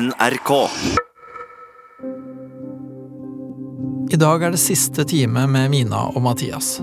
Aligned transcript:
NRK. 0.00 0.50
I 4.10 4.16
dag 4.16 4.42
er 4.42 4.50
det 4.50 4.58
siste 4.58 5.04
time 5.06 5.44
med 5.46 5.70
Mina 5.70 6.00
og 6.08 6.18
Mathias. 6.24 6.80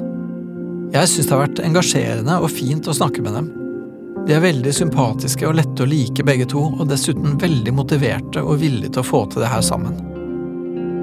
Jeg 0.94 1.10
syns 1.12 1.28
det 1.28 1.34
har 1.34 1.42
vært 1.42 1.60
engasjerende 1.66 2.38
og 2.40 2.54
fint 2.54 2.88
å 2.88 2.96
snakke 2.96 3.26
med 3.26 3.36
dem. 3.36 3.50
De 4.30 4.38
er 4.38 4.46
veldig 4.46 4.72
sympatiske 4.78 5.44
og 5.50 5.58
lette 5.60 5.84
å 5.84 5.90
like 5.92 6.24
begge 6.24 6.48
to, 6.54 6.64
og 6.78 6.88
dessuten 6.88 7.36
veldig 7.42 7.76
motiverte 7.76 8.46
og 8.46 8.62
villige 8.64 8.94
til 8.96 9.04
å 9.04 9.10
få 9.10 9.26
til 9.28 9.44
det 9.44 9.52
her 9.52 9.68
sammen. 9.74 10.00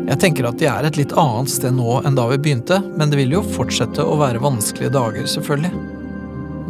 Jeg 0.08 0.22
tenker 0.24 0.48
at 0.48 0.56
de 0.62 0.72
er 0.72 0.88
et 0.88 0.96
litt 0.96 1.12
annet 1.12 1.52
sted 1.52 1.76
nå 1.76 2.00
enn 2.08 2.16
da 2.16 2.24
vi 2.32 2.40
begynte, 2.40 2.80
men 2.96 3.12
det 3.12 3.20
vil 3.20 3.36
jo 3.36 3.44
fortsette 3.52 4.00
å 4.00 4.16
være 4.22 4.40
vanskelige 4.48 4.96
dager, 4.96 5.28
selvfølgelig. 5.28 5.86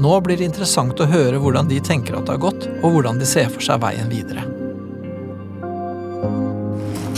Nå 0.03 0.19
blir 0.27 0.43
det 0.43 0.51
interessant 0.51 0.99
å 0.99 1.13
høre 1.15 1.39
hvordan 1.39 1.71
de 1.71 1.79
tenker 1.79 2.19
at 2.19 2.27
det 2.27 2.41
har 2.41 2.47
gått, 2.51 2.73
og 2.83 2.97
hvordan 2.97 3.23
de 3.23 3.35
ser 3.37 3.53
for 3.55 3.63
seg 3.63 3.85
veien 3.87 4.11
videre. 4.11 4.58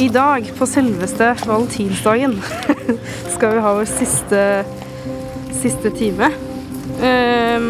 I 0.00 0.08
dag, 0.08 0.46
på 0.56 0.64
selveste 0.64 1.26
valentinsdagen, 1.44 2.38
skal 3.34 3.52
vi 3.52 3.64
ha 3.64 3.72
vår 3.76 3.88
siste, 3.90 4.44
siste 5.58 5.90
time. 5.92 6.30
Um, 7.00 7.66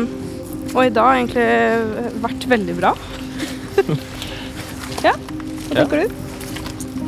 og 0.71 0.85
i 0.85 0.93
dag 0.95 1.09
har 1.09 1.19
egentlig 1.19 2.21
vært 2.23 2.47
veldig 2.53 2.77
bra. 2.79 2.93
ja, 5.09 5.17
hva 5.17 5.75
tenker 5.75 6.05
du? 6.05 6.15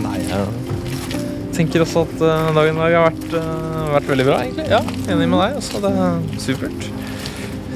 Nei, 0.03 0.17
jeg 0.27 1.55
tenker 1.55 1.85
også 1.85 2.03
at 2.09 2.27
eh, 2.27 2.51
dagen 2.57 2.81
i 2.81 2.83
dag 2.83 2.97
har 2.97 3.07
vært, 3.13 3.39
eh, 3.39 3.81
vært 3.93 4.11
veldig 4.11 4.27
bra, 4.27 4.41
egentlig. 4.43 4.67
Ja, 4.73 4.81
enig 5.15 5.31
med 5.31 5.45
deg. 5.45 5.59
Også. 5.61 5.85
det 5.85 5.93
er 6.03 6.43
supert. 6.43 6.89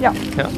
Ja. 0.02 0.15
Ja. 0.34 0.51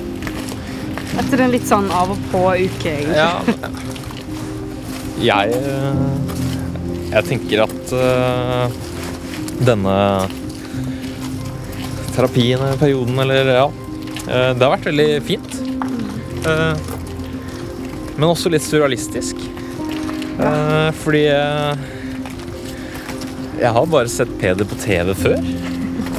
Etter 1.21 1.45
en 1.45 1.53
litt 1.53 1.69
sånn 1.69 1.93
av 1.93 2.17
og 2.17 2.29
på 2.33 2.47
uke, 2.57 2.97
egentlig. 2.97 3.19
Ja. 3.21 3.37
Jeg 5.29 5.59
eh, 5.59 6.48
Jeg 7.09 7.25
tenker 7.25 7.63
at 7.65 7.93
uh, 7.97 8.69
denne 9.65 9.95
terapien 12.13 12.61
eller 12.61 12.77
perioden, 12.81 13.17
eller 13.23 13.49
ja 13.55 13.67
uh, 13.69 14.51
Det 14.53 14.61
har 14.61 14.75
vært 14.75 14.89
veldig 14.91 15.07
fint. 15.25 15.57
Uh, 16.45 16.77
Men 18.19 18.29
også 18.33 18.53
litt 18.53 18.67
surrealistisk. 18.67 19.41
Fordi 21.03 21.21
jeg 23.59 23.71
har 23.75 23.89
bare 23.91 24.11
sett 24.11 24.31
Peder 24.39 24.67
på 24.71 24.77
TV 24.79 25.11
før. 25.19 25.39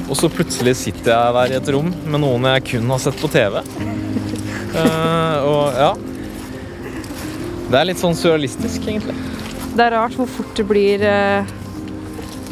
Og 0.09 0.17
så 0.19 0.27
plutselig 0.31 0.73
sitter 0.75 1.13
jeg 1.13 1.35
der 1.37 1.53
i 1.53 1.57
et 1.59 1.71
rom 1.71 1.87
med 2.03 2.19
noen 2.23 2.47
jeg 2.49 2.65
kun 2.73 2.91
har 2.91 2.99
sett 3.03 3.19
på 3.19 3.29
TV. 3.31 3.61
Og 5.47 5.79
ja 5.79 5.91
Det 7.69 7.79
er 7.79 7.87
litt 7.87 8.03
sånn 8.03 8.17
surrealistisk, 8.19 8.83
egentlig. 8.83 9.15
Det 9.75 9.85
er 9.85 9.95
rart 9.95 10.17
hvor 10.17 10.29
fort 10.29 10.57
det 10.57 10.65
blir 10.67 11.03
eh, 11.05 11.51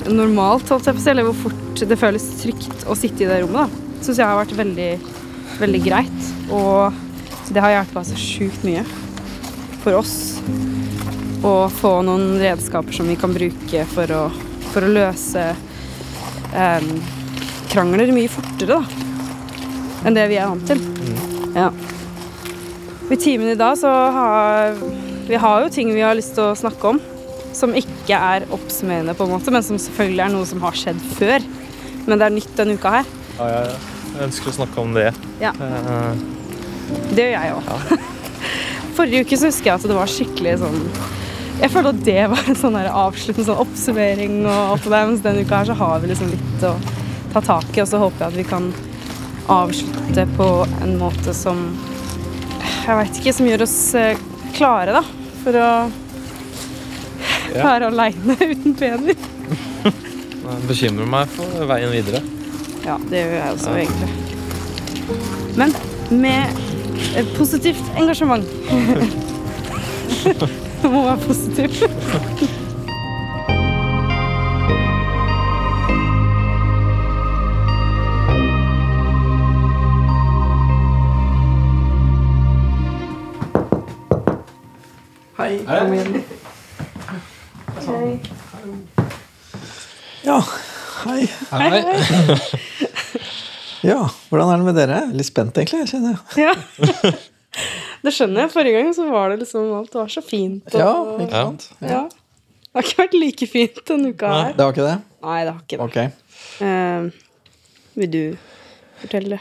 normalt, 0.08 0.70
holdt 0.70 0.88
jeg 0.88 0.96
på 0.96 1.02
å 1.02 1.04
si, 1.04 1.12
eller 1.12 1.28
hvor 1.28 1.40
fort 1.48 1.84
det 1.90 2.00
føles 2.00 2.28
trygt 2.42 2.86
å 2.88 2.98
sitte 2.98 3.26
i 3.26 3.30
det 3.30 3.42
rommet. 3.44 3.68
da. 3.68 4.04
Syns 4.06 4.22
jeg 4.22 4.30
har 4.30 4.40
vært 4.40 4.56
veldig, 4.58 4.92
veldig 5.60 5.82
greit. 5.86 6.32
Og 6.54 7.52
det 7.52 7.64
har 7.64 7.74
hjulpet 7.74 8.10
så 8.12 8.20
sjukt 8.20 8.66
mye 8.68 8.84
for 9.84 9.98
oss 9.98 10.16
å 11.46 11.54
få 11.72 11.94
noen 12.06 12.38
redskaper 12.42 12.96
som 12.96 13.08
vi 13.08 13.16
kan 13.20 13.34
bruke 13.36 13.84
for 13.94 14.12
å, 14.14 14.24
for 14.72 14.86
å 14.86 14.92
løse 14.92 15.44
eh, 16.54 16.88
krangler 17.72 18.12
mye 18.16 18.32
fortere 18.32 18.78
da, 18.78 19.04
enn 20.08 20.18
det 20.18 20.26
vi 20.32 20.40
er 20.40 20.50
vant 20.50 20.68
til. 20.68 20.82
Ja. 21.56 21.70
I 23.08 23.20
timen 23.22 23.54
i 23.54 23.60
dag 23.60 23.78
så 23.80 23.92
har 23.92 24.82
vi 25.30 25.40
har 25.44 25.64
jo 25.66 25.70
ting 25.74 25.92
vi 25.96 26.04
har 26.06 26.16
lyst 26.18 26.36
til 26.38 26.48
å 26.50 26.56
snakke 26.58 26.94
om 26.96 27.00
som 27.58 27.74
ikke 27.74 28.14
er 28.14 28.46
oppsummerende, 28.54 29.16
på 29.18 29.26
en 29.26 29.32
måte, 29.34 29.52
men 29.54 29.64
som 29.66 29.80
selvfølgelig 29.82 30.24
er 30.28 30.34
noe 30.34 30.46
som 30.46 30.62
har 30.62 30.76
skjedd 30.78 31.00
før. 31.18 31.46
Men 32.06 32.20
det 32.22 32.28
er 32.28 32.36
nytt 32.36 32.52
denne 32.60 32.76
uka 32.78 32.92
her. 33.00 33.08
Ja, 33.40 33.48
jeg, 33.50 33.78
jeg 34.14 34.28
ønsker 34.28 34.52
å 34.52 34.56
snakke 34.60 34.84
om 34.84 34.94
det. 34.98 35.08
Ja. 35.42 35.54
Eh, 35.58 36.12
Det 37.18 37.26
gjør 37.26 37.34
jeg 37.34 37.56
òg. 37.56 37.96
Forrige 38.98 39.24
uke 39.26 39.38
så 39.40 39.50
husker 39.50 39.72
jeg 39.72 39.80
at 39.80 39.88
det 39.90 39.98
var 39.98 40.10
skikkelig 40.10 40.54
sånn 40.62 40.78
Jeg 41.60 41.70
føler 41.74 41.92
at 41.92 42.00
det 42.06 42.22
var 42.32 42.48
en 42.50 42.58
sånn 42.58 42.78
avsluttende 42.78 43.48
sånn 43.50 43.60
oppsummering, 43.66 44.38
og 44.46 44.72
alt 44.76 44.86
det 44.86 44.94
der, 44.94 45.10
mens 45.10 45.26
denne 45.26 45.44
uka 45.46 45.60
her 45.64 45.70
så 45.72 45.76
har 45.82 46.00
vi 46.04 46.12
liksom 46.14 46.32
litt 46.32 46.66
å 46.70 46.74
ta 47.34 47.42
tak 47.44 47.70
i, 47.74 47.82
og 47.84 47.90
så 47.90 48.00
håper 48.02 48.24
jeg 48.24 48.30
at 48.32 48.40
vi 48.40 48.48
kan 48.54 48.70
avslutte 49.52 50.26
på 50.38 50.48
en 50.86 50.96
måte 51.02 51.34
som 51.36 51.62
Jeg 52.86 52.98
veit 53.02 53.20
ikke, 53.20 53.34
som 53.36 53.50
gjør 53.50 53.66
oss 53.66 53.78
eh, 54.00 54.22
klare, 54.58 54.96
da, 55.02 55.04
for 55.44 55.58
å 55.58 55.70
være 57.58 57.90
aleine 57.92 58.38
uten 58.52 58.76
Peder. 58.78 59.16
jeg 60.48 60.68
bekymrer 60.70 61.10
meg 61.12 61.32
for 61.36 61.68
veien 61.70 61.92
videre. 61.94 62.22
Ja, 62.86 62.96
det 63.10 63.24
gjør 63.24 63.36
jeg 63.36 63.56
også, 63.56 63.72
egentlig. 63.82 64.10
Men 65.58 65.74
med 66.22 66.42
positivt 67.38 67.84
engasjement. 67.98 68.46
det 70.24 70.50
må 70.94 71.02
være 71.08 71.20
positivt. 71.26 71.84
Hei, 85.48 85.60
kom 85.64 85.94
inn. 85.96 86.18
Ja, 90.28 90.42
hei. 91.06 91.22
Hei. 91.54 91.80
Ja, 93.86 94.02
hvordan 94.28 94.50
er 94.52 94.58
det 94.60 94.66
med 94.68 94.76
dere? 94.76 94.98
Er 95.06 95.14
Litt 95.16 95.30
spent, 95.30 95.56
egentlig. 95.56 95.86
jeg 95.86 95.92
kjenner 95.94 96.18
jeg. 96.18 96.50
Ja. 96.50 96.54
Det 98.04 98.12
skjønner 98.14 98.44
jeg. 98.44 98.52
Forrige 98.58 98.76
gang 98.82 98.92
så 98.98 99.06
var 99.08 99.32
det 99.32 99.38
liksom 99.46 99.70
alt 99.78 99.96
var 99.96 100.12
så 100.12 100.22
fint. 100.26 100.68
Og, 100.74 100.80
Ja, 100.82 100.92
ikke 101.24 101.32
sant? 101.46 101.70
ja. 101.80 102.02
Det 102.12 102.76
har 102.76 102.84
ikke 102.90 103.02
vært 103.06 103.16
like 103.18 103.48
fint 103.50 103.80
denne 103.88 104.12
uka 104.14 104.28
her. 104.34 104.52
Det 104.58 104.66
har 104.68 104.76
ikke 104.76 104.86
det? 104.90 104.98
Nei, 105.24 105.38
det 105.48 105.54
har 105.54 105.62
ikke 105.64 105.78
det. 105.78 105.86
Ok. 105.88 105.98
Uh, 106.60 107.02
vil 107.98 108.12
du 108.14 108.24
fortelle 109.00 109.40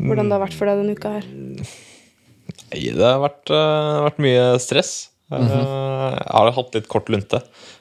hvordan 0.00 0.28
det 0.28 0.36
har 0.36 0.44
vært 0.44 0.58
for 0.60 0.68
deg 0.70 0.82
denne 0.84 0.94
uka 0.98 1.16
her? 1.16 1.24
Nei, 2.70 2.90
det 2.94 3.02
har 3.02 3.18
vært, 3.22 3.50
eh, 3.50 4.00
vært 4.06 4.18
mye 4.22 4.44
stress. 4.62 5.08
Eh, 5.32 5.38
Jeg 5.38 6.26
har 6.34 6.50
hatt 6.56 6.74
litt 6.74 6.88
kort 6.90 7.08
lunte, 7.10 7.40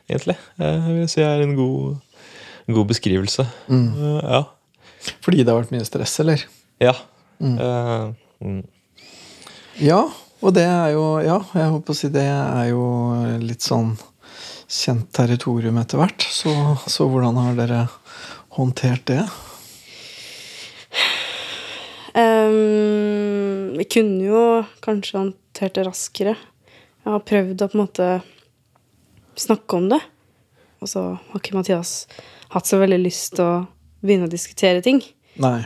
egentlig. 0.10 0.36
Jeg 0.60 0.96
vil 0.98 1.08
si 1.10 1.22
er 1.26 1.42
en 1.42 1.56
god, 1.58 2.00
en 2.68 2.76
god 2.76 2.88
beskrivelse. 2.92 3.46
Eh, 3.70 4.22
Ja. 4.30 4.44
Fordi 5.24 5.44
det 5.46 5.48
har 5.54 5.62
vært 5.62 5.72
mye 5.72 5.86
stress, 5.88 6.20
eller? 6.20 6.44
ja. 6.82 6.94
Eh, 7.42 8.14
mm. 8.44 8.64
Ja, 9.80 10.02
og 10.44 10.54
det 10.54 10.66
er 10.68 10.92
jo 10.92 11.20
Ja, 11.24 11.38
jeg 11.56 11.70
håper 11.72 11.94
å 11.94 11.96
si 11.96 12.10
det 12.10 12.26
er 12.28 12.66
jo 12.74 12.84
litt 13.40 13.62
sånn 13.64 13.94
kjent 14.68 15.08
territorium 15.16 15.78
etter 15.80 15.98
hvert. 16.02 16.20
Så, 16.28 16.52
så 16.86 17.08
hvordan 17.10 17.38
har 17.40 17.56
dere 17.56 17.90
håndtert 18.58 19.06
det? 19.06 19.24
Ehm, 22.16 23.19
vi 23.80 23.88
kunne 23.88 24.26
jo 24.28 24.44
kanskje 24.84 25.18
håndtert 25.22 25.78
det 25.78 25.88
raskere. 25.88 26.36
Jeg 27.06 27.14
har 27.14 27.26
prøvd 27.26 27.64
å 27.64 27.70
på 27.72 27.78
en 27.78 27.84
måte 27.86 28.08
snakke 29.40 29.78
om 29.80 29.88
det. 29.94 30.02
Og 30.84 30.92
så 30.92 31.04
har 31.16 31.42
ikke 31.42 31.56
Mathias 31.58 31.94
hatt 32.54 32.68
så 32.68 32.80
veldig 32.82 33.00
lyst 33.02 33.38
til 33.38 33.46
å 33.46 33.54
begynne 34.04 34.28
å 34.28 34.32
diskutere 34.32 34.84
ting. 34.84 35.02
Nei. 35.40 35.62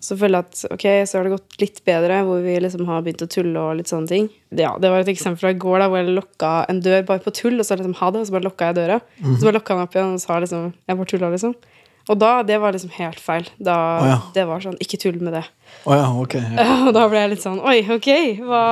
Så 0.00 0.14
føler 0.14 0.38
jeg 0.38 0.46
at 0.46 0.74
ok, 0.76 0.84
så 1.10 1.18
har 1.18 1.26
det 1.26 1.32
gått 1.34 1.56
litt 1.58 1.80
bedre, 1.88 2.20
hvor 2.24 2.42
vi 2.44 2.54
liksom 2.62 2.84
har 2.86 3.02
begynt 3.02 3.24
å 3.24 3.30
tulle 3.30 3.58
og 3.58 3.80
litt 3.80 3.90
sånne 3.90 4.08
ting. 4.10 4.28
Ja, 4.54 4.76
Det 4.78 4.92
var 4.92 5.02
et 5.02 5.10
eksempel 5.10 5.40
fra 5.42 5.50
i 5.50 5.58
går 5.58 5.82
da, 5.82 5.88
hvor 5.90 5.98
jeg 5.98 6.14
lokka 6.14 6.52
en 6.70 6.80
dør 6.84 7.02
bare 7.08 7.24
på 7.24 7.34
tull, 7.34 7.58
og 7.58 7.66
så 7.66 7.76
liksom 7.76 7.96
ha 7.98 8.10
det, 8.14 8.22
og 8.22 8.28
så 8.28 8.36
bare 8.36 8.46
lokka 8.46 8.70
jeg 8.70 8.78
døra. 8.78 9.00
Så 9.24 9.40
bare 9.42 9.56
lokka 9.58 9.74
den 9.74 9.88
opp 9.88 9.96
igjen 9.98 10.14
og 10.14 10.22
sa 10.22 10.38
liksom 10.44 10.68
Jeg 10.86 11.00
bare 11.00 11.10
tulla, 11.12 11.32
liksom. 11.34 11.56
Og 12.08 12.16
da, 12.20 12.42
det 12.42 12.56
var 12.62 12.72
liksom 12.72 12.90
helt 12.96 13.20
feil. 13.20 13.48
Da, 13.60 13.76
oh, 14.00 14.06
ja. 14.08 14.18
Det 14.34 14.44
var 14.48 14.62
sånn 14.64 14.78
Ikke 14.80 14.96
tull 15.00 15.18
med 15.20 15.34
det. 15.36 15.42
Oh, 15.84 15.92
ja, 15.92 16.06
ok. 16.22 16.34
Ja. 16.40 16.66
Og 16.88 16.92
da 16.96 17.04
ble 17.12 17.20
jeg 17.20 17.32
litt 17.34 17.44
sånn 17.44 17.58
Oi, 17.60 17.78
ok, 17.94 18.08
hva 18.48 18.62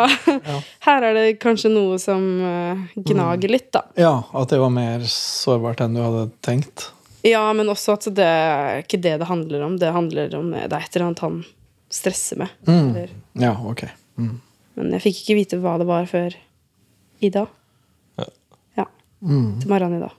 Her 0.86 1.06
er 1.10 1.16
det 1.18 1.24
kanskje 1.42 1.70
noe 1.74 1.98
som 2.00 2.24
eh, 2.40 2.84
gnager 3.10 3.52
litt, 3.52 3.68
da. 3.76 3.82
ja, 4.00 4.14
at 4.32 4.52
det 4.54 4.60
var 4.62 4.72
mer 4.72 5.04
sårbart 5.10 5.82
enn 5.84 5.98
du 5.98 6.00
hadde 6.04 6.24
tenkt. 6.46 6.88
Ja, 7.26 7.44
men 7.58 7.68
også 7.72 7.96
at 7.96 8.08
det 8.14 8.24
er 8.24 8.82
ikke 8.84 9.00
det 9.02 9.16
det 9.20 9.28
handler 9.28 9.64
om. 9.66 9.76
Det 9.82 9.92
handler 9.92 10.34
om 10.38 10.52
Det 10.54 10.64
er 10.70 10.76
et 10.78 10.96
eller 10.96 11.08
annet 11.08 11.22
han 11.26 11.40
stresser 11.92 12.38
med. 12.40 12.52
Mm. 12.68 12.88
Eller, 12.92 13.14
Ja, 13.42 13.52
ok. 13.66 13.84
Mm. 14.16 14.36
men 14.78 14.92
jeg 14.96 15.02
fikk 15.08 15.18
ikke 15.24 15.34
vite 15.42 15.58
hva 15.60 15.76
det 15.80 15.86
var 15.88 16.06
før 16.08 16.36
i 17.20 17.30
dag. 17.34 17.50
Ja. 18.76 18.86
Mm. 19.24 19.58
Til 19.60 19.70
morgenen 19.72 19.98
i 19.98 20.04
dag. 20.06 20.14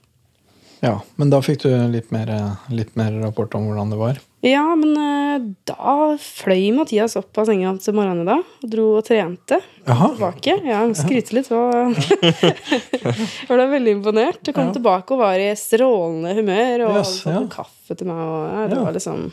Ja, 0.83 0.99
men 1.17 1.31
da 1.33 1.39
fikk 1.41 1.63
du 1.63 1.71
litt 1.89 2.11
mer, 2.13 2.29
litt 2.69 2.91
mer 2.99 3.15
rapport 3.23 3.53
om 3.57 3.65
hvordan 3.65 3.89
det 3.93 3.97
var. 3.97 4.19
Ja, 4.45 4.61
men 4.77 4.91
eh, 5.01 5.45
da 5.65 5.93
fløy 6.21 6.67
Mathias 6.77 7.15
opp 7.17 7.39
av 7.41 7.47
senga 7.49 7.71
til 7.81 7.95
morgenen 7.97 8.27
da. 8.29 8.35
og 8.61 8.67
dro 8.69 8.85
og 8.99 9.05
trente. 9.07 9.57
Aha. 9.89 10.11
Tilbake. 10.13 10.53
Ja, 10.67 10.83
han 10.83 10.93
skryter 10.95 11.39
litt. 11.39 11.49
Og 11.49 11.97
jeg 11.97 13.49
ble 13.49 13.65
veldig 13.73 13.95
imponert. 13.97 14.43
Jeg 14.45 14.53
kom 14.55 14.69
Ja. 14.69 14.75
tilbake 14.77 15.15
og 15.15 15.23
var 15.23 15.41
i 15.41 15.49
strålende 15.57 16.35
humør 16.37 16.85
og 16.89 16.99
Yes, 16.99 17.15
hadde 17.25 17.41
ja. 17.41 17.47
kaffe 17.57 17.97
til 17.97 18.07
meg. 18.11 18.21
Og, 18.21 18.43
ja, 18.53 18.67
det 18.73 18.77
var 18.83 18.93
liksom 18.99 19.25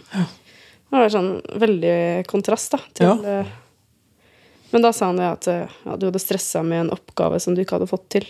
Det 0.95 1.01
var 1.03 1.13
sånn 1.13 1.31
veldig 1.59 1.99
kontrast 2.31 2.73
da, 2.77 2.81
til 2.95 3.25
eh, 3.27 3.53
Men 4.73 4.83
da 4.85 4.93
sa 4.95 5.09
han 5.13 5.19
det 5.21 5.29
at 5.29 5.49
eh, 5.51 5.77
ja, 5.85 5.97
du 6.01 6.09
hadde 6.09 6.23
stressa 6.23 6.63
med 6.65 6.87
en 6.87 6.93
oppgave 6.97 7.41
som 7.43 7.55
du 7.55 7.61
ikke 7.65 7.77
hadde 7.77 7.91
fått 7.91 8.09
til. 8.17 8.27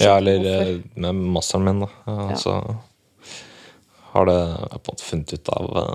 Ja, 0.00 0.16
eller 0.16 0.38
Hvorfor? 0.38 0.70
eh, 0.70 0.80
med 0.94 1.14
masteren 1.14 1.64
min, 1.64 1.80
da. 1.80 1.88
Ja, 2.06 2.30
Ja. 2.30 2.36
Så 2.36 2.56
har 4.12 4.26
det 4.26 4.38
på 4.70 4.74
en 4.74 4.80
måte 4.92 5.02
funnet 5.04 5.32
ut 5.32 5.48
av 5.48 5.76
eh, 5.76 5.94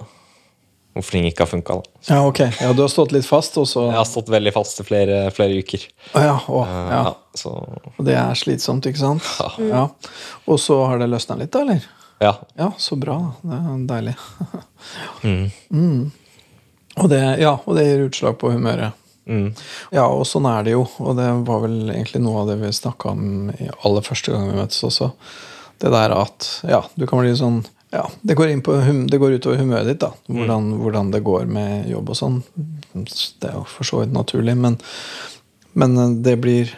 hvorfor 0.97 1.11
ting 1.11 1.25
ikke 1.29 1.43
har 1.45 1.47
funka. 1.51 1.75
Ja, 2.09 2.19
ok. 2.27 2.39
Ja, 2.61 2.73
du 2.73 2.81
har 2.81 2.89
stått 2.89 3.11
litt 3.11 3.25
fast, 3.25 3.57
og 3.61 3.67
så 3.69 3.83
Jeg 3.91 3.97
har 3.97 4.05
stått 4.09 4.29
veldig 4.33 4.53
fast 4.55 4.79
i 4.81 4.83
flere, 4.87 5.19
flere 5.31 5.59
uker. 5.59 5.83
Ah, 6.13 6.23
ja, 6.25 6.37
å, 6.47 6.63
Eh, 6.65 6.89
ja. 6.93 7.03
ja, 7.43 7.51
Og 7.97 8.05
det 8.05 8.15
er 8.17 8.33
slitsomt, 8.33 8.85
ikke 8.89 8.97
sant? 9.03 9.23
Ja. 9.39 9.51
Ja. 9.69 9.83
Og 10.47 10.59
så 10.59 10.79
har 10.85 10.97
det 10.97 11.09
løsna 11.09 11.37
litt, 11.37 11.51
da, 11.51 11.61
eller? 11.61 11.85
ja. 12.19 12.33
Ja, 12.57 12.71
så 12.77 12.95
bra. 12.97 13.19
Det 13.43 13.53
er 13.61 13.83
deilig. 13.93 14.15
Mm. 15.71 16.11
Og 16.97 17.09
det, 17.09 17.19
ja, 17.41 17.57
og 17.65 17.75
det 17.77 17.83
gir 17.85 18.05
utslag 18.07 18.37
på 18.41 18.49
humøret. 18.53 18.93
Mm. 19.27 19.47
Ja, 19.95 20.07
og 20.07 20.25
sånn 20.27 20.47
er 20.49 20.65
det 20.65 20.75
jo. 20.75 20.85
Og 21.03 21.17
det 21.19 21.27
var 21.47 21.63
vel 21.65 21.79
egentlig 21.91 22.23
noe 22.23 22.43
av 22.43 22.51
det 22.51 22.59
vi 22.61 22.73
snakka 22.73 23.13
om 23.13 23.51
i 23.53 23.69
aller 23.85 24.05
første 24.05 24.33
gang 24.33 24.49
vi 24.49 24.59
møttes 24.59 24.83
også. 24.87 25.11
Det 25.77 25.91
der 25.93 26.15
at 26.15 26.47
ja, 26.65 26.81
du 26.95 27.05
kan 27.09 27.21
bli 27.21 27.35
sånn 27.37 27.61
ja, 27.93 28.03
det 28.19 28.35
går, 28.35 28.49
inn 28.51 28.61
på 28.65 28.73
hum, 28.83 29.05
det 29.07 29.19
går 29.21 29.37
utover 29.37 29.61
humøret 29.61 29.87
ditt, 29.87 30.01
da. 30.01 30.09
Hvordan, 30.27 30.73
hvordan 30.81 31.11
det 31.13 31.21
går 31.23 31.45
med 31.47 31.87
jobb 31.87 32.09
og 32.11 32.17
sånn. 32.19 32.41
Det 32.91 33.47
er 33.47 33.55
jo 33.55 33.63
for 33.71 33.87
så 33.87 34.01
vidt 34.01 34.11
naturlig, 34.11 34.57
men, 34.59 34.75
men 35.71 35.95
det 36.25 36.35
blir 36.43 36.73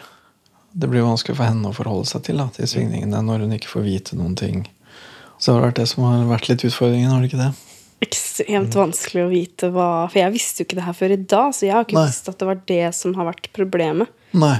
det 0.72 0.86
blir 0.86 1.02
vanskelig 1.02 1.34
for 1.34 1.48
henne 1.50 1.70
å 1.70 1.74
forholde 1.74 2.06
seg 2.06 2.22
til 2.28 2.38
da, 2.38 2.46
til 2.54 2.68
svingningene 2.70 3.22
når 3.26 3.42
hun 3.44 3.56
ikke 3.56 3.72
får 3.72 3.86
vite 3.86 4.18
noen 4.18 4.36
ting. 4.38 4.62
Så 5.40 5.52
har 5.52 5.60
det 5.60 5.66
vært 5.70 5.80
det 5.80 5.88
som 5.90 6.04
har 6.06 6.28
vært 6.30 6.50
litt 6.50 6.64
utfordringen, 6.68 7.10
har 7.10 7.24
det 7.24 7.30
ikke 7.30 7.40
det? 7.40 7.50
Ekstremt 8.00 8.74
vanskelig 8.78 9.22
å 9.26 9.30
vite 9.32 9.68
hva 9.74 9.86
For 10.08 10.20
jeg 10.22 10.32
visste 10.32 10.62
jo 10.62 10.68
ikke 10.68 10.78
det 10.78 10.86
her 10.86 10.96
før 10.96 11.12
i 11.12 11.18
dag, 11.20 11.50
så 11.52 11.66
jeg 11.66 11.74
har 11.76 11.84
ikke 11.84 11.98
Nei. 11.98 12.04
visst 12.08 12.30
at 12.32 12.38
det 12.40 12.48
var 12.48 12.60
det 12.70 12.84
som 12.96 13.16
har 13.18 13.28
vært 13.28 13.50
problemet. 13.56 14.08
Nei. 14.32 14.54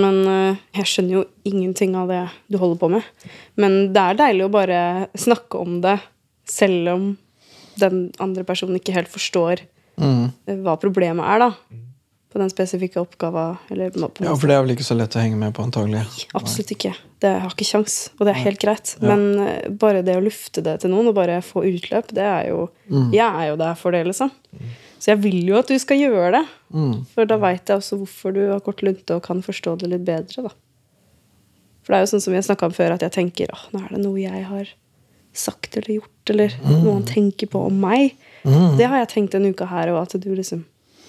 Men 0.00 0.20
uh, 0.24 0.60
jeg 0.78 0.86
skjønner 0.86 1.16
jo 1.18 1.24
ingenting 1.50 1.96
av 1.98 2.08
det 2.08 2.22
du 2.48 2.56
holder 2.62 2.78
på 2.80 2.88
med. 2.94 3.26
Men 3.60 3.92
det 3.92 4.04
er 4.06 4.20
deilig 4.22 4.46
å 4.46 4.52
bare 4.54 4.80
snakke 5.18 5.58
om 5.60 5.80
det, 5.84 5.98
selv 6.48 6.92
om 6.94 7.04
den 7.80 8.00
andre 8.22 8.44
personen 8.48 8.78
ikke 8.80 8.96
helt 8.96 9.12
forstår 9.12 9.66
Mm. 10.00 10.30
eh, 10.48 10.56
hva 10.64 10.78
problemet 10.80 11.26
er, 11.28 11.42
da. 11.42 11.80
På 12.30 12.38
den 12.38 12.50
spesifikke 12.52 13.00
oppgava. 13.02 13.44
Eller 13.70 13.90
på 13.90 14.06
på 14.14 14.24
Ja, 14.26 14.34
for 14.38 14.50
det 14.50 14.56
er 14.56 14.62
vel 14.62 14.76
ikke 14.76 14.86
så 14.86 14.94
lett 14.94 15.16
å 15.18 15.22
henge 15.22 15.38
med 15.40 15.54
på, 15.56 15.64
antagelig. 15.66 16.04
Absolutt 16.38 16.70
ikke. 16.76 16.92
Det 17.20 17.32
har 17.42 17.50
ikke 17.50 17.66
kjangs, 17.68 17.96
og 18.18 18.26
det 18.26 18.34
er 18.34 18.44
helt 18.44 18.60
greit. 18.62 18.94
Men 19.02 19.24
eh, 19.42 19.66
bare 19.82 20.04
det 20.06 20.14
å 20.16 20.22
lufte 20.24 20.62
det 20.64 20.78
til 20.84 20.92
noen 20.94 21.10
og 21.10 21.16
bare 21.18 21.40
få 21.44 21.64
utløp, 21.68 22.14
det 22.16 22.24
er 22.26 22.52
jo 22.52 22.68
Jeg 23.12 23.26
er 23.26 23.50
jo 23.50 23.58
der 23.60 23.74
for 23.78 23.94
det, 23.94 24.04
liksom. 24.06 24.30
Så 25.00 25.12
jeg 25.12 25.22
vil 25.24 25.38
jo 25.48 25.58
at 25.58 25.68
du 25.70 25.78
skal 25.80 26.00
gjøre 26.00 26.32
det. 26.38 26.46
Mm. 26.74 26.96
For 27.12 27.28
da 27.28 27.38
veit 27.40 27.68
jeg 27.68 27.80
også 27.80 27.98
hvorfor 28.02 28.34
du 28.36 28.42
har 28.50 28.60
kort 28.64 28.82
lunte 28.86 29.16
og 29.16 29.24
kan 29.26 29.42
forstå 29.42 29.78
det 29.80 29.90
litt 29.90 30.06
bedre, 30.06 30.46
da. 30.48 30.54
For 31.80 31.92
det 31.92 31.98
er 31.98 32.04
jo 32.04 32.10
sånn 32.12 32.22
som 32.22 32.34
vi 32.36 32.42
snakka 32.44 32.68
om 32.68 32.74
før, 32.76 32.94
at 32.94 33.02
jeg 33.06 33.16
tenker 33.16 33.50
åh, 33.54 33.66
nå 33.72 33.82
er 33.82 33.94
det 33.96 34.02
noe 34.04 34.20
jeg 34.20 34.44
har 34.46 34.68
sagt 35.32 35.76
eller 35.78 36.00
gjort, 36.00 36.30
eller 36.32 36.54
noen 36.66 37.04
tenker 37.06 37.50
på 37.50 37.62
om 37.68 37.76
meg. 37.80 38.16
Det 38.42 38.86
har 38.86 39.02
jeg 39.02 39.10
tenkt 39.14 39.36
denne 39.36 39.52
uka 39.54 39.68
her, 39.70 39.92
og 39.94 40.02
at 40.02 40.16
du 40.20 40.28
liksom 40.34 40.64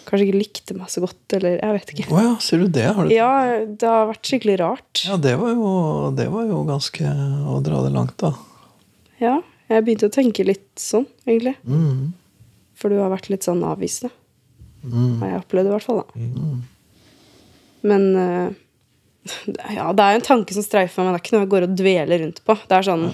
kanskje 0.07 0.27
ikke 0.27 0.39
likte 0.42 0.75
meg 0.77 0.89
så 0.92 1.03
godt, 1.03 1.19
eller 1.38 1.57
jeg 1.59 1.75
vet 1.77 1.92
ikke. 1.95 2.07
Å 2.13 2.24
ja, 2.25 2.31
ser 2.44 2.63
du 2.63 2.68
det? 2.80 2.88
Har 2.98 3.07
du... 3.07 3.13
Ja, 3.13 3.31
det 3.65 3.88
har 3.89 4.07
vært 4.09 4.30
skikkelig 4.31 4.57
rart. 4.62 5.03
Ja, 5.07 5.18
det 5.21 5.36
var, 5.42 5.53
jo, 5.56 5.74
det 6.18 6.27
var 6.33 6.48
jo 6.50 6.63
ganske 6.69 7.13
å 7.51 7.59
dra 7.65 7.83
det 7.86 7.94
langt, 7.95 8.18
da. 8.21 8.33
Ja, 9.21 9.36
jeg 9.71 9.86
begynte 9.88 10.09
å 10.09 10.13
tenke 10.13 10.45
litt 10.48 10.69
sånn, 10.81 11.06
egentlig. 11.27 11.56
Mm. 11.63 12.12
For 12.81 12.89
du 12.92 12.98
har 13.01 13.12
vært 13.13 13.30
litt 13.31 13.45
sånn 13.45 13.62
avvisende. 13.68 14.12
Mm. 14.81 15.19
Har 15.21 15.30
jeg 15.36 15.42
opplevd, 15.44 15.69
i 15.69 15.74
hvert 15.75 15.86
fall. 15.86 16.01
da. 16.01 16.25
Men 17.92 18.07
eh, 18.18 18.50
Ja, 19.77 19.92
det 19.94 20.01
er 20.03 20.15
jo 20.15 20.19
en 20.21 20.25
tanke 20.25 20.56
som 20.57 20.65
streifer 20.65 21.01
meg, 21.03 21.12
men 21.12 21.13
det 21.13 21.19
er 21.19 21.25
ikke 21.25 21.36
noe 21.36 21.45
jeg 21.45 21.51
går 21.53 21.68
og 21.68 21.75
dveler 21.77 22.24
rundt 22.25 22.42
på. 22.48 22.56
Det 22.69 22.77
er 22.80 22.88
sånn 22.89 23.06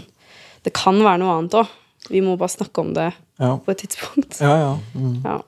Det 0.64 0.74
kan 0.76 1.00
være 1.04 1.20
noe 1.24 1.36
annet 1.38 1.58
òg. 1.60 1.74
Vi 2.08 2.22
må 2.24 2.38
bare 2.40 2.54
snakke 2.54 2.84
om 2.84 2.94
det 2.96 3.10
Ja, 3.42 3.58
på 3.60 3.74
et 3.74 3.82
tidspunkt. 3.84 4.40
ja. 4.40 4.54
ja. 4.64 4.72
Mm. 4.96 5.18
Ja. 5.26 5.42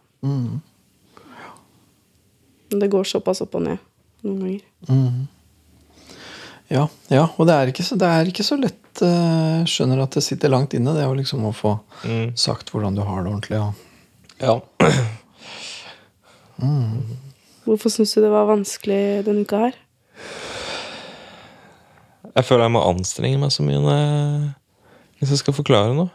Mm. 2.69 2.71
Men 2.71 2.79
det 2.83 2.91
går 2.93 3.03
såpass 3.09 3.41
opp 3.41 3.55
og 3.57 3.63
ned 3.65 3.77
noen 4.21 4.39
ganger. 4.43 4.61
Mm. 4.89 5.27
Ja, 6.69 6.83
ja, 7.09 7.23
og 7.33 7.47
det 7.49 7.53
er 7.55 7.67
ikke 7.71 7.81
så, 7.83 7.95
det 7.97 8.05
er 8.05 8.27
ikke 8.29 8.43
så 8.45 8.53
lett 8.61 9.01
uh, 9.01 9.65
Skjønner 9.65 10.03
at 10.03 10.13
det 10.13 10.21
sitter 10.21 10.49
langt 10.53 10.73
inne, 10.77 10.93
det 10.93 11.07
å 11.09 11.15
liksom 11.17 11.41
å 11.49 11.53
få 11.55 11.79
Mm. 12.05 12.35
sagt 12.37 12.69
hvordan 12.71 12.95
du 12.95 13.01
har 13.03 13.23
det 13.25 13.31
ordentlig. 13.33 13.57
Ja. 13.59 13.73
ja. 14.39 14.61
Hvorfor 17.65 17.89
syns 17.91 18.13
du 18.15 18.21
det 18.23 18.29
var 18.31 18.45
vanskelig 18.47 19.25
denne 19.25 19.41
uka 19.43 19.57
her? 19.65 19.73
Jeg 22.35 22.45
føler 22.45 22.63
jeg 22.67 22.71
må 22.77 22.85
anstrenge 22.87 23.39
meg 23.41 23.51
så 23.51 23.63
mye 23.65 23.79
jeg, 23.81 24.53
hvis 25.19 25.29
jeg 25.33 25.39
skal 25.41 25.53
forklare 25.57 25.93
noe. 25.97 26.09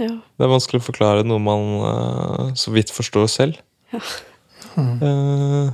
Ja. 0.00 0.14
Det 0.16 0.42
er 0.46 0.54
vanskelig 0.54 0.80
å 0.80 0.86
forklare 0.86 1.26
noe 1.26 1.40
man 1.42 1.62
uh, 1.82 2.54
så 2.56 2.70
vidt 2.72 2.90
forstår 2.94 3.26
selv. 3.28 3.58
Eh, 3.92 5.70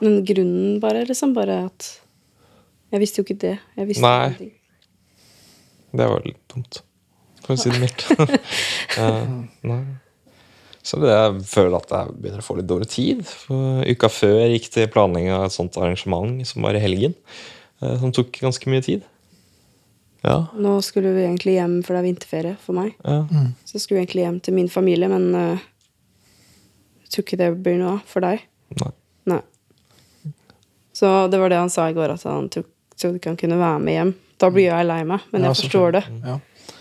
Men 0.00 0.24
grunnen 0.24 0.80
bare, 0.80 1.04
liksom? 1.08 1.32
Bare 1.36 1.64
at 1.70 1.86
Jeg 2.92 3.00
visste 3.00 3.20
jo 3.22 3.24
ikke 3.28 3.38
det. 3.40 3.54
Jeg 3.78 3.86
visste 3.88 4.02
Nei. 4.02 4.26
ingenting. 4.26 4.52
det 5.92 6.06
var 6.10 6.22
litt 6.26 6.38
dumt, 6.52 6.80
for 7.44 7.54
å 7.54 7.58
si 7.58 7.70
det 7.70 7.80
mildt. 7.82 8.04
uh, 8.98 9.26
nei. 9.70 9.80
Så 10.82 10.98
det, 11.02 11.10
jeg 11.12 11.42
føler 11.50 11.76
at 11.78 11.90
jeg 11.94 12.14
begynner 12.16 12.42
å 12.42 12.46
få 12.46 12.56
litt 12.58 12.68
dårlig 12.70 12.88
tid. 12.90 13.22
For 13.26 13.82
uka 13.86 14.08
før 14.10 14.36
jeg 14.42 14.52
gikk 14.58 14.68
til 14.74 14.90
planlegging 14.94 15.32
av 15.36 15.46
et 15.48 15.54
sånt 15.54 15.76
arrangement 15.78 16.40
som 16.48 16.62
var 16.66 16.74
i 16.78 16.82
helgen. 16.82 17.14
eh, 17.82 17.96
Som 18.00 18.12
tok 18.16 18.32
ganske 18.42 18.70
mye 18.72 18.82
tid. 18.86 19.02
Ja. 20.24 20.38
Nå 20.56 20.76
skulle 20.84 21.12
vi 21.16 21.26
egentlig 21.26 21.54
hjem, 21.58 21.78
for 21.86 21.94
det 21.96 22.00
er 22.02 22.08
vinterferie 22.10 22.56
for 22.64 22.76
meg. 22.80 22.94
ja. 23.04 23.22
Så 23.64 23.78
skulle 23.80 24.00
vi 24.00 24.06
egentlig 24.06 24.24
hjem 24.26 24.40
til 24.44 24.56
min 24.56 24.68
familie, 24.72 25.08
men 25.12 25.30
jeg 25.32 25.60
tror 27.10 27.26
ikke 27.26 27.40
det 27.40 27.50
blir 27.64 27.78
noe 27.80 27.96
av 27.98 28.02
for 28.08 28.24
deg. 28.24 28.44
Nei. 28.80 28.92
Nei. 29.30 29.40
Så 30.96 31.10
det 31.32 31.40
var 31.40 31.52
det 31.52 31.60
han 31.60 31.72
sa 31.72 31.88
i 31.90 31.96
går, 31.96 32.14
at 32.14 32.26
han 32.28 32.50
trodde 32.52 33.18
ikke 33.18 33.32
han 33.32 33.40
kunne 33.40 33.60
være 33.60 33.80
med 33.84 33.96
hjem. 33.96 34.12
Da 34.40 34.50
blir 34.52 34.68
jeg 34.68 34.88
lei 34.88 35.00
meg, 35.08 35.24
men 35.32 35.44
Ja, 35.44 35.52
jeg 35.52 35.62
forstår 35.64 35.96
det. 35.98 36.04
Ja. 36.24 36.36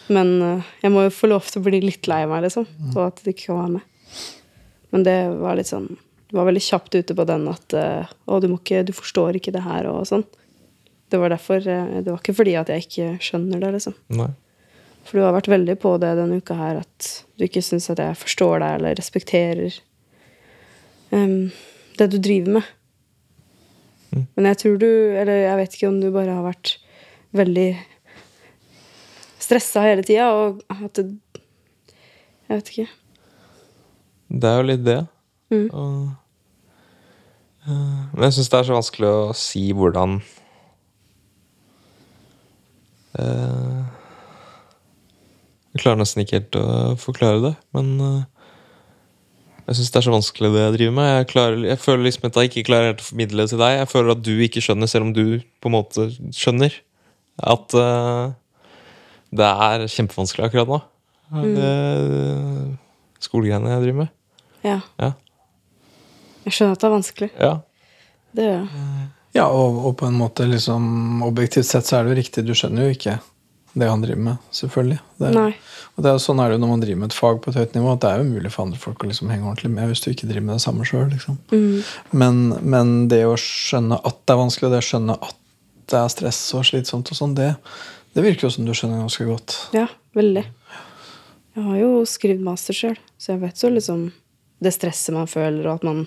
Men 0.09 0.36
uh, 0.41 0.69
jeg 0.81 0.93
må 0.93 1.05
jo 1.05 1.13
få 1.13 1.29
lov 1.29 1.48
til 1.48 1.62
å 1.62 1.65
bli 1.67 1.81
litt 1.83 2.09
lei 2.09 2.24
meg, 2.29 2.43
liksom. 2.48 2.67
Og 2.95 3.01
at 3.05 3.21
du 3.24 3.31
ikke 3.31 3.51
kan 3.51 3.62
være 3.62 3.74
med. 3.77 4.21
Men 4.89 5.05
det 5.05 5.17
var 5.38 5.53
litt 5.53 5.69
sånn 5.69 5.86
Det 5.93 6.33
var 6.33 6.48
veldig 6.48 6.63
kjapt 6.65 6.95
ute 6.98 7.13
på 7.13 7.25
den 7.29 7.43
at 7.51 7.75
uh, 7.77 8.09
Å, 8.25 8.39
du, 8.41 8.48
må 8.50 8.57
ikke, 8.57 8.81
du 8.88 8.89
forstår 8.98 9.38
ikke 9.38 9.53
det 9.53 9.62
her, 9.62 9.86
og 9.91 10.07
sånn. 10.09 10.25
Det 11.09 11.19
var 11.21 11.29
derfor 11.33 11.62
uh, 11.62 12.00
Det 12.01 12.09
var 12.09 12.21
ikke 12.24 12.38
fordi 12.39 12.55
at 12.57 12.71
jeg 12.74 12.88
ikke 12.88 13.09
skjønner 13.24 13.62
det, 13.62 13.74
liksom. 13.77 13.98
Nei. 14.17 14.31
For 15.05 15.19
du 15.19 15.25
har 15.25 15.36
vært 15.38 15.50
veldig 15.50 15.77
på 15.81 15.93
det 16.01 16.15
denne 16.19 16.41
uka 16.41 16.57
her, 16.57 16.81
at 16.83 17.12
du 17.39 17.45
ikke 17.48 17.63
syns 17.65 17.88
at 17.93 18.01
jeg 18.01 18.17
forstår 18.19 18.59
deg 18.62 18.79
eller 18.79 18.98
respekterer 19.00 19.77
em, 21.15 21.51
det 21.99 22.11
du 22.13 22.17
driver 22.17 22.59
med. 22.59 22.75
Men 24.35 24.49
jeg 24.49 24.57
tror 24.57 24.77
du 24.81 24.89
Eller 24.89 25.43
jeg 25.43 25.57
vet 25.59 25.75
ikke 25.75 25.89
om 25.91 25.99
du 26.01 26.07
bare 26.09 26.33
har 26.33 26.45
vært 26.47 26.79
veldig 27.37 27.69
stressa 29.39 29.83
hele 29.85 30.05
tida, 30.05 30.29
og 30.33 30.63
at 30.69 30.97
det 30.97 31.05
Jeg 32.49 32.57
vet 32.57 32.71
ikke. 32.73 32.87
Det 34.29 34.49
er 34.49 34.57
jo 34.57 34.65
litt 34.65 34.81
det. 34.85 34.99
Mm. 35.53 35.67
Og, 35.69 36.09
uh, 37.67 38.01
men 38.13 38.25
jeg 38.25 38.35
syns 38.37 38.49
det 38.49 38.59
er 38.59 38.67
så 38.67 38.77
vanskelig 38.77 39.09
å 39.09 39.21
si 39.37 39.61
hvordan 39.77 40.17
uh, 43.17 43.85
Jeg 45.69 45.83
klarer 45.83 46.01
nesten 46.01 46.25
ikke 46.25 46.39
helt 46.39 46.57
å 46.57 46.67
forklare 47.01 47.41
det, 47.43 47.53
men 47.77 47.91
eh, 48.01 48.38
jeg 49.69 49.77
syns 49.77 49.91
det 49.93 49.99
er 49.99 50.05
så 50.07 50.13
vanskelig 50.15 50.49
det 50.49 50.61
jeg 50.61 50.75
driver 50.79 50.93
med. 50.97 51.07
Jeg, 51.13 51.25
klarer, 51.29 51.63
jeg 51.69 51.79
føler 51.83 52.05
liksom 52.07 52.23
at 52.25 52.38
jeg 52.39 52.49
ikke 52.49 52.63
klarer 52.65 52.88
helt 52.89 53.03
å 53.03 53.05
formidle 53.05 53.43
det 53.45 53.51
til 53.51 53.61
deg. 53.61 53.73
Jeg 53.75 53.89
føler 53.91 54.13
at 54.15 54.23
du 54.25 54.31
ikke 54.41 54.63
skjønner, 54.65 54.89
selv 54.89 55.05
om 55.05 55.11
du 55.13 55.25
på 55.61 55.69
en 55.69 55.75
måte 55.75 56.05
skjønner. 56.33 56.77
At 57.53 57.75
uh, 57.77 58.31
det 59.29 59.49
er 59.69 59.85
kjempevanskelig 59.93 60.47
akkurat 60.47 60.73
nå. 60.73 60.79
Det 61.29 61.69
skolegreiene 63.21 63.75
jeg 63.75 63.85
driver 63.85 63.99
med. 64.01 64.13
Ja. 64.65 64.79
Ja. 64.97 65.11
Jeg 66.47 66.55
skjønner 66.55 66.73
at 66.73 66.81
det 66.81 66.89
er 66.89 66.95
vanskelig. 66.95 67.29
Ja. 67.38 67.53
Det 68.33 68.47
gjør 68.47 68.57
jeg. 68.57 69.07
Ja, 69.38 69.45
og, 69.53 69.83
og 69.85 69.93
på 69.99 70.09
en 70.09 70.17
måte 70.17 70.47
liksom 70.49 71.21
objektivt 71.27 71.69
sett 71.69 71.85
så 71.85 71.99
er 71.99 72.07
det 72.07 72.15
jo 72.15 72.21
riktig, 72.23 72.45
du 72.47 72.55
skjønner 72.57 72.88
jo 72.88 72.95
ikke. 72.97 73.19
Det 73.73 73.89
han 73.89 74.01
driver 74.01 74.21
med, 74.25 74.45
selvfølgelig. 74.55 74.99
Det, 75.21 75.31
Nei. 75.35 75.51
og 75.95 76.05
det 76.05 76.11
er, 76.11 76.21
sånn 76.23 76.39
er 76.41 76.49
det 76.49 76.57
jo 76.57 76.61
når 76.63 76.71
man 76.71 76.83
driver 76.83 77.01
med 77.01 77.11
et 77.11 77.17
fag 77.17 77.41
på 77.43 77.51
et 77.51 77.59
høyt 77.59 77.75
nivå, 77.77 77.91
at 77.93 78.01
det 78.03 78.11
er 78.11 78.21
jo 78.21 78.29
mulig 78.31 78.51
for 78.53 78.65
andre 78.65 78.81
folk 78.81 79.03
å 79.03 79.09
liksom 79.09 79.29
henge 79.33 79.45
ordentlig 79.45 79.71
med 79.75 79.91
hvis 79.91 80.03
du 80.05 80.09
ikke 80.11 80.29
driver 80.29 80.47
med 80.47 80.57
det 80.57 80.65
samme 80.65 80.88
sjøl. 80.88 81.05
Liksom. 81.11 81.38
Mm. 81.51 81.75
Men, 82.23 82.41
men 82.75 82.95
det 83.11 83.21
å 83.29 83.35
skjønne 83.39 83.99
at 83.99 84.21
det 84.23 84.35
er 84.35 84.41
vanskelig, 84.41 84.69
og 84.69 84.75
det 84.75 84.81
å 84.81 84.88
skjønne 84.89 85.17
at 85.29 85.38
det 85.89 85.99
er 85.99 86.13
stress 86.13 86.41
og 86.57 86.65
slitsomt, 86.69 87.11
og 87.13 87.19
sånn, 87.19 87.35
det, 87.38 87.51
det 88.17 88.25
virker 88.25 88.47
jo 88.47 88.53
som 88.53 88.65
du 88.67 88.73
skjønner 88.77 89.03
ganske 89.03 89.27
godt. 89.29 89.57
Ja, 89.77 89.88
veldig. 90.17 90.45
Jeg 91.57 91.65
har 91.65 91.79
jo 91.81 91.93
skrevet 92.09 92.45
master 92.45 92.77
sjøl, 92.77 92.97
så 93.19 93.33
jeg 93.33 93.43
vet 93.43 93.63
jo 93.63 93.73
liksom 93.73 94.09
det 94.63 94.73
stresset 94.75 95.15
man 95.15 95.29
føler, 95.29 95.65
og 95.65 95.79
at 95.79 95.88
man 95.88 96.05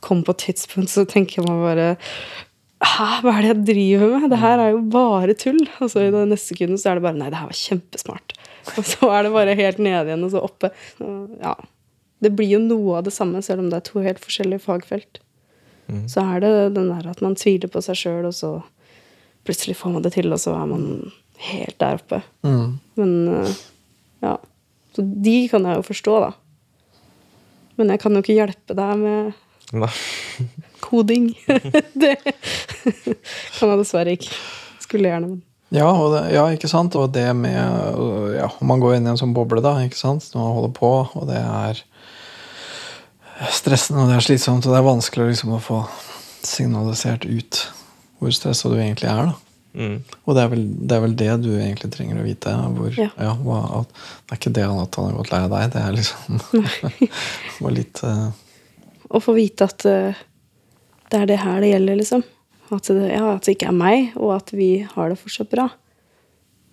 kommer 0.00 0.28
på 0.28 0.36
et 0.36 0.44
tidspunkt, 0.48 0.92
så 0.92 1.04
tenker 1.08 1.44
man 1.44 1.60
bare 1.62 1.88
Hæ, 2.80 3.08
hva 3.24 3.32
er 3.36 3.44
det 3.44 3.50
jeg 3.50 3.64
driver 3.70 4.14
med? 4.14 4.28
Det 4.32 4.38
her 4.40 4.62
er 4.62 4.70
jo 4.72 4.84
bare 4.92 5.34
tull. 5.36 5.60
Og 5.80 5.90
så 5.92 6.06
i 6.06 6.12
det 6.12 6.22
neste 6.30 6.54
sekundet 6.54 6.80
så 6.80 6.92
er 6.92 7.00
det 7.00 7.04
bare 7.04 7.18
Nei, 7.18 7.28
det 7.32 7.40
her 7.40 7.50
var 7.50 7.58
kjempesmart. 7.60 8.36
Og 8.76 8.86
så 8.86 9.10
er 9.12 9.26
det 9.26 9.34
bare 9.34 9.56
helt 9.58 9.82
nede 9.82 10.06
igjen, 10.08 10.24
og 10.24 10.32
så 10.32 10.44
oppe. 10.44 10.70
Ja. 11.40 11.56
Det 12.20 12.32
blir 12.36 12.54
jo 12.54 12.60
noe 12.62 12.98
av 12.98 13.06
det 13.06 13.12
samme, 13.16 13.40
selv 13.44 13.64
om 13.64 13.70
det 13.72 13.80
er 13.80 13.86
to 13.88 14.04
helt 14.04 14.20
forskjellige 14.22 14.64
fagfelt. 14.64 15.20
Så 16.10 16.22
er 16.22 16.42
det 16.42 16.50
den 16.76 16.90
der 16.92 17.08
at 17.10 17.22
man 17.24 17.34
tviler 17.38 17.70
på 17.72 17.82
seg 17.82 17.98
sjøl, 17.98 18.28
og 18.28 18.36
så 18.36 18.52
plutselig 19.48 19.76
får 19.80 19.94
man 19.96 20.04
det 20.04 20.12
til, 20.14 20.30
og 20.30 20.38
så 20.42 20.54
er 20.54 20.68
man 20.70 20.84
helt 21.50 21.78
der 21.80 21.98
oppe. 21.98 22.20
Mm. 22.46 22.78
Men 23.00 23.12
eh, 23.34 23.58
ja. 24.22 24.36
Så 24.94 25.02
de 25.26 25.36
kan 25.50 25.66
jeg 25.66 25.80
jo 25.80 25.86
forstå, 25.86 26.16
da. 26.26 26.30
Men 27.80 27.92
jeg 27.94 28.02
kan 28.02 28.14
jo 28.14 28.22
ikke 28.22 28.36
hjelpe 28.36 28.76
deg 28.76 28.98
med 29.00 29.32
Nei. 29.70 29.92
Koding. 30.90 31.30
det 32.02 32.16
kan 32.24 33.70
jeg 33.70 33.78
dessverre 33.80 34.16
ikke. 34.18 34.34
Skulle 34.82 35.12
gjerne, 35.12 35.36
men 35.36 35.46
Ja, 35.70 35.86
og 35.86 36.16
det, 36.16 36.24
ja, 36.34 36.48
ikke 36.50 36.70
sant? 36.70 36.96
Og 36.98 37.12
det 37.14 37.28
med 37.38 37.54
ja, 38.34 38.48
Om 38.58 38.72
man 38.72 38.80
går 38.82 38.96
inn 38.96 39.06
i 39.06 39.12
en 39.12 39.20
sånn 39.20 39.34
boble, 39.36 39.62
da, 39.62 39.76
ikke 39.86 40.00
sant? 40.00 40.26
når 40.34 40.42
man 40.42 40.56
holder 40.56 40.72
på, 40.80 40.94
og 41.14 41.28
det 41.30 41.38
er 41.38 41.84
stressende 43.54 44.02
og 44.02 44.10
det 44.10 44.18
er 44.18 44.26
slitsomt, 44.26 44.66
og 44.66 44.74
det 44.74 44.80
er 44.80 44.88
vanskelig 44.88 45.30
liksom 45.30 45.54
å 45.56 45.62
få 45.64 45.84
signalisert 46.44 47.24
ut 47.24 47.60
hvor 48.20 48.34
stressa 48.36 48.68
du 48.68 48.76
egentlig 48.76 49.08
er. 49.08 49.30
da. 49.30 49.38
Mm. 49.72 49.96
Og 50.26 50.34
det 50.34 50.42
er, 50.42 50.48
vel, 50.50 50.64
det 50.90 50.96
er 50.96 51.02
vel 51.04 51.16
det 51.16 51.34
du 51.44 51.50
egentlig 51.54 51.90
trenger 51.94 52.20
å 52.20 52.26
vite. 52.26 52.54
Hvor, 52.76 52.96
Ja. 52.98 53.34
hva, 53.38 53.60
at, 53.80 53.92
det 54.26 54.34
er 54.34 54.40
ikke 54.40 54.54
det 54.58 54.66
at 54.66 54.98
han 54.98 55.08
har 55.08 55.18
gått 55.20 55.32
lei 55.32 55.40
av 55.46 55.54
deg, 55.54 55.70
det 55.74 55.84
er 55.84 55.96
liksom 55.96 56.42
var 57.64 57.76
litt 57.78 58.02
uh... 58.04 58.28
Å 59.10 59.22
få 59.22 59.34
vite 59.34 59.66
at 59.66 59.86
eh, 59.90 60.18
det 61.10 61.20
er 61.20 61.26
det 61.30 61.40
her 61.42 61.60
det 61.62 61.72
gjelder, 61.72 61.98
liksom. 62.00 62.24
At 62.70 62.86
det, 62.86 63.06
ja, 63.10 63.34
at 63.34 63.46
det 63.46 63.56
ikke 63.56 63.70
er 63.72 63.76
meg, 63.76 64.12
og 64.16 64.34
at 64.36 64.52
vi 64.54 64.70
har 64.86 65.10
det 65.10 65.18
fortsatt 65.18 65.50
bra. 65.50 65.68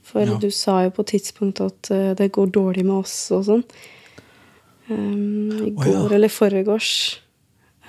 For 0.07 0.21
Ja. 0.23 0.37
du 0.39 0.49
sa 0.53 0.83
jo 0.85 0.91
på 0.95 1.03
et 1.03 1.13
tidspunkt 1.17 1.59
at 1.59 1.89
eh, 1.91 2.13
det 2.15 2.31
går 2.31 2.51
dårlig 2.55 2.85
med 2.85 3.01
oss 3.01 3.15
og 3.35 3.43
sånn. 3.49 3.63
Um, 4.87 5.51
I 5.67 5.71
går 5.75 6.05
ja. 6.07 6.15
eller 6.15 6.31
foregårs. 6.31 7.19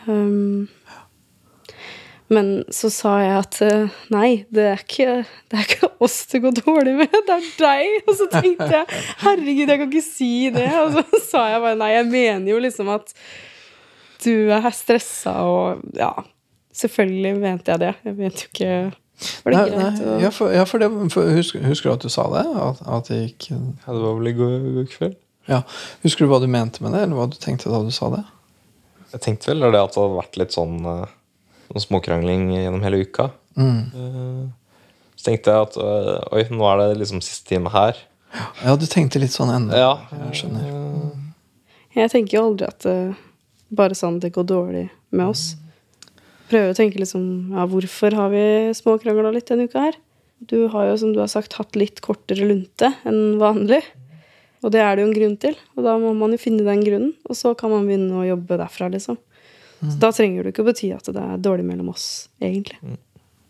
Um, 0.09 0.67
men 2.28 2.64
så 2.75 2.90
sa 2.93 3.12
jeg 3.23 3.37
at 3.38 3.59
eh, 3.64 4.00
nei, 4.12 4.31
det 4.52 4.64
er, 4.73 4.83
ikke, 4.83 5.12
det 5.49 5.61
er 5.61 5.69
ikke 5.69 5.90
oss 6.05 6.17
det 6.33 6.40
går 6.45 6.57
dårlig 6.59 6.97
med, 6.99 7.14
det 7.28 7.37
er 7.37 7.47
deg. 7.61 8.09
Og 8.09 8.19
så 8.19 8.26
tenkte 8.33 8.67
jeg 8.73 9.05
herregud, 9.23 9.69
jeg 9.69 9.78
kan 9.85 9.87
ikke 9.93 10.05
si 10.09 10.33
det. 10.55 10.67
Og 10.83 10.99
så 10.99 11.23
sa 11.28 11.45
jeg 11.55 11.62
bare 11.64 11.78
nei, 11.81 11.93
jeg 11.95 12.11
mener 12.11 12.50
jo 12.52 12.59
liksom 12.67 12.90
at 12.97 13.14
du 14.25 14.50
er 14.50 14.67
stressa 14.75 15.37
og 15.47 15.87
Ja, 15.97 16.11
selvfølgelig 16.77 17.35
mente 17.41 17.73
jeg 17.73 17.81
det. 17.83 17.93
Jeg 18.05 18.17
mente 18.19 18.45
jo 18.45 18.51
ikke 18.53 18.73
Var 19.45 19.51
det 19.51 19.59
Nei, 19.59 19.63
greit 19.71 19.79
nei, 19.99 20.03
å 20.07 20.17
ja, 20.23 20.29
for, 20.31 20.53
ja, 20.55 20.65
for 20.69 20.79
det, 20.83 20.89
for 21.11 21.31
husker, 21.35 21.65
husker 21.67 21.91
du 21.91 21.95
at 21.97 22.05
du 22.07 22.13
sa 22.13 22.29
det? 22.37 22.45
At, 22.63 22.83
at 22.87 23.09
det 23.11 23.17
gikk 23.25 23.49
Ja, 23.51 23.91
det 23.91 24.03
var 24.05 24.19
vel 24.21 24.31
i 24.31 24.35
går, 24.39 24.59
går 24.77 24.91
kveld. 24.93 25.17
ja. 25.51 25.63
Husker 26.05 26.25
du 26.27 26.31
hva 26.31 26.39
du 26.43 26.47
mente 26.47 26.85
med 26.85 26.95
det, 26.95 27.03
eller 27.07 27.19
hva 27.19 27.27
du 27.31 27.39
tenkte 27.41 27.73
da 27.73 27.81
du 27.83 27.91
sa 27.95 28.13
det? 28.15 28.23
Jeg 29.15 29.25
tenkte 29.25 29.51
vel 29.51 29.65
det 29.65 29.81
at 29.81 29.95
det 29.95 30.03
hadde 30.03 30.21
vært 30.21 30.39
litt 30.39 30.55
sånn 30.55 30.77
uh, 30.85 31.09
noe 31.73 31.83
småkrangling 31.83 32.51
gjennom 32.53 32.85
hele 32.85 33.03
uka. 33.05 33.31
Mm. 33.59 33.81
Eh, 33.89 34.43
så 35.19 35.31
tenkte 35.31 35.51
jeg 35.51 35.67
at 35.67 35.79
øh, 35.83 36.13
oi, 36.37 36.43
nå 36.55 36.67
er 36.69 36.83
det 36.83 37.01
liksom 37.01 37.23
siste 37.25 37.49
time 37.49 37.73
her. 37.75 37.97
Ja, 38.63 38.77
du 38.79 38.85
tenkte 38.87 39.19
litt 39.19 39.35
sånn 39.35 39.51
ennå. 39.51 39.75
Ja. 39.75 39.95
Jeg 40.29 40.43
skjønner. 40.43 40.69
Jeg 41.97 42.13
tenker 42.13 42.39
jo 42.39 42.45
aldri 42.53 42.69
at 42.69 42.87
bare 43.75 43.97
sånn 43.99 44.21
det 44.23 44.31
går 44.37 44.47
dårlig 44.49 44.85
med 45.11 45.33
oss. 45.33 45.57
Prøver 46.49 46.73
å 46.73 46.76
tenke 46.76 47.00
liksom 47.00 47.55
Ja, 47.55 47.67
hvorfor 47.69 48.14
har 48.17 48.33
vi 48.33 48.45
småkrangla 48.76 49.33
litt 49.35 49.50
denne 49.50 49.69
uka 49.69 49.88
her? 49.88 49.99
Du 50.38 50.69
har 50.73 50.90
jo, 50.90 50.99
som 51.00 51.12
du 51.12 51.19
har 51.21 51.31
sagt, 51.31 51.57
hatt 51.59 51.76
litt 51.76 52.00
kortere 52.05 52.47
lunte 52.47 52.93
enn 53.09 53.40
vanlig. 53.40 53.81
Og 54.62 54.71
det 54.75 54.83
er 54.83 54.95
det 54.95 55.02
jo 55.02 55.09
en 55.09 55.17
grunn 55.17 55.35
til. 55.43 55.57
Og 55.76 55.87
da 55.87 55.97
må 55.99 56.12
man 56.19 56.35
jo 56.35 56.38
finne 56.40 56.67
den 56.67 56.85
grunnen, 56.87 57.17
og 57.26 57.38
så 57.38 57.55
kan 57.59 57.73
man 57.75 57.87
begynne 57.87 58.21
å 58.21 58.26
jobbe 58.26 58.59
derfra, 58.61 58.90
liksom. 58.93 59.19
Så 59.78 59.99
da 60.02 60.11
trenger 60.11 60.43
det 60.43 60.52
ikke 60.52 60.64
å 60.64 60.71
bety 60.71 60.88
at 60.95 61.07
det 61.14 61.23
er 61.23 61.43
dårlig 61.43 61.67
mellom 61.67 61.93
oss, 61.93 62.07
egentlig. 62.43 62.78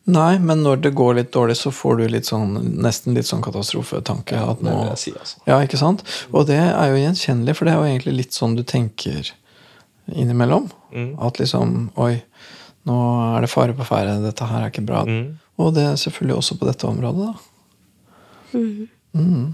Nei, 0.09 0.39
men 0.41 0.63
når 0.65 0.83
det 0.85 0.95
går 0.97 1.19
litt 1.19 1.33
dårlig, 1.33 1.59
så 1.61 1.73
får 1.73 2.01
du 2.01 2.07
litt 2.09 2.29
sånn, 2.29 2.55
nesten 2.81 3.17
litt 3.17 3.29
sånn 3.29 3.45
katastrofetanke. 3.45 4.37
at 4.53 4.63
nå, 4.65 4.77
si, 4.97 5.13
altså. 5.13 5.41
ja, 5.49 5.59
ikke 5.65 5.81
sant? 5.81 6.05
Og 6.33 6.47
det 6.49 6.61
er 6.61 6.93
jo 6.93 7.01
gjenkjennelig, 7.01 7.57
for 7.57 7.69
det 7.69 7.75
er 7.75 7.81
jo 7.81 7.91
egentlig 7.91 8.17
litt 8.23 8.37
sånn 8.37 8.57
du 8.57 8.65
tenker 8.65 9.33
innimellom. 10.09 10.71
Mm. 10.93 11.11
At 11.21 11.41
liksom 11.41 11.91
Oi, 12.01 12.15
nå 12.89 12.99
er 13.37 13.45
det 13.45 13.53
fare 13.53 13.77
på 13.77 13.87
ferde. 13.87 14.19
Dette 14.25 14.49
her 14.49 14.65
er 14.65 14.73
ikke 14.73 14.87
bra. 14.89 15.05
Mm. 15.07 15.39
Og 15.59 15.73
det 15.77 15.85
er 15.85 16.01
selvfølgelig 16.01 16.39
også 16.39 16.59
på 16.59 16.69
dette 16.69 16.89
området, 16.89 17.29
da. 17.29 17.35
Mm. 18.55 18.89
Mm. 19.19 19.47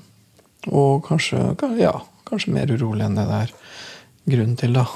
Og 0.70 1.04
kanskje, 1.06 1.40
ja, 1.80 1.94
kanskje 2.28 2.54
mer 2.54 2.70
urolig 2.70 3.06
enn 3.06 3.18
det 3.18 3.26
det 3.28 3.40
er 3.42 3.54
grunn 4.34 4.54
til, 4.60 4.76
da. 4.76 4.86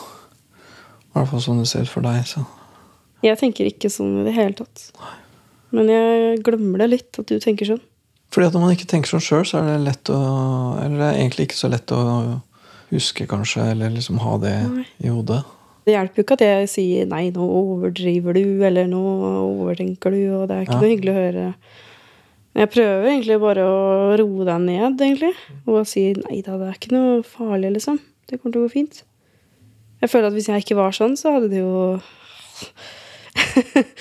I 1.08 1.16
hvert 1.16 1.30
fall 1.32 1.44
sånn 1.44 1.62
det 1.62 1.68
ser 1.70 1.88
ut 1.88 1.92
for 1.92 2.06
deg. 2.06 2.22
Så. 2.28 2.44
Jeg 3.26 3.40
tenker 3.40 3.68
ikke 3.68 3.90
sånn 3.92 4.20
i 4.20 4.26
det 4.28 4.36
hele 4.36 4.56
tatt. 4.60 4.88
Men 5.74 5.90
jeg 5.92 6.42
glemmer 6.46 6.84
det 6.84 6.92
litt, 6.92 7.10
at 7.18 7.28
du 7.28 7.38
tenker 7.42 7.68
sånn. 7.68 7.84
Fordi 8.32 8.48
at 8.48 8.56
når 8.56 8.64
man 8.64 8.74
ikke 8.76 8.88
tenker 8.88 9.10
sånn 9.10 9.24
sjøl, 9.24 9.46
så 9.48 9.60
er 9.60 9.70
det 9.70 9.86
lett 9.86 10.10
å 10.12 10.18
Eller 10.82 10.98
det 11.00 11.06
er 11.06 11.20
egentlig 11.22 11.48
ikke 11.48 11.62
så 11.62 11.70
lett 11.72 11.92
å 11.96 12.02
huske, 12.92 13.26
kanskje, 13.28 13.70
eller 13.72 13.92
liksom 13.92 14.20
ha 14.22 14.34
det 14.40 14.54
Nei. 14.68 14.84
i 15.04 15.12
hodet. 15.12 15.42
Det 15.88 15.94
hjelper 15.96 16.20
jo 16.20 16.26
ikke 16.26 16.36
at 16.36 16.42
jeg 16.44 16.68
sier 16.68 17.06
'nei, 17.08 17.30
nå 17.32 17.46
overdriver 17.62 18.36
du', 18.36 18.60
eller 18.68 18.84
'nå 18.90 19.00
overtenker 19.40 20.12
du', 20.12 20.34
og 20.42 20.48
det 20.50 20.56
er 20.58 20.66
ikke 20.66 20.74
Ja. 20.76 20.80
noe 20.82 20.90
hyggelig 20.92 21.14
å 21.14 21.22
høre. 21.22 21.46
Jeg 22.58 22.70
prøver 22.74 23.06
egentlig 23.08 23.40
bare 23.40 23.64
å 23.64 24.18
roe 24.18 24.44
deg 24.44 24.60
ned, 24.66 25.00
egentlig. 25.00 25.32
Og 25.66 25.86
si 25.86 26.12
'nei 26.12 26.42
da, 26.44 26.58
det 26.60 26.68
er 26.68 26.76
ikke 26.76 26.92
noe 26.92 27.22
farlig', 27.22 27.72
liksom. 27.78 27.98
Det 28.28 28.42
kommer 28.42 28.52
til 28.52 28.62
å 28.62 28.66
gå 28.68 28.72
fint. 28.72 29.02
Jeg 30.02 30.10
føler 30.10 30.26
at 30.28 30.32
hvis 30.36 30.48
jeg 30.52 30.60
ikke 30.62 30.76
var 30.76 30.92
sånn, 30.92 31.16
så 31.16 31.32
hadde 31.32 31.48
det 31.50 31.58
jo 31.64 31.98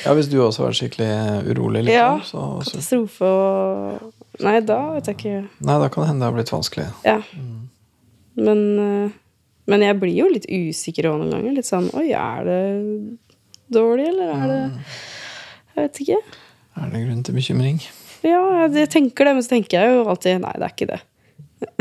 Ja, 0.05 0.13
Hvis 0.13 0.27
du 0.29 0.37
også 0.41 0.63
var 0.65 0.71
skikkelig 0.75 1.09
urolig, 1.51 1.83
liksom, 1.85 1.93
Ja, 1.93 2.19
så, 2.25 2.61
så 2.63 2.71
katastrofe 2.71 3.25
og 3.25 4.13
Nei, 4.43 4.59
da 4.61 4.77
vet 4.93 5.07
jeg 5.09 5.15
ikke. 5.17 5.37
Nei, 5.65 5.77
da 5.81 5.87
kan 5.89 6.03
det 6.03 6.07
hende 6.11 6.21
det 6.21 6.27
har 6.29 6.35
blitt 6.35 6.51
vanskelig. 6.53 6.85
Ja. 7.05 7.15
Men, 8.37 8.59
eh, 8.79 9.09
men 9.67 9.83
jeg 9.83 9.99
blir 9.99 10.15
jo 10.15 10.27
litt 10.31 10.47
usikker 10.47 11.09
òg 11.11 11.21
noen 11.21 11.33
ganger. 11.35 11.55
Litt 11.57 11.67
sånn 11.69 11.89
Oi, 11.97 12.09
er 12.15 12.47
det 12.47 12.59
dårlig, 13.73 14.09
eller 14.13 14.33
er 14.33 14.51
det 14.51 14.59
Jeg 15.75 15.79
vet 15.81 16.01
ikke. 16.05 16.19
Er 16.77 16.91
det 16.93 17.03
grunn 17.03 17.23
til 17.27 17.37
bekymring? 17.37 17.79
Ja, 18.25 18.41
jeg 18.73 18.89
tenker 18.93 19.27
det, 19.27 19.35
men 19.37 19.45
så 19.45 19.53
tenker 19.53 19.77
jeg 19.77 19.93
jo 19.93 20.03
alltid 20.09 20.41
nei, 20.41 20.53
det 20.57 20.67
er 20.67 20.73
ikke 20.73 20.89
det. 20.89 20.99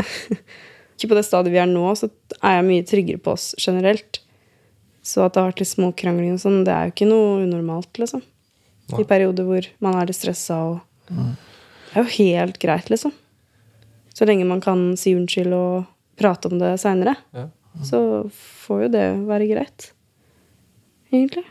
ikke 0.97 1.09
på 1.11 1.17
det 1.17 1.25
stadiet 1.25 1.53
vi 1.55 1.61
er 1.61 1.69
nå, 1.69 1.85
så 1.97 2.09
er 2.41 2.57
jeg 2.59 2.67
mye 2.67 2.85
tryggere 2.87 3.21
på 3.23 3.33
oss 3.33 3.51
generelt. 3.61 4.21
Så 5.07 5.23
at 5.23 5.33
det 5.33 5.41
har 5.41 5.51
vært 5.51 5.63
litt 5.63 5.71
småkrangling 5.71 6.35
og 6.35 6.41
sånn, 6.43 6.63
det 6.67 6.73
er 6.73 6.87
jo 6.89 6.95
ikke 6.95 7.09
noe 7.09 7.43
unormalt, 7.45 7.93
liksom. 8.01 8.23
I 8.97 9.03
perioder 9.07 9.43
hvor 9.47 9.65
man 9.83 9.97
er 9.99 10.07
litt 10.07 10.15
stressa 10.15 10.57
og 10.69 10.77
Det 11.09 11.95
er 11.95 12.03
jo 12.03 12.15
helt 12.17 12.59
greit, 12.61 12.89
liksom. 12.91 13.13
Så 14.15 14.25
lenge 14.27 14.47
man 14.47 14.61
kan 14.63 14.89
si 14.99 15.13
unnskyld 15.15 15.53
og 15.55 15.87
prate 16.19 16.49
om 16.51 16.57
det 16.59 16.75
seinere, 16.81 17.15
Ja. 17.35 17.47
Så 17.85 17.99
får 18.33 18.83
jo 18.85 18.89
det 18.93 19.05
være 19.27 19.49
greit. 19.49 19.91
Egentlig. 21.11 21.43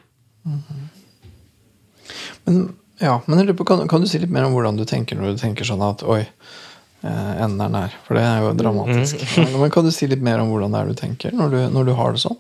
Men, 2.45 2.59
ja, 3.03 3.21
men 3.27 3.39
jeg 3.39 3.49
lurer 3.49 3.59
på, 3.59 3.67
kan, 3.69 3.85
kan 3.91 4.03
du 4.03 4.09
si 4.11 4.21
litt 4.23 4.33
mer 4.33 4.47
om 4.47 4.55
hvordan 4.57 4.79
du 4.79 4.85
tenker 4.89 5.19
når 5.19 5.35
du 5.35 5.41
tenker 5.43 5.69
sånn 5.69 5.83
at 5.85 6.05
oi, 6.07 6.23
eh, 7.03 7.33
enden 7.45 7.63
er 7.67 7.73
nær? 7.73 7.97
For 8.07 8.19
det 8.19 8.25
er 8.27 8.45
jo 8.45 8.53
dramatisk. 8.59 9.25
Men 9.57 9.73
kan 9.75 9.87
du 9.87 9.93
si 9.95 10.09
litt 10.11 10.25
mer 10.25 10.43
om 10.43 10.53
hvordan 10.53 10.75
det 10.75 10.83
er 10.83 10.93
du 10.93 10.99
tenker 10.99 11.37
når 11.37 11.55
du, 11.55 11.59
når 11.75 11.89
du 11.91 11.95
har 11.99 12.15
det 12.15 12.23
sånn? 12.25 12.39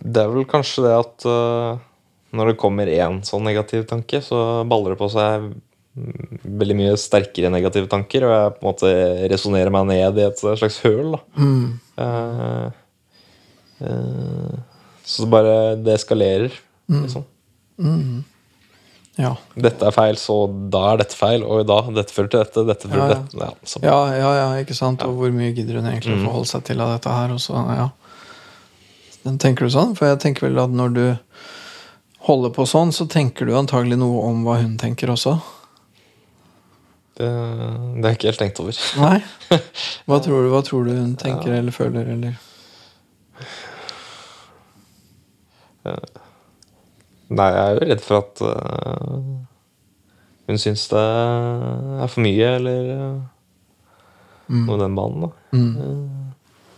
Det 0.00 0.22
er 0.22 0.30
vel 0.32 0.46
kanskje 0.48 0.86
det 0.86 0.92
at 0.96 1.26
uh, 1.28 1.80
når 2.36 2.52
det 2.52 2.60
kommer 2.60 2.88
én 2.88 3.18
sånn 3.26 3.44
negativ 3.44 3.84
tanke, 3.90 4.22
så 4.24 4.62
baller 4.68 4.94
det 4.94 5.00
på 5.00 5.10
seg 5.12 5.50
mm, 5.50 5.58
veldig 5.96 6.76
mye 6.78 6.96
sterkere 7.00 7.50
negative 7.50 7.88
tanker, 7.90 8.24
og 8.24 8.30
jeg 8.34 8.52
på 8.56 8.62
en 8.62 8.68
måte 8.70 8.90
resonnerer 9.32 9.72
meg 9.74 9.88
ned 9.90 10.18
i 10.22 10.26
et 10.28 10.38
slags 10.38 10.78
høl. 10.84 11.16
Mm. 11.36 11.80
Uh, 11.98 12.70
uh, 13.82 14.58
så 15.04 15.24
det 15.24 15.30
bare 15.32 15.54
det 15.82 15.96
eskalerer, 15.98 16.52
liksom. 16.90 17.24
Mm. 17.80 18.20
Ja. 19.20 19.34
Dette 19.58 19.84
er 19.88 19.92
feil, 19.92 20.16
så 20.20 20.36
da 20.72 20.84
er 20.92 21.00
dette 21.02 21.16
feil. 21.18 21.42
Og 21.44 21.64
da, 21.68 21.80
dette 21.92 22.14
fører 22.14 22.30
til 22.30 22.40
dette, 22.44 22.62
dette 22.70 22.88
fører 22.88 23.00
Ja, 23.02 23.08
til 23.08 23.16
ja. 23.16 23.20
dette. 23.26 23.40
Ja, 23.42 23.68
så, 23.72 23.80
Ja, 23.84 23.98
ja, 24.16 24.30
ja, 24.38 24.46
ikke 24.62 24.76
sant? 24.78 25.02
Og 25.04 25.16
hvor 25.18 25.32
mye 25.34 25.50
gidder 25.56 25.80
hun 25.80 25.88
egentlig 25.90 26.14
å 26.14 26.20
Mm. 26.20 26.26
forholde 26.28 26.48
seg 26.52 26.64
til 26.64 26.80
av 26.80 26.94
dette 26.94 27.10
her? 27.12 27.32
Og 27.34 27.40
så, 27.42 27.56
ja. 27.76 27.88
Den 29.24 29.36
tenker 29.38 29.66
du 29.66 29.70
sånn? 29.74 29.96
For 29.98 30.06
jeg 30.08 30.20
tenker 30.22 30.46
vel 30.48 30.58
at 30.62 30.70
når 30.70 30.94
du 30.94 31.18
holder 32.30 32.50
på 32.56 32.64
sånn, 32.68 32.92
så 32.96 33.08
tenker 33.08 33.46
du 33.46 33.52
antagelig 33.58 33.98
noe 33.98 34.22
om 34.30 34.44
hva 34.44 34.60
hun 34.62 34.78
tenker 34.78 35.08
også. 35.12 35.34
Det, 37.20 37.30
det 37.30 38.04
har 38.04 38.12
jeg 38.14 38.18
ikke 38.18 38.30
helt 38.30 38.42
tenkt 38.42 38.60
over. 38.64 38.78
Nei? 39.04 39.18
Hva 40.08 40.18
tror 40.24 40.44
du, 40.46 40.48
hva 40.54 40.62
tror 40.66 40.88
du 40.88 40.94
hun 40.96 41.12
tenker 41.20 41.52
eller 41.58 41.74
føler, 41.76 42.08
eller 42.16 42.38
Nei, 47.30 47.46
jeg 47.54 47.60
er 47.62 47.74
jo 47.76 47.84
redd 47.86 48.00
for 48.02 48.18
at 48.24 48.40
uh, 48.42 49.18
hun 50.50 50.58
syns 50.58 50.88
det 50.90 51.02
er 51.02 52.10
for 52.10 52.24
mye, 52.26 52.54
eller 52.60 52.88
uh, 52.96 53.20
Mm. 54.50 54.64
noe 54.66 54.74
i 54.74 54.80
den 54.80 54.94
banen. 54.98 55.20
da. 55.22 55.28
mm. 55.54 55.74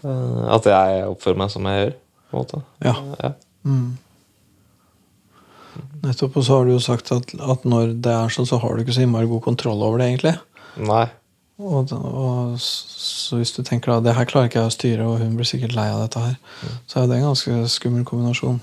Uh, 0.05 0.43
at 0.53 0.67
jeg 0.69 1.05
oppfører 1.09 1.39
meg 1.41 1.49
som 1.55 1.65
jeg 1.71 1.79
gjør. 1.79 1.93
på 2.29 2.37
en 2.37 2.43
måte. 2.43 2.59
Ja. 2.85 2.93
Ja. 3.23 3.31
Mm. 3.65 3.87
Nettopp. 6.03 6.37
Og 6.37 6.47
så 6.47 6.59
har 6.59 6.67
du 6.67 6.75
jo 6.75 6.83
sagt 6.83 7.13
at, 7.15 7.35
at 7.39 7.67
når 7.69 7.97
det 8.03 8.13
er 8.13 8.33
sånn, 8.35 8.49
så 8.49 8.59
har 8.63 8.75
du 8.75 8.83
ikke 8.83 8.95
så 8.97 9.05
innmari 9.05 9.31
god 9.31 9.45
kontroll 9.45 9.83
over 9.87 10.03
det, 10.03 10.11
egentlig. 10.13 10.37
Nei. 10.83 11.07
Og, 11.63 11.93
og 11.93 12.55
så 12.59 13.39
hvis 13.39 13.53
du 13.55 13.61
tenker 13.63 13.93
da 13.93 14.01
det 14.03 14.17
her 14.17 14.27
klarer 14.27 14.49
ikke 14.51 14.65
jeg 14.65 14.71
å 14.71 14.75
styre, 14.75 15.09
og 15.09 15.21
hun 15.23 15.37
blir 15.39 15.47
sikkert 15.47 15.77
lei 15.77 15.87
av 15.93 16.01
dette 16.03 16.23
her, 16.23 16.39
så 16.91 17.03
er 17.03 17.11
det 17.11 17.21
en 17.21 17.29
ganske 17.31 17.59
skummel 17.71 18.07
kombinasjon. 18.09 18.59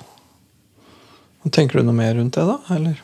Tenker 1.50 1.80
du 1.80 1.88
noe 1.88 1.96
mer 1.96 2.18
rundt 2.18 2.36
det, 2.36 2.44
da? 2.44 2.58
Eller? 2.76 3.00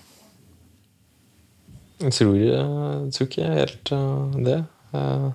Jeg 2.03 2.11
tror, 2.17 2.33
jeg 2.35 3.13
tror 3.15 3.29
ikke 3.29 3.53
helt 3.53 3.91
øh, 3.95 4.33
det. 4.43 4.57
Jeg 4.91 5.31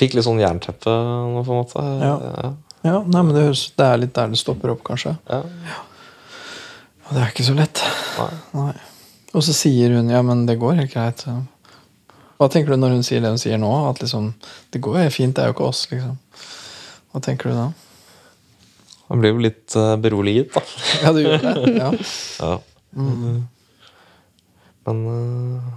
fikk 0.00 0.16
litt 0.16 0.24
sånn 0.24 0.40
jernteppe 0.40 0.94
nå, 0.94 1.42
på 1.44 1.52
en 1.52 1.60
måte. 1.60 1.84
Ja. 2.00 2.14
Ja. 2.24 2.54
Ja, 2.86 2.98
nei, 3.02 3.22
men 3.26 3.34
det, 3.34 3.44
det 3.76 3.84
er 3.84 4.00
litt 4.00 4.14
der 4.16 4.30
det 4.32 4.38
stopper 4.40 4.72
opp, 4.72 4.84
kanskje. 4.86 5.16
Ja. 5.28 5.42
Ja. 5.68 5.78
Og 7.08 7.16
det 7.16 7.22
er 7.22 7.32
ikke 7.32 7.46
så 7.46 7.56
lett. 7.56 7.82
Nei. 8.18 8.32
Nei. 8.58 8.72
Og 9.36 9.44
så 9.44 9.54
sier 9.56 9.94
hun 9.96 10.10
ja, 10.12 10.20
men 10.24 10.44
det 10.48 10.58
går 10.60 10.78
helt 10.80 10.92
greit. 10.92 11.24
Hva 12.38 12.48
tenker 12.52 12.74
du 12.74 12.80
når 12.80 12.96
hun 12.96 13.04
sier 13.06 13.24
det 13.24 13.32
hun 13.32 13.40
sier 13.40 13.60
nå? 13.60 13.70
At 13.88 14.02
liksom 14.02 14.30
det 14.74 14.82
går 14.84 15.02
helt 15.02 15.16
fint, 15.16 15.34
det 15.36 15.44
er 15.44 15.50
jo 15.50 15.56
ikke 15.56 15.68
oss, 15.68 15.84
liksom. 15.90 16.16
Hva 17.12 17.22
tenker 17.24 17.50
du 17.50 17.56
da? 17.56 17.68
Man 19.08 19.22
blir 19.22 19.32
jo 19.32 19.40
litt 19.40 19.76
uh, 19.78 19.96
beroliget, 20.00 20.52
da. 20.52 20.62
Ja, 21.04 21.12
du 21.16 21.22
gjør 21.24 21.44
det? 21.44 21.76
Ja. 21.78 21.92
Ja. 22.48 22.56
Men 24.88 25.00
uh, 25.04 25.72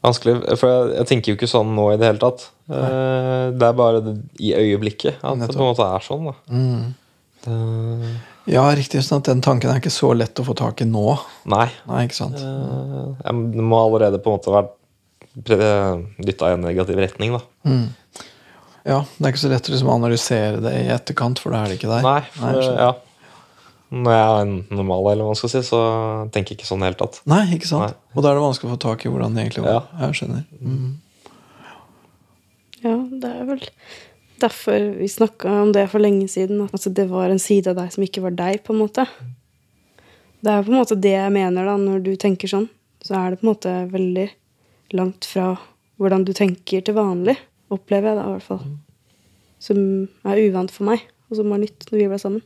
Vanskelig. 0.00 0.38
For 0.56 0.70
jeg, 0.70 0.92
jeg 0.96 1.08
tenker 1.10 1.32
jo 1.32 1.36
ikke 1.36 1.50
sånn 1.50 1.74
nå 1.76 1.90
i 1.92 1.98
det 2.00 2.08
hele 2.08 2.22
tatt. 2.22 2.46
Uh, 2.70 3.52
det 3.52 3.66
er 3.66 3.76
bare 3.76 4.00
det, 4.04 4.14
i 4.40 4.54
øyeblikket 4.56 5.20
at 5.20 5.42
det 5.42 5.50
på 5.52 5.60
en 5.60 5.68
måte 5.72 5.84
er 5.84 6.06
sånn. 6.06 6.30
da. 6.30 6.36
Mm. 6.48 6.86
Det, 7.44 7.56
ja, 8.50 8.64
riktig. 8.76 9.00
sånn 9.06 9.20
at 9.22 9.30
Den 9.30 9.40
tanken 9.44 9.70
er 9.70 9.78
ikke 9.80 9.92
så 9.94 10.10
lett 10.16 10.34
å 10.42 10.44
få 10.46 10.54
tak 10.58 10.80
i 10.82 10.88
nå. 10.88 11.18
nei. 11.46 11.68
Nei, 11.88 12.04
ikke 12.08 12.18
sant? 12.18 12.36
Eh, 12.36 13.14
jeg- 13.24 13.52
det 13.54 13.64
må 13.64 13.78
allerede 13.84 14.18
på 14.22 14.32
en 14.32 14.38
måte 14.38 14.54
være 14.54 14.68
dytta 16.20 16.48
i 16.50 16.52
en 16.56 16.62
negativ 16.66 16.96
retning. 16.98 17.32
da. 17.38 17.44
Mm. 17.70 17.88
Ja, 18.86 19.00
Det 19.18 19.26
er 19.26 19.32
ikke 19.32 19.44
så 19.46 19.50
lett 19.52 19.68
å 19.68 19.72
liksom 19.74 19.90
analysere 19.92 20.60
det 20.60 20.72
i 20.72 20.88
etterkant, 20.90 21.38
for 21.38 21.50
da 21.52 21.62
er 21.64 21.68
det 21.68 21.78
ikke 21.80 21.90
der. 21.94 22.02
Nei, 22.02 22.20
for, 22.32 22.46
Nei 22.46 22.76
ja. 22.76 22.92
Når 23.92 24.12
jeg 24.14 24.26
er 24.30 24.40
en 24.42 24.66
normal, 24.70 25.10
eller 25.10 25.24
hva 25.24 25.32
man 25.32 25.34
skal 25.34 25.50
si, 25.50 25.58
så 25.66 26.30
tenker 26.30 26.50
jeg 26.54 26.58
ikke 26.60 26.68
sånn 26.70 26.78
i 26.78 26.86
det 26.90 26.94
hele 26.94 27.00
tatt. 27.08 27.20
Nei, 27.26 27.44
ikke 27.56 27.66
sant? 27.66 27.82
Nei. 27.90 27.94
Og 28.16 28.22
da 28.22 28.30
er 28.30 28.34
det 28.38 28.42
vanskelig 28.44 28.70
å 28.70 28.74
få 28.76 28.80
tak 28.80 29.04
i 29.04 29.08
hvordan 29.10 29.34
det 29.34 29.42
egentlig 29.44 29.64
var. 29.64 29.86
Ja. 29.98 30.06
Jeg 30.06 30.14
skjønner. 30.20 30.44
Mm. 30.62 30.92
Ja, 32.82 32.96
det 33.20 33.30
er 33.30 33.44
vel 33.50 33.60
derfor 34.42 34.86
vi 34.98 35.08
snakka 35.10 35.52
om 35.62 35.72
det 35.76 35.86
for 35.92 36.02
lenge 36.02 36.28
siden. 36.28 36.64
At 36.66 36.74
altså, 36.76 36.92
det 36.94 37.06
var 37.10 37.30
en 37.30 37.42
side 37.42 37.70
av 37.70 37.78
deg 37.78 37.92
som 37.94 38.04
ikke 38.04 38.24
var 38.24 38.36
deg, 38.38 38.62
på 38.66 38.74
en 38.74 38.82
måte. 38.82 39.06
Det 40.40 40.52
er 40.52 40.64
på 40.64 40.72
en 40.72 40.80
måte 40.80 40.98
det 40.98 41.14
jeg 41.14 41.34
mener 41.34 41.68
da, 41.68 41.76
når 41.80 42.04
du 42.04 42.14
tenker 42.20 42.50
sånn. 42.50 42.68
Så 43.04 43.16
er 43.16 43.32
det 43.32 43.40
på 43.40 43.46
en 43.46 43.52
måte 43.52 43.74
veldig 43.92 44.28
langt 44.96 45.28
fra 45.28 45.52
hvordan 46.00 46.24
du 46.24 46.32
tenker 46.36 46.84
til 46.84 46.96
vanlig, 46.96 47.36
opplever 47.72 48.10
jeg 48.10 48.18
da 48.18 48.24
i 48.24 48.32
hvert 48.34 48.46
fall. 48.46 48.62
Som 49.60 49.82
er 50.24 50.40
uvant 50.46 50.72
for 50.72 50.88
meg, 50.88 51.04
og 51.28 51.38
som 51.38 51.52
var 51.52 51.60
nytt 51.60 51.86
når 51.90 52.00
vi 52.00 52.08
ble 52.08 52.20
sammen. 52.20 52.44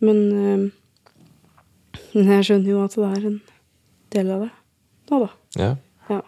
Men 0.00 0.18
øh, 0.34 0.64
jeg 2.16 2.48
skjønner 2.48 2.72
jo 2.72 2.82
at 2.82 2.96
det 2.96 3.10
er 3.10 3.28
en 3.30 3.38
del 4.14 4.32
av 4.34 4.46
det 4.46 4.50
nå, 5.10 5.18
da. 5.24 5.30
Ja. 5.58 5.70
Ja. 6.10 6.20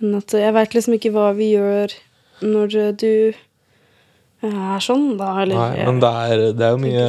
Men 0.00 0.18
at 0.18 0.34
jeg 0.34 0.54
veit 0.56 0.74
liksom 0.76 0.96
ikke 0.96 1.12
hva 1.14 1.30
vi 1.36 1.52
gjør 1.54 1.94
når 2.44 2.76
eh, 2.80 2.92
du 2.96 3.12
er 4.46 4.82
sånn, 4.84 5.14
da. 5.20 5.32
Eller 5.42 5.58
Nei, 5.58 5.86
men 5.88 6.00
det 6.02 6.12
er, 6.12 6.44
det 6.56 6.66
er 6.66 6.74
jo 6.74 6.80
mye 6.82 7.06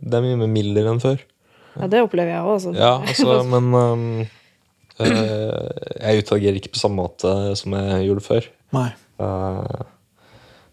Det 0.00 0.18
er 0.18 0.24
mye 0.24 0.40
mer 0.42 0.52
mildere 0.52 0.94
enn 0.94 1.02
før. 1.02 1.24
Ja, 1.76 1.88
det 1.88 2.02
opplever 2.04 2.34
jeg 2.34 2.44
òg, 2.44 2.52
altså. 2.58 2.74
Ja, 2.76 2.94
altså, 3.00 3.38
men 3.52 3.72
um, 3.76 4.04
eh, 5.00 5.96
Jeg 6.02 6.26
utagerer 6.26 6.60
ikke 6.60 6.74
på 6.76 6.82
samme 6.82 7.00
måte 7.04 7.32
som 7.60 7.76
jeg 7.78 8.06
gjorde 8.08 8.26
før. 8.26 8.48
Nei. 8.76 8.90
Uh, 9.22 9.82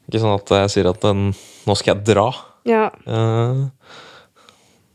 ikke 0.10 0.24
sånn 0.24 0.38
at 0.38 0.56
jeg 0.64 0.76
sier 0.76 0.90
at 0.90 1.02
den, 1.06 1.30
nå 1.70 1.80
skal 1.80 1.96
jeg 1.96 2.08
dra. 2.14 2.30
Ja, 2.68 2.88
Uh, 3.08 3.70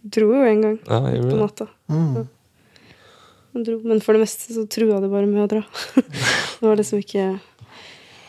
dro 0.04 0.26
jo 0.34 0.44
en 0.44 0.60
gang 0.60 0.74
ja, 0.84 0.98
jeg 1.14 1.22
på 1.24 1.36
natta. 1.38 1.66
Mm. 1.88 2.26
Men, 3.54 3.68
men 3.86 4.02
for 4.04 4.16
det 4.16 4.24
meste 4.24 4.52
så 4.52 4.66
trua 4.68 4.98
det 5.00 5.08
bare 5.12 5.28
med 5.30 5.46
å 5.46 5.48
dra. 5.48 5.62
det 6.58 6.66
var 6.66 6.76
liksom 6.76 7.00
ikke 7.00 7.28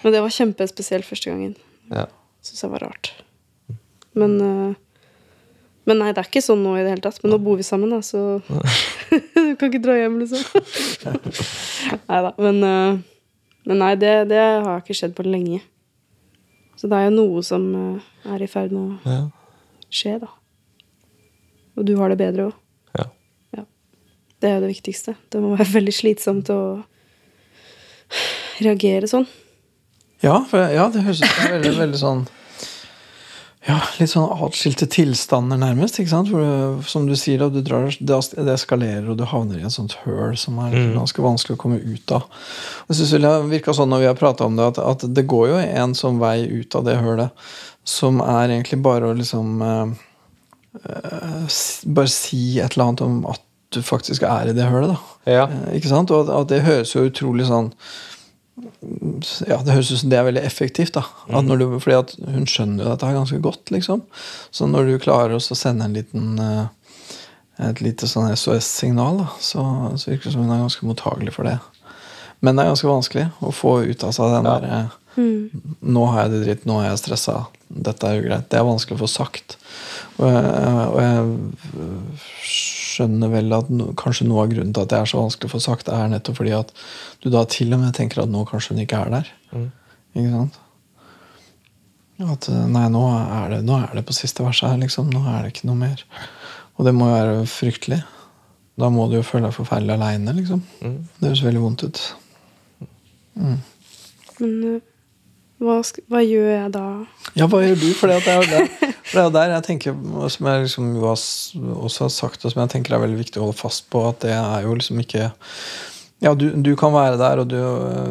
Men 0.06 0.14
det 0.14 0.22
var 0.22 0.34
kjempespesielt 0.34 1.08
første 1.08 1.32
gangen. 1.32 1.56
Ja. 1.90 2.06
Syns 2.46 2.62
jeg 2.62 2.70
var 2.76 2.84
rart. 2.86 3.10
Men 4.14 4.36
eh, 4.42 4.76
Men 5.86 6.00
nei, 6.02 6.12
det 6.14 6.22
er 6.22 6.30
ikke 6.30 6.42
sånn 6.42 6.64
nå 6.66 6.72
i 6.78 6.84
det 6.86 6.92
hele 6.94 7.02
tatt. 7.06 7.18
Men 7.24 7.34
nå 7.34 7.38
bor 7.42 7.58
vi 7.60 7.66
sammen, 7.66 7.92
da, 7.94 8.00
så 8.06 8.40
Du 9.10 9.56
kan 9.58 9.70
ikke 9.70 9.82
dra 9.84 9.96
hjem, 9.98 10.16
liksom. 10.22 10.42
nei 12.10 12.20
da. 12.26 12.32
Men, 12.42 12.62
eh, 12.70 12.98
men 13.70 13.82
nei, 13.82 13.92
det, 14.02 14.14
det 14.30 14.40
har 14.66 14.82
ikke 14.82 14.98
skjedd 14.98 15.14
på 15.18 15.26
lenge. 15.26 15.60
Så 16.78 16.90
det 16.92 16.98
er 16.98 17.08
jo 17.10 17.16
noe 17.18 17.44
som 17.46 17.66
eh, 17.82 18.10
er 18.34 18.42
i 18.46 18.50
ferd 18.50 18.74
med 18.74 19.06
å 19.06 19.20
skje, 19.94 20.18
da. 20.22 20.30
Og 21.78 21.86
du 21.88 21.96
har 22.00 22.14
det 22.14 22.18
bedre 22.22 22.50
òg. 22.50 22.60
Ja. 22.98 23.06
Ja. 23.60 23.66
Det 24.42 24.50
er 24.50 24.58
jo 24.58 24.66
det 24.66 24.74
viktigste. 24.74 25.16
Det 25.34 25.42
må 25.42 25.54
være 25.56 25.70
veldig 25.80 25.96
slitsomt 25.98 26.50
å 26.54 26.60
reagere 28.62 29.10
sånn. 29.12 29.26
Ja, 30.26 30.40
for, 30.50 30.66
ja, 30.74 30.88
det 30.90 31.04
høres 31.06 31.22
ut 31.22 31.30
som 31.30 31.52
veldig, 31.54 31.76
veldig 31.78 32.00
sånn 32.02 32.26
Ja, 33.66 33.80
litt 33.98 34.12
sånn 34.12 34.30
atskilte 34.46 34.86
tilstander, 34.94 35.58
nærmest. 35.58 35.96
ikke 35.98 36.12
sant? 36.12 36.30
Du- 36.30 36.84
som 36.86 37.08
du 37.10 37.16
sier, 37.18 37.40
da, 37.42 37.48
du 37.50 37.64
drar, 37.66 37.88
det 37.90 38.54
eskalerer, 38.54 39.08
og 39.10 39.18
du 39.18 39.24
havner 39.26 39.58
i 39.58 39.66
et 39.66 39.74
sånt 39.74 39.96
høl 40.06 40.36
som 40.38 40.60
er 40.60 40.70
Mm. 40.76 40.94
ganske 41.00 41.18
vanskelig 41.26 41.56
å 41.58 41.62
komme 41.64 41.80
ut 41.82 42.12
av. 42.14 42.28
Jeg 42.90 42.98
synes 42.98 43.12
det 43.12 43.50
virka 43.50 43.74
sånn 43.74 43.90
når 43.90 44.00
vi 44.04 44.06
har 44.12 44.14
prata 44.20 44.46
om 44.46 44.56
det, 44.56 44.68
at, 44.68 44.78
at 44.78 45.14
det 45.16 45.26
går 45.26 45.48
jo 45.50 45.58
en 45.58 45.94
sånn 45.98 46.20
vei 46.20 46.46
ut 46.46 46.76
av 46.76 46.84
det 46.86 46.98
hølet 47.02 47.32
som 47.84 48.22
er 48.22 48.50
egentlig 48.54 48.82
bare 48.84 49.10
å 49.10 49.18
liksom 49.18 49.62
eh, 49.62 49.96
eh, 50.86 51.48
Bare 51.88 52.08
si 52.08 52.60
et 52.60 52.74
eller 52.78 52.86
annet 52.90 53.02
om 53.02 53.26
at 53.26 53.42
du 53.72 53.82
faktisk 53.82 54.22
er 54.24 54.50
i 54.50 54.54
det 54.54 54.70
hølet, 54.70 54.94
da. 54.94 55.32
Ja. 55.32 55.46
Eh, 55.48 55.80
Ikke 55.80 55.90
sant? 55.90 56.12
Og 56.12 56.30
at, 56.30 56.36
at 56.42 56.48
det 56.54 56.62
høres 56.64 56.94
jo 56.94 57.10
utrolig 57.10 57.48
sånn 57.50 57.72
Ja, 59.50 59.58
det 59.66 59.74
høres 59.76 59.90
ut 59.92 60.00
som 60.00 60.12
det 60.12 60.18
er 60.20 60.28
veldig 60.30 60.44
effektivt. 60.48 60.94
da 60.96 61.04
at 61.28 61.44
når 61.48 61.60
du, 61.60 61.66
Fordi 61.84 61.98
at 61.98 62.14
hun 62.24 62.46
skjønner 62.48 62.86
jo 62.86 62.92
dette 62.94 63.10
ganske 63.18 63.40
godt, 63.44 63.72
liksom. 63.76 64.04
Så 64.52 64.68
når 64.72 64.88
du 64.92 65.00
klarer 65.04 65.36
å 65.36 65.42
sende 65.44 65.86
en 65.90 65.98
liten 65.98 66.40
eh, 66.40 66.66
et 67.70 67.80
lite 67.84 68.08
sånn 68.08 68.28
SOS-signal, 68.36 69.18
da 69.24 69.28
så, 69.40 69.64
så 69.96 70.12
virker 70.12 70.28
det 70.30 70.34
som 70.36 70.44
hun 70.44 70.52
er 70.56 70.64
ganske 70.64 70.88
mottagelig 70.88 71.34
for 71.36 71.48
det. 71.48 71.58
Men 72.44 72.56
det 72.58 72.66
er 72.66 72.72
ganske 72.74 72.90
vanskelig 72.90 73.28
å 73.44 73.52
få 73.56 73.78
ut 73.88 74.04
av 74.04 74.12
seg 74.16 74.34
den 74.36 74.48
Ja. 74.50 74.56
der 74.60 74.72
eh, 74.72 75.02
Nå 75.16 76.02
har 76.12 76.26
jeg 76.26 76.32
det 76.34 76.40
dritt, 76.44 76.66
nå 76.68 76.82
er 76.82 76.90
jeg 76.90 77.00
stressa. 77.06 77.36
Dette 77.70 78.04
er 78.10 78.20
ugreit. 78.20 78.50
Det 78.52 78.58
er 78.60 78.66
vanskelig 78.68 78.98
å 78.98 79.04
få 79.06 79.08
sagt. 79.08 79.56
Og 80.16 80.30
jeg, 80.32 80.84
og 80.88 81.00
jeg 81.04 82.20
skjønner 82.48 83.32
vel 83.34 83.56
at 83.58 83.72
no, 83.74 83.90
kanskje 84.00 84.28
noe 84.30 84.46
av 84.46 84.54
grunnen 84.54 84.72
til 84.76 84.86
at 84.86 84.92
det 84.94 85.00
er 85.02 85.10
så 85.12 85.20
vanskelig 85.20 85.50
å 85.50 85.56
få 85.56 85.64
sagt, 85.64 85.92
er 85.92 86.12
nettopp 86.12 86.40
fordi 86.40 86.54
at 86.56 86.72
du 87.24 87.28
da 87.34 87.44
til 87.52 87.76
og 87.76 87.82
med 87.82 87.96
tenker 87.98 88.24
at 88.24 88.32
nå 88.32 88.46
kanskje 88.48 88.76
hun 88.76 88.84
ikke 88.86 89.02
er 89.04 89.12
der. 89.18 89.34
Mm. 89.52 89.68
Ikke 90.16 90.32
sant? 90.32 90.62
At 92.24 92.48
eh, 92.48 92.66
nei, 92.72 92.86
nå 92.94 93.04
er, 93.12 93.50
det, 93.52 93.62
nå 93.68 93.80
er 93.82 93.96
det 93.98 94.06
på 94.08 94.16
siste 94.16 94.46
verset 94.46 94.72
her, 94.72 94.80
liksom. 94.80 95.12
Nå 95.12 95.26
er 95.28 95.44
det 95.44 95.52
ikke 95.52 95.68
noe 95.68 95.82
mer. 95.82 96.04
Og 96.80 96.88
det 96.88 96.96
må 96.96 97.10
jo 97.10 97.18
være 97.18 97.48
fryktelig. 97.52 98.02
Da 98.80 98.90
må 98.92 99.08
du 99.12 99.18
jo 99.18 99.26
føle 99.28 99.50
deg 99.50 99.56
forferdelig 99.56 99.96
aleine, 99.98 100.36
liksom. 100.40 100.64
Mm. 100.80 100.98
Det 101.20 101.28
høres 101.28 101.44
veldig 101.44 101.64
vondt 101.64 101.86
ut. 101.88 102.04
Men 103.36 103.60
eh, 104.40 104.80
hva, 105.64 105.80
hva 106.12 106.20
gjør 106.20 106.50
jeg 106.52 106.72
da? 106.74 106.86
Ja, 107.40 107.48
hva 107.48 107.62
gjør 107.64 107.78
du? 107.80 107.88
For 107.96 108.12
det 108.12 108.20
er 108.28 108.44
der, 108.44 108.70
for 109.08 109.18
det 109.18 109.24
er 109.24 109.34
der 109.38 109.54
jeg 109.56 109.66
tenker, 109.70 109.98
som 110.34 110.50
jeg 110.52 110.64
liksom 110.66 110.90
også 111.00 112.08
har 112.08 112.14
sagt, 112.14 112.44
og 112.44 112.52
som 112.52 112.64
jeg 112.66 112.74
tenker 112.76 112.96
er 112.96 113.04
veldig 113.06 113.20
viktig 113.22 113.40
å 113.40 113.48
holde 113.48 113.60
fast 113.60 113.88
på, 113.94 114.04
at 114.10 114.26
det 114.26 114.34
er 114.36 114.66
jo 114.68 114.76
liksom 114.78 115.00
ikke 115.06 115.30
Ja, 116.24 116.32
du, 116.36 116.48
du 116.64 116.72
kan 116.80 116.94
være 116.96 117.20
der, 117.20 117.42
og 117.44 117.50
du, 117.52 117.58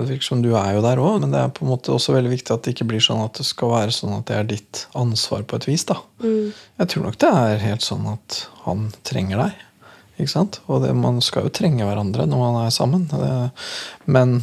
virker 0.09 0.27
som 0.27 0.43
du 0.45 0.51
er 0.61 0.75
jo 0.77 0.83
der 0.85 1.01
òg, 1.03 1.21
men 1.23 1.33
det 1.35 1.41
er 1.41 1.53
på 1.57 1.65
en 1.65 1.73
måte 1.73 1.93
også 1.93 2.15
veldig 2.15 2.33
viktig 2.33 2.53
at 2.55 2.65
det 2.65 2.75
ikke 2.75 2.89
blir 2.93 3.05
sånn 3.05 3.23
at 3.25 3.41
det 3.41 3.47
skal 3.49 3.73
være 3.73 3.95
sånn 3.97 4.17
at 4.19 4.27
det 4.29 4.37
er 4.39 4.51
ditt 4.55 4.83
ansvar 4.97 5.45
på 5.49 5.61
et 5.61 5.69
vis. 5.69 5.87
da. 5.89 5.97
Mm. 6.25 6.53
Jeg 6.81 6.93
tror 6.93 7.09
nok 7.09 7.21
det 7.25 7.31
er 7.45 7.65
helt 7.65 7.85
sånn 7.85 8.05
at 8.13 8.43
han 8.67 8.91
trenger 9.09 9.47
deg. 9.47 9.63
Ikke 10.21 10.31
sant? 10.31 10.61
Og 10.69 10.85
det, 10.85 10.93
man 10.97 11.19
skal 11.25 11.49
jo 11.49 11.55
trenge 11.57 11.89
hverandre 11.89 12.29
når 12.29 12.45
man 12.45 12.61
er 12.63 12.77
sammen. 12.77 13.09
Det, 13.11 13.33
men 14.05 14.37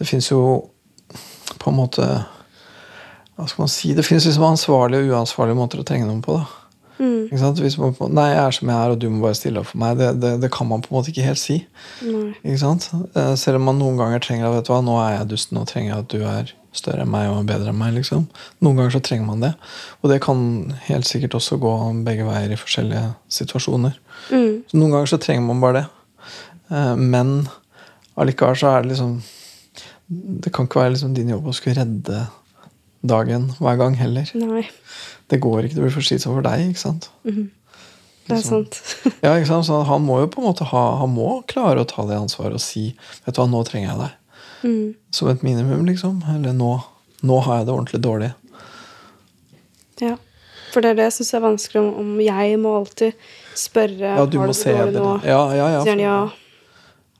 det 0.00 0.08
fins 0.08 0.30
jo 0.30 0.40
på 1.64 1.72
en 1.72 1.78
måte 1.80 2.04
Hva 3.34 3.48
skal 3.50 3.64
man 3.64 3.72
si? 3.72 3.94
Det 3.98 4.04
fins 4.06 4.26
liksom 4.28 4.44
ansvarlige 4.46 5.08
og 5.08 5.16
uansvarlige 5.16 5.58
måter 5.58 5.80
å 5.82 5.86
trenge 5.88 6.06
noen 6.06 6.20
på. 6.22 6.36
da. 6.38 6.46
Mm. 7.00 7.24
Ikke 7.26 7.40
sant? 7.40 7.58
Hvis 7.58 7.74
man, 7.80 7.94
nei, 8.14 8.28
jeg 8.30 8.38
er 8.44 8.54
som 8.54 8.68
jeg 8.70 8.76
er, 8.78 8.92
og 8.94 9.00
du 9.02 9.08
må 9.10 9.24
bare 9.24 9.34
stille 9.34 9.58
opp 9.58 9.66
for 9.72 9.80
meg. 9.82 9.96
Det, 9.98 10.12
det, 10.22 10.30
det 10.44 10.50
kan 10.54 10.68
man 10.70 10.84
på 10.84 10.92
en 10.92 10.98
måte 11.00 11.10
ikke 11.10 11.24
helt 11.26 11.40
si. 11.42 11.56
Nei. 12.06 12.28
Ikke 12.44 12.60
sant? 12.62 12.86
Eh, 13.18 13.32
Selv 13.40 13.58
om 13.58 13.66
man 13.66 13.80
noen 13.82 13.98
ganger 13.98 14.22
trenger 14.22 14.46
at 14.46 14.54
vet 14.60 14.68
du 14.68 14.72
hva, 14.76 14.78
nå 14.86 14.94
er 15.02 15.16
jeg 15.16 15.32
dusten, 15.32 15.58
nå 15.58 15.64
trenger 15.66 15.90
jeg 15.90 16.04
at 16.04 16.12
du 16.14 16.22
er 16.30 16.52
større 16.74 17.02
enn 17.02 17.10
meg 17.10 17.26
og 17.32 17.42
bedre 17.50 17.70
enn 17.74 17.78
meg. 17.82 17.96
liksom. 17.98 18.28
Noen 18.62 18.78
ganger 18.78 18.94
så 18.94 19.02
trenger 19.08 19.26
man 19.32 19.42
det. 19.42 19.52
Og 20.02 20.10
det 20.14 20.20
kan 20.22 20.38
helt 20.86 21.10
sikkert 21.10 21.34
også 21.40 21.58
gå 21.62 21.74
begge 22.06 22.26
veier 22.30 22.54
i 22.54 22.58
forskjellige 22.62 23.02
situasjoner. 23.42 23.98
Mm. 24.30 24.62
Så 24.70 24.78
noen 24.78 24.94
ganger 24.94 25.10
så 25.10 25.18
trenger 25.22 25.48
man 25.50 25.62
bare 25.66 25.80
det. 25.82 25.86
Eh, 26.70 26.94
Men 27.02 27.36
allikevel 28.14 28.54
så 28.62 28.70
er 28.76 28.82
det 28.86 28.94
liksom 28.94 29.18
Det 30.08 30.52
kan 30.52 30.66
ikke 30.68 30.80
være 30.82 30.94
liksom 30.94 31.14
din 31.16 31.30
jobb 31.32 31.46
å 31.48 31.54
skulle 31.56 31.78
redde 31.80 32.26
dagen 33.04 33.50
hver 33.58 33.76
gang 33.80 33.94
heller. 33.96 34.28
Nei. 34.36 34.66
Det 35.32 35.38
går 35.40 35.64
ikke, 35.68 35.78
det 35.78 35.84
blir 35.86 35.94
for 35.94 36.04
slitsomt 36.04 36.36
for 36.36 36.44
deg. 36.44 36.66
ikke 36.70 36.82
sant? 36.82 37.10
Mhm. 37.24 37.50
Det 38.24 38.32
er 38.32 38.36
Liksom. 38.40 38.64
sant. 38.64 39.14
Ja, 39.24 39.34
ikke 39.36 39.50
sant? 39.50 39.66
Så 39.68 39.82
han 39.84 40.04
må 40.06 40.20
jo 40.22 40.28
på 40.32 40.40
en 40.40 40.46
måte 40.48 40.64
ha 40.64 40.84
Han 40.96 41.10
må 41.12 41.42
klare 41.46 41.82
å 41.82 41.88
ta 41.88 42.06
det 42.08 42.16
ansvaret 42.16 42.56
og 42.56 42.62
si 42.64 42.94
Vet 43.26 43.34
du 43.36 43.40
hva, 43.42 43.44
nå 43.52 43.60
trenger 43.68 43.90
jeg 43.90 43.98
deg. 44.00 44.14
Mm. 44.64 44.94
Som 45.12 45.28
et 45.28 45.42
minimum, 45.44 45.82
liksom. 45.84 46.22
Eller 46.32 46.54
nå, 46.56 46.70
nå 47.20 47.40
har 47.44 47.58
jeg 47.58 47.66
det 47.68 47.74
ordentlig 47.74 48.00
dårlig. 48.00 48.30
Ja. 50.00 50.14
For 50.72 50.80
det 50.80 50.94
er 50.94 50.96
det 50.98 51.04
jeg 51.10 51.16
syns 51.18 51.34
er 51.36 51.44
vanskelig, 51.44 51.82
om, 51.84 51.90
om 52.00 52.14
jeg 52.24 52.56
må 52.62 52.72
alltid 52.80 53.12
spørre 53.60 54.14
Ja, 54.16 54.24
du 54.26 54.38
må 54.40 54.54
se 54.56 54.72
det 54.72 54.96
nå. 54.96 55.12
Ja, 55.28 55.42
ja, 55.54 55.68
ja. 55.76 56.16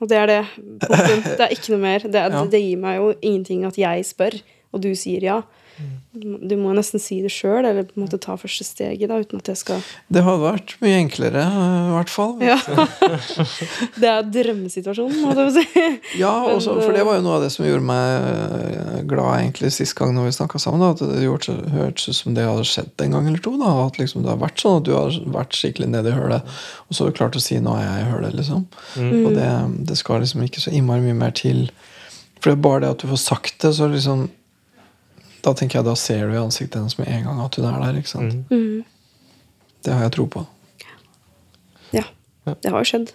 Og 0.03 0.09
det 0.11 0.17
er 0.19 0.27
det. 0.27 0.41
Punktum. 0.83 1.23
Det 1.39 1.45
er 1.47 1.53
ikke 1.55 1.71
noe 1.75 1.83
mer. 1.85 1.99
Det, 2.07 2.15
Ja. 2.15 2.45
det 2.51 2.61
gir 2.61 2.81
meg 2.83 2.97
jo 2.99 3.13
ingenting 3.23 3.65
at 3.69 3.79
jeg 3.79 4.05
spør, 4.09 4.35
og 4.75 4.83
du 4.83 4.91
sier 4.99 5.23
ja. 5.23 5.37
Mm. 5.75 6.49
Du 6.49 6.55
må 6.61 6.71
nesten 6.77 7.03
si 7.03 7.17
det 7.25 7.33
sjøl, 7.35 7.65
eller 7.67 7.87
på 7.89 7.97
en 7.99 8.05
måte 8.05 8.19
ta 8.23 8.37
første 8.39 8.63
steget, 8.67 9.09
da, 9.11 9.17
uten 9.19 9.41
at 9.43 9.49
jeg 9.51 9.59
skal 9.59 9.81
Det 10.13 10.23
hadde 10.23 10.45
vært 10.45 10.75
mye 10.85 10.99
enklere, 11.01 11.43
i 11.43 11.95
hvert 11.97 12.13
fall. 12.13 12.37
Ja. 12.45 12.59
Det 14.01 14.11
er 14.11 14.29
drømmesituasjonen, 14.37 15.17
må 15.25 15.35
du 15.35 15.43
si. 15.57 15.65
Ja, 16.21 16.31
også, 16.53 16.77
for 16.79 16.95
det 16.95 17.03
eh, 17.03 17.09
var 17.09 17.19
jo 17.19 17.25
noe 17.27 17.39
av 17.39 17.45
det 17.45 17.51
som 17.55 17.67
gjorde 17.67 17.87
meg 17.89 18.29
eh, 18.29 19.01
glad 19.11 19.41
egentlig 19.41 19.73
sist 19.75 19.97
gang 19.99 20.15
når 20.15 20.29
vi 20.29 20.37
snakka 20.39 20.61
sammen. 20.63 20.85
Da, 20.85 20.93
at 20.95 21.17
det 21.17 21.25
gjorde, 21.25 21.57
hørtes 21.75 22.07
ut 22.11 22.21
som 22.21 22.39
det 22.39 22.47
hadde 22.47 22.69
skjedd 22.69 23.05
en 23.07 23.17
gang 23.17 23.27
eller 23.31 23.43
to. 23.43 23.57
Da, 23.61 23.73
at 23.89 23.99
liksom 23.99 24.23
det 24.23 24.31
har 24.31 24.41
vært 24.45 24.63
sånn 24.63 24.79
at 24.79 24.87
du 24.87 24.93
har 24.95 25.19
vært 25.35 25.59
skikkelig 25.59 25.91
nede 25.97 26.13
i 26.13 26.17
hølet, 26.17 26.55
og 26.87 26.95
så 26.95 27.05
har 27.05 27.11
du 27.11 27.19
klart 27.19 27.41
å 27.41 27.43
si 27.43 27.59
'nå 27.59 27.75
er 27.81 27.85
jeg 27.89 28.05
i 28.05 28.13
hølet'. 28.13 28.39
liksom. 28.39 28.65
Mm. 28.95 29.27
Og 29.27 29.35
det, 29.35 29.51
det 29.91 29.99
skal 29.99 30.23
liksom 30.23 30.47
ikke 30.47 30.63
så 30.63 30.71
innmari 30.75 31.09
mye 31.09 31.19
mer 31.25 31.35
til. 31.35 31.67
For 32.39 32.53
det 32.53 32.59
er 32.59 32.67
bare 32.69 32.85
det 32.85 32.95
at 32.95 33.03
du 33.03 33.11
får 33.11 33.23
sagt 33.25 33.63
det, 33.65 33.75
så 33.75 33.91
liksom 33.91 34.29
Da 35.45 35.53
tenker 35.53 35.81
jeg 35.81 35.87
da 35.87 35.95
ser 35.99 36.27
du 36.29 36.35
i 36.35 36.41
ansiktet 36.41 36.79
hennes 36.81 36.97
med 36.99 37.09
en 37.13 37.27
gang 37.29 37.41
at 37.45 37.57
hun 37.61 37.67
er 37.69 37.81
der. 37.83 37.99
ikke 38.01 38.13
sant? 38.13 38.37
Mm. 38.51 38.61
Mm. 38.61 38.85
Det 39.85 39.93
har 39.93 40.07
jeg 40.07 40.15
tro 40.17 40.27
på. 40.33 40.45
Ja. 41.93 42.05
Det 42.61 42.71
har 42.73 42.81
jo 42.81 42.89
skjedd. 42.89 43.13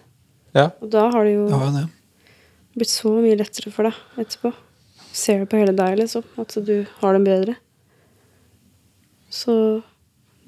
Ja. 0.57 0.67
Og 0.81 0.89
da 0.93 1.07
har 1.13 1.25
det 1.25 1.33
jo 1.35 1.45
Det 1.49 1.57
har 1.61 1.71
det. 1.75 1.85
blitt 2.77 2.89
så 2.93 3.11
mye 3.21 3.37
lettere 3.37 3.71
for 3.73 3.85
deg 3.89 4.21
etterpå. 4.23 4.53
Ser 5.13 5.41
du 5.41 5.49
på 5.49 5.57
hele 5.61 5.73
deg, 5.77 5.97
liksom, 5.99 6.23
at 6.41 6.53
du 6.65 6.85
har 7.01 7.17
det 7.17 7.21
bedre. 7.25 7.55
Så 9.29 9.81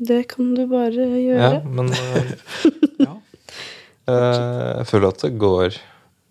det 0.02 0.24
kan 0.34 0.54
du 0.58 0.64
bare 0.70 1.06
gjøre. 1.22 1.52
ja, 1.58 1.62
men 1.66 1.90
uh, 1.94 2.32
Ja. 3.02 3.16
Uh, 4.10 4.78
jeg 4.82 4.88
føler 4.90 5.08
at 5.14 5.22
det 5.26 5.34
går, 5.42 5.78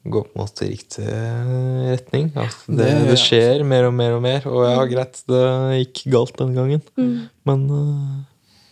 går 0.05 0.23
på 0.23 0.33
en 0.35 0.41
måte 0.41 0.65
i 0.65 0.71
riktig 0.73 1.05
retning. 1.05 2.31
Altså, 2.35 2.73
det, 2.73 2.89
Det 2.89 3.13
det 3.13 3.21
skjer 3.21 3.65
mer 3.69 3.91
og 3.91 3.95
mer 3.95 4.17
og 4.17 4.25
mer. 4.25 4.49
Og 4.49 4.65
ja, 4.65 4.83
greit, 4.89 5.23
det 5.29 5.45
gikk 5.83 6.05
galt 6.15 6.37
den 6.41 6.55
gangen. 6.57 6.85
Mm. 6.97 7.17
Men 7.49 7.67
uh, 7.69 8.15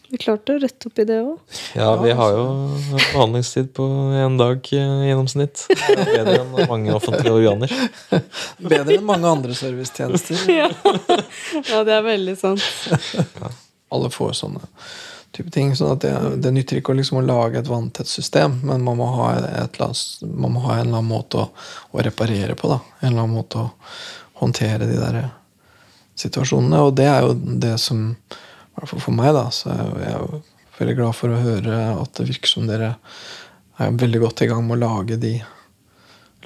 Vi 0.08 0.20
klarte 0.22 0.56
å 0.56 0.62
rette 0.62 0.88
opp 0.88 1.02
i 1.02 1.06
det 1.08 1.18
òg. 1.20 1.58
ja, 1.76 1.90
vi 2.00 2.14
har 2.16 2.32
jo 2.32 2.46
behandlingstid 2.94 3.74
på 3.76 3.88
én 4.16 4.38
dag 4.40 4.72
eh, 4.72 4.94
i 5.04 5.10
gjennomsnitt. 5.10 5.66
Bedre 6.14 6.38
enn 6.38 6.54
mange 6.70 6.96
offentlige 6.96 7.34
organer. 7.36 7.76
Bedre 8.62 8.96
enn 8.96 9.04
mange 9.08 9.28
andre 9.28 9.58
servicetjenester. 9.58 10.48
Ja. 10.48 10.72
ja, 11.74 11.84
det 11.84 11.98
er 11.98 12.08
veldig 12.08 12.38
sant. 12.40 12.64
Alle 13.92 14.08
får 14.12 14.32
sånne 14.40 14.64
type 15.36 15.50
ting. 15.54 15.74
sånn 15.76 15.94
at 15.94 16.04
det, 16.04 16.12
det 16.42 16.52
nytter 16.54 16.80
ikke 16.80 16.94
å, 16.94 16.98
liksom, 16.98 17.20
å 17.20 17.26
lage 17.26 17.60
et 17.60 17.70
vanntett 17.70 18.10
system, 18.10 18.60
men 18.66 18.84
man 18.84 18.98
må 19.00 19.08
ha, 19.16 19.30
et 19.38 19.78
eller 19.78 19.90
annet, 19.90 20.30
man 20.44 20.54
må 20.54 20.64
ha 20.66 20.76
en 20.76 20.86
eller 20.86 21.00
annen 21.00 21.10
måte 21.10 21.42
å, 21.42 21.48
å 21.92 22.04
reparere 22.04 22.56
på. 22.58 22.70
da, 22.72 22.80
En 23.00 23.10
eller 23.10 23.24
annen 23.26 23.36
måte 23.36 23.64
å 23.64 23.72
håndtere 24.42 24.88
de 24.88 24.98
der 24.98 25.20
situasjonene. 26.18 26.84
Og 26.86 26.94
det 26.98 27.08
er 27.10 27.26
jo 27.26 27.34
det 27.36 27.76
som 27.82 28.08
I 28.14 28.78
hvert 28.78 28.92
fall 28.92 29.04
for 29.04 29.18
meg, 29.18 29.32
da, 29.34 29.48
så 29.54 29.72
jeg, 29.72 29.92
jeg 30.04 30.14
er 30.14 30.18
jo 30.22 30.42
veldig 30.78 30.96
glad 31.00 31.18
for 31.18 31.34
å 31.34 31.42
høre 31.42 31.78
at 31.98 32.18
det 32.18 32.28
virker 32.28 32.50
som 32.50 32.66
dere 32.68 32.92
er 33.78 33.94
veldig 33.98 34.20
godt 34.22 34.44
i 34.44 34.50
gang 34.50 34.62
med 34.66 34.78
å 34.78 34.84
lage 34.86 35.20
de 35.20 35.38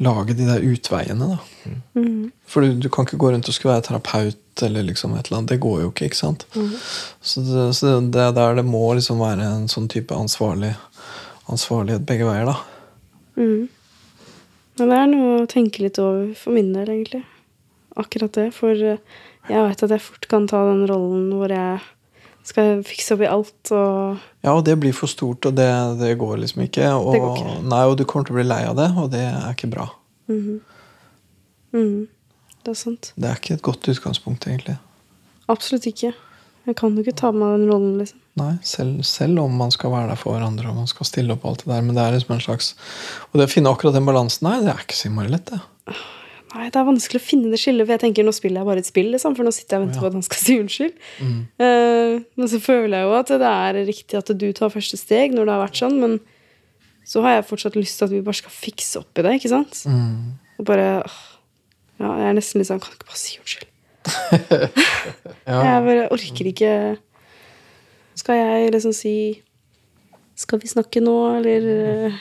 Lage 0.00 0.32
de 0.32 0.46
der 0.48 0.62
utveiene, 0.64 1.26
da. 1.34 1.74
Mm. 2.00 2.30
For 2.48 2.64
du, 2.64 2.78
du 2.80 2.88
kan 2.90 3.04
ikke 3.04 3.18
gå 3.20 3.28
rundt 3.34 3.50
og 3.50 3.54
skulle 3.54 3.74
være 3.74 3.84
terapeut 3.90 4.38
eller 4.62 4.84
liksom 4.84 5.14
et 5.16 5.26
eller 5.26 5.38
annet. 5.40 5.52
Det 5.54 5.60
går 5.62 5.78
jo 5.82 5.90
ikke, 5.92 6.10
ikke 6.10 6.18
sant? 6.18 6.44
Så, 7.20 7.40
det, 7.46 7.66
så 7.78 7.94
det 8.04 8.20
er 8.20 8.34
der 8.36 8.58
det 8.60 8.66
må 8.68 8.84
liksom 8.98 9.22
være 9.22 9.46
en 9.46 9.68
sånn 9.72 9.88
type 9.92 10.12
ansvarlig, 10.16 10.74
ansvarlighet 11.52 12.04
begge 12.08 12.28
veier, 12.28 12.50
da. 12.50 12.58
Mm. 13.40 13.70
Men 14.78 14.92
det 14.92 14.98
er 14.98 15.10
noe 15.12 15.32
å 15.40 15.48
tenke 15.50 15.84
litt 15.84 16.00
over 16.02 16.32
for 16.38 16.56
min 16.56 16.72
del, 16.76 16.90
egentlig. 16.92 17.24
Akkurat 18.00 18.32
det. 18.36 18.50
For 18.56 18.76
eh, 18.76 19.00
jeg 19.50 19.66
vet 19.68 19.84
at 19.84 19.96
jeg 19.96 20.04
fort 20.04 20.28
kan 20.30 20.46
ta 20.50 20.62
den 20.68 20.86
rollen 20.90 21.28
hvor 21.36 21.52
jeg 21.52 21.80
skal 22.46 22.80
fikse 22.86 23.14
opp 23.14 23.22
i 23.22 23.30
alt 23.30 23.70
og 23.76 24.22
Ja, 24.42 24.54
og 24.56 24.64
det 24.66 24.74
blir 24.82 24.94
for 24.96 25.10
stort, 25.10 25.46
og 25.46 25.54
det, 25.54 25.68
det 26.00 26.16
går 26.18 26.40
liksom 26.42 26.64
ikke. 26.66 26.88
Og, 26.96 27.12
Det 27.14 27.20
går 27.22 27.36
ikke. 27.38 27.58
Nei, 27.70 27.82
og 27.86 27.96
du 28.00 28.04
kommer 28.08 28.26
til 28.26 28.34
å 28.34 28.40
bli 28.40 28.48
lei 28.48 28.62
av 28.66 28.78
det, 28.78 28.88
og 28.98 29.12
det 29.12 29.22
er 29.28 29.52
ikke 29.54 29.70
bra. 29.72 29.86
Mm. 30.30 30.60
Mhm. 31.72 32.02
Det 32.62 32.74
er 32.74 32.78
sant. 32.78 33.12
Det 33.16 33.28
er 33.28 33.40
ikke 33.40 33.56
et 33.58 33.64
godt 33.66 33.88
utgangspunkt, 33.90 34.46
egentlig. 34.46 34.76
Absolutt 35.50 35.88
ikke. 35.90 36.12
Jeg 36.62 36.78
kan 36.78 36.94
jo 36.94 37.02
ikke 37.02 37.16
ta 37.18 37.32
med 37.34 37.42
meg 37.42 37.54
den 37.56 37.70
rollen, 37.72 37.94
liksom. 37.98 38.18
Nei, 38.38 38.52
selv, 38.64 39.02
selv 39.04 39.42
om 39.42 39.56
man 39.60 39.72
skal 39.74 39.92
være 39.92 40.12
der 40.12 40.20
for 40.20 40.32
hverandre 40.32 40.70
og 40.70 40.78
man 40.78 40.88
skal 40.88 41.04
stille 41.04 41.34
opp 41.34 41.42
alt 41.44 41.64
det 41.64 41.72
der. 41.72 41.82
Men 41.84 41.98
det 41.98 42.04
er 42.04 42.14
liksom 42.14 42.36
en 42.36 42.44
slags 42.44 42.70
Og 43.28 43.40
det 43.40 43.48
å 43.48 43.52
finne 43.52 43.72
akkurat 43.72 43.96
den 43.96 44.06
balansen, 44.08 44.48
her, 44.48 44.62
det 44.64 44.72
er 44.72 44.84
ikke 44.86 44.96
så 44.96 45.10
innmari 45.10 45.32
lett, 45.34 45.50
det. 45.50 45.58
Nei, 46.52 46.68
Det 46.68 46.78
er 46.78 46.86
vanskelig 46.86 47.20
å 47.20 47.24
finne 47.24 47.50
det 47.52 47.60
skillet, 47.60 47.86
for 47.86 47.96
jeg 47.96 48.02
tenker 48.04 48.26
nå 48.26 48.34
spiller 48.36 48.62
jeg 48.62 48.68
bare 48.68 48.84
et 48.84 48.88
spill. 48.88 49.10
Liksom, 49.14 49.36
for 49.36 49.48
nå 49.48 49.52
sitter 49.56 49.76
jeg 49.76 49.82
og 49.82 49.86
venter 49.86 49.98
ja. 49.98 50.04
på 50.04 50.10
at 50.10 50.18
han 50.18 50.26
skal 50.28 50.42
si 50.42 50.56
unnskyld. 50.62 50.94
Mm. 51.18 51.40
Uh, 51.64 52.14
men 52.38 52.52
så 52.52 52.62
føler 52.62 52.94
jeg 52.94 53.08
jo 53.08 53.16
at 53.18 53.34
det 53.42 53.50
er 53.50 53.80
riktig 53.88 54.20
at 54.20 54.32
du 54.44 54.46
tar 54.56 54.72
første 54.74 55.00
steg 55.00 55.34
når 55.34 55.48
det 55.48 55.56
har 55.56 55.64
vært 55.64 55.82
sånn, 55.82 55.98
men 56.02 56.16
så 57.08 57.24
har 57.24 57.38
jeg 57.38 57.48
fortsatt 57.48 57.76
lyst 57.80 57.98
til 57.98 58.06
at 58.06 58.14
vi 58.14 58.22
bare 58.24 58.38
skal 58.38 58.54
fikse 58.54 59.00
opp 59.02 59.18
i 59.18 59.26
det, 59.26 59.34
ikke 59.40 59.50
sant? 59.50 59.82
Mm. 59.90 60.36
Og 60.60 60.68
bare 60.68 60.88
åh, 61.02 61.20
Ja, 62.02 62.10
jeg 62.18 62.28
er 62.32 62.36
nesten 62.36 62.58
litt 62.60 62.68
sånn 62.68 62.82
Kan 62.82 62.92
du 62.92 62.98
ikke 62.98 63.10
bare 63.12 63.20
si 63.22 63.38
unnskyld? 63.38 63.68
Ja. 65.46 65.58
Jeg 65.62 65.82
bare 65.86 66.04
orker 66.14 66.48
ikke 66.50 66.72
Skal 68.18 68.38
jeg 68.40 68.72
liksom 68.74 68.94
si 68.96 69.14
Skal 70.38 70.60
vi 70.62 70.70
snakke 70.70 71.02
nå, 71.02 71.14
eller 71.38 72.12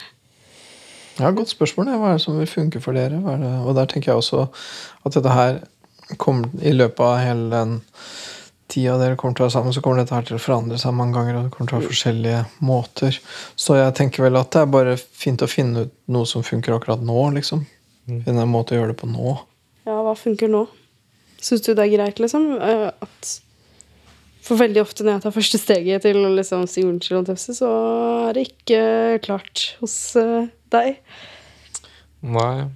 Ja, 1.18 1.30
Godt 1.30 1.52
spørsmål. 1.52 1.90
Hva 1.98 2.12
er 2.12 2.18
det 2.18 2.24
som 2.24 2.38
vil 2.40 2.50
funke 2.50 2.80
for 2.82 2.96
dere? 2.96 3.18
Hva 3.22 3.36
er 3.36 3.42
det? 3.42 3.52
Og 3.66 3.74
der 3.76 3.90
tenker 3.90 4.12
jeg 4.12 4.22
også 4.22 4.46
at 5.02 5.16
dette 5.18 5.34
her 5.34 5.58
kommer 6.20 6.48
i 6.64 6.72
løpet 6.74 7.02
av 7.04 7.18
hele 7.20 7.50
den 7.52 7.74
tida 8.72 8.96
dere 9.00 9.18
kommer 9.20 9.36
til 9.36 9.44
å 9.44 9.48
være 9.48 9.54
sammen, 9.54 9.74
så 9.76 9.82
kommer 9.84 10.00
dette 10.00 10.16
her 10.16 10.24
til 10.26 10.38
å 10.38 10.42
forandre 10.42 10.78
seg 10.80 10.94
mange 10.96 11.16
ganger, 11.18 11.36
og 11.36 11.44
det 11.46 11.52
kommer 11.52 11.68
til 11.68 11.76
å 11.76 11.80
være 11.82 11.92
forskjellige 11.92 12.40
måter. 12.64 13.18
Så 13.60 13.76
jeg 13.76 13.94
tenker 13.98 14.24
vel 14.24 14.38
at 14.40 14.50
det 14.54 14.62
er 14.64 14.72
bare 14.72 14.96
fint 14.96 15.44
å 15.44 15.50
finne 15.50 15.84
ut 15.86 15.94
noe 16.16 16.28
som 16.28 16.44
funker 16.46 16.76
akkurat 16.76 17.04
nå, 17.04 17.18
liksom. 17.36 17.66
Finne 18.08 18.44
en 18.46 18.50
måte 18.52 18.74
å 18.74 18.80
gjøre 18.80 18.94
det 18.94 19.00
på 19.02 19.10
nå. 19.10 19.36
Hva 20.12 20.18
funker 20.20 20.50
nå? 20.52 20.66
Syns 21.42 21.64
du 21.64 21.72
det 21.72 21.86
er 21.86 21.94
greit, 21.96 22.18
liksom? 22.20 22.50
eh, 22.60 22.90
At 23.00 23.30
For 24.44 24.58
veldig 24.60 24.82
ofte 24.82 25.06
når 25.06 25.14
jeg 25.16 25.22
tar 25.24 25.34
første 25.38 25.58
steget 25.62 26.02
til 26.04 26.18
å 26.20 26.32
liksom 26.36 26.66
si 26.68 26.82
unnskyld 26.84 27.22
og 27.22 27.28
tøfse, 27.30 27.54
så 27.56 27.68
er 28.28 28.36
det 28.36 28.42
ikke 28.50 28.80
klart 29.24 29.62
hos 29.80 29.94
eh, 30.20 30.48
deg. 30.74 30.98
Nei, 32.22 32.66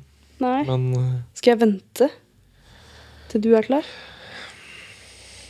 Nei. 0.42 0.61
men 0.66 0.87
eh, 0.96 1.11
Skal 1.38 1.53
jeg 1.57 1.61
vente 1.64 2.09
til 3.31 3.42
du 3.44 3.51
er 3.59 3.66
klar? 3.66 3.85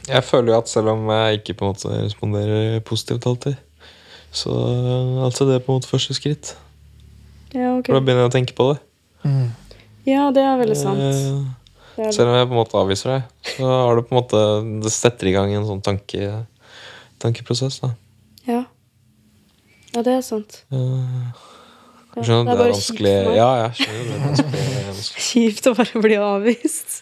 Jeg 0.09 0.23
føler 0.25 0.53
jo 0.55 0.59
at 0.59 0.71
selv 0.73 0.93
om 0.95 1.07
jeg 1.13 1.41
ikke 1.41 1.57
på 1.61 1.67
en 1.67 1.73
måte 1.75 1.93
responderer 2.01 2.81
positivt 2.87 3.27
alltid, 3.29 3.57
så 4.37 4.53
altså 5.27 5.47
det 5.49 5.57
er 5.59 5.63
på 5.67 5.73
en 5.75 5.81
måte 5.81 5.91
første 5.91 6.15
skritt. 6.17 6.53
Ja, 7.55 7.77
ok. 7.79 7.89
For 7.89 7.97
da 7.99 8.03
begynner 8.05 8.25
jeg 8.27 8.31
å 8.33 8.35
tenke 8.37 8.57
på 8.59 8.69
det. 8.73 8.81
Mm. 9.27 9.49
Ja, 10.07 10.29
det 10.35 10.45
er 10.47 10.61
veldig 10.61 10.77
sant. 10.79 11.03
Eh, 11.03 11.66
Selv 11.97 12.29
om 12.29 12.37
jeg 12.37 12.49
på 12.49 12.53
en 12.53 12.61
måte 12.61 12.77
avviser 12.81 13.13
deg, 13.15 13.29
så 13.57 13.67
har 13.73 13.97
du 13.97 14.03
på 14.05 14.13
en 14.13 14.19
måte 14.21 14.41
Det 14.85 14.93
setter 14.93 15.31
i 15.31 15.35
gang 15.37 15.53
en 15.57 15.65
sånn 15.69 15.83
tanke, 15.85 16.31
tankeprosess. 17.23 17.81
da 17.81 17.95
Ja. 18.47 18.63
ja, 19.95 20.03
det 20.03 20.13
er 20.19 20.25
sant. 20.27 20.59
Ja, 20.71 20.83
Jeg 22.17 22.29
skjønner 22.29 22.53
at 22.53 22.59
det 22.61 22.67
er 22.67 22.73
vanskelig 22.75 23.13
kjipt 23.13 23.25
for 23.25 23.31
meg. 23.31 23.39
Ja, 23.41 23.49
jeg 23.63 23.79
skjønner 23.81 24.05
det 24.05 24.17
er 24.17 24.27
vanskelig, 24.27 24.85
vanskelig. 24.91 25.25
Kjipt 25.29 25.67
å 25.71 25.75
bare 25.81 26.05
bli 26.07 26.19
avvist. 26.21 26.95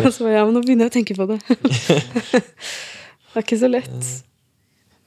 Og 0.00 0.10
så, 0.16 0.28
ja, 0.32 0.42
men 0.48 0.56
nå 0.56 0.64
begynner 0.64 0.88
jeg 0.88 0.92
å 0.92 0.96
tenke 0.96 1.16
på 1.16 1.28
det. 1.30 1.38
det 2.32 3.36
er 3.36 3.44
ikke 3.44 3.60
så 3.60 3.70
lett. 3.72 4.12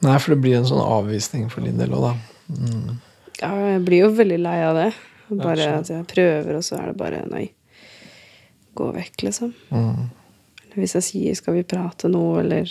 Nei, 0.06 0.16
for 0.22 0.34
det 0.34 0.42
blir 0.46 0.58
en 0.62 0.70
sånn 0.70 0.82
avvisning 0.86 1.50
for 1.52 1.66
din 1.66 1.78
del 1.82 1.94
òg, 1.98 2.10
da. 2.10 2.14
Mm. 2.56 2.98
Ja, 3.42 3.54
jeg 3.74 3.86
blir 3.88 4.06
jo 4.06 4.12
veldig 4.16 4.40
lei 4.42 4.58
av 4.66 4.78
det. 4.80 4.90
Bare 5.30 5.66
at 5.80 5.90
jeg 5.92 6.06
prøver, 6.10 6.56
og 6.58 6.64
så 6.66 6.80
er 6.80 6.90
det 6.90 6.98
bare 7.00 7.20
nei. 7.30 7.50
Gå 8.80 8.90
vekk, 8.96 9.28
liksom. 9.28 9.54
Mm. 9.74 10.10
Eller 10.64 10.82
hvis 10.84 10.96
jeg 10.96 11.08
sier 11.08 11.36
'skal 11.36 11.60
vi 11.60 11.68
prate 11.68 12.08
nå', 12.08 12.40
eller 12.40 12.70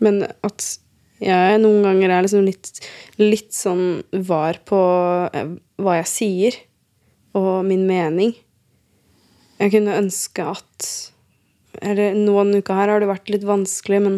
Men 0.00 0.22
at 0.46 0.78
jeg 1.18 1.58
noen 1.58 1.82
ganger 1.82 2.12
er 2.14 2.22
liksom 2.22 2.44
litt, 2.46 2.70
litt 3.18 3.50
sånn 3.50 4.04
var 4.12 4.60
på 4.64 4.78
eh, 5.34 5.56
hva 5.82 5.96
jeg 5.98 6.06
sier, 6.06 6.58
og 7.34 7.64
min 7.66 7.86
mening. 7.88 8.36
Jeg 9.58 9.74
kunne 9.74 9.98
ønske 9.98 10.44
at 10.54 11.12
Eller 11.82 12.14
noen 12.14 12.56
uker 12.58 12.74
her 12.74 12.88
har 12.90 13.00
det 13.00 13.06
vært 13.10 13.28
litt 13.30 13.44
vanskelig, 13.46 13.98
men 14.02 14.14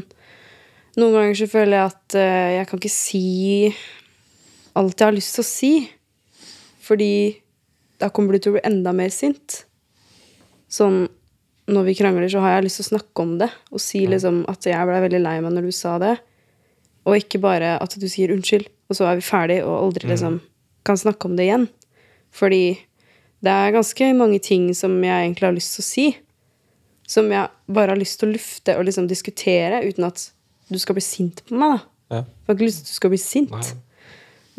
noen 0.96 1.12
ganger 1.12 1.34
så 1.36 1.48
føler 1.50 1.76
jeg 1.76 1.90
at 1.90 2.14
eh, 2.16 2.52
jeg 2.56 2.68
kan 2.68 2.80
ikke 2.80 2.92
si 2.94 3.74
alt 4.78 4.96
jeg 4.96 5.06
har 5.06 5.16
lyst 5.16 5.34
til 5.36 5.44
å 5.44 5.48
si. 5.48 5.72
Fordi 6.80 7.12
da 8.00 8.08
kommer 8.08 8.32
du 8.32 8.40
til 8.40 8.54
å 8.54 8.56
bli 8.56 8.64
enda 8.64 8.94
mer 8.96 9.12
sint. 9.12 9.64
Sånn 10.70 11.04
når 11.70 11.86
vi 11.86 11.96
krangler, 11.98 12.28
så 12.30 12.42
har 12.42 12.56
jeg 12.56 12.66
lyst 12.66 12.80
til 12.80 12.86
å 12.86 12.90
snakke 12.94 13.24
om 13.24 13.36
det. 13.40 13.50
Og 13.70 13.82
si 13.82 14.02
liksom 14.08 14.42
at 14.50 14.66
jeg 14.66 14.88
ble 14.88 15.02
veldig 15.04 15.22
lei 15.22 15.36
meg 15.44 15.54
når 15.54 15.68
du 15.68 15.74
sa 15.74 15.96
det. 16.02 16.16
Og 17.08 17.16
ikke 17.16 17.40
bare 17.42 17.76
at 17.80 17.94
du 17.96 18.06
sier 18.10 18.32
unnskyld, 18.34 18.66
og 18.90 18.98
så 18.98 19.06
er 19.08 19.20
vi 19.20 19.24
ferdig 19.24 19.60
og 19.64 19.76
aldri 19.76 20.10
liksom 20.10 20.40
kan 20.86 20.98
snakke 20.98 21.28
om 21.28 21.36
det 21.38 21.46
igjen. 21.46 21.68
Fordi 22.34 22.64
det 23.44 23.52
er 23.52 23.76
ganske 23.76 24.10
mange 24.18 24.40
ting 24.44 24.68
som 24.76 24.98
jeg 25.04 25.26
egentlig 25.26 25.48
har 25.48 25.56
lyst 25.56 25.76
til 25.76 25.84
å 25.84 25.88
si. 25.88 26.06
Som 27.10 27.30
jeg 27.34 27.48
bare 27.70 27.94
har 27.94 28.00
lyst 28.00 28.20
til 28.20 28.30
å 28.30 28.34
lufte 28.34 28.76
og 28.78 28.84
liksom 28.88 29.08
diskutere 29.10 29.82
uten 29.86 30.06
at 30.10 30.26
du 30.70 30.78
skal 30.78 30.98
bli 30.98 31.04
sint 31.04 31.44
på 31.46 31.58
meg. 31.58 31.78
da. 31.78 31.86
Ja. 32.10 32.24
Jeg 32.24 32.50
har 32.50 32.58
ikke 32.58 32.68
lyst 32.68 32.82
til 32.82 32.88
at 32.88 32.92
du 32.92 32.98
skal 32.98 33.14
bli 33.14 33.22
sint. 33.22 33.54
Nei. 33.54 33.78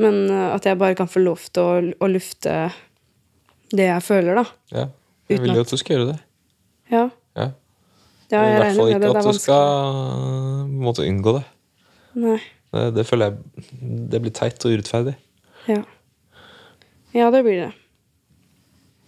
Men 0.01 0.23
uh, 0.31 0.55
at 0.55 0.65
jeg 0.65 0.79
bare 0.79 0.97
kan 0.97 1.11
få 1.11 1.21
lov 1.21 1.43
til 1.51 1.61
å, 1.61 1.93
å 2.01 2.09
lufte 2.09 2.55
det 3.71 3.87
jeg 3.87 4.03
føler, 4.03 4.41
da. 4.41 4.45
Ja. 4.73 4.87
Jeg 5.31 5.41
vil 5.41 5.55
jo 5.55 5.61
at- 5.65 5.69
du 5.69 5.77
skal 5.77 5.95
gjøre 5.97 6.07
det. 6.13 6.19
Ja, 6.91 7.09
Ja. 7.35 7.51
ja 8.31 8.41
I 8.43 8.57
hvert 8.59 8.75
fall 8.75 8.93
ikke 8.93 9.17
at 9.17 9.23
du 9.25 9.39
skal 9.39 10.67
måte 10.67 11.07
unngå 11.07 11.37
det. 11.39 11.45
Nei. 12.15 12.39
det. 12.73 12.93
Det 12.95 13.05
føler 13.07 13.31
jeg 13.31 14.09
det 14.11 14.21
blir 14.21 14.31
teit 14.31 14.65
og 14.65 14.71
urettferdig. 14.71 15.15
Ja. 15.67 15.83
ja, 17.13 17.29
det 17.31 17.43
blir 17.43 17.65
det. 17.67 17.73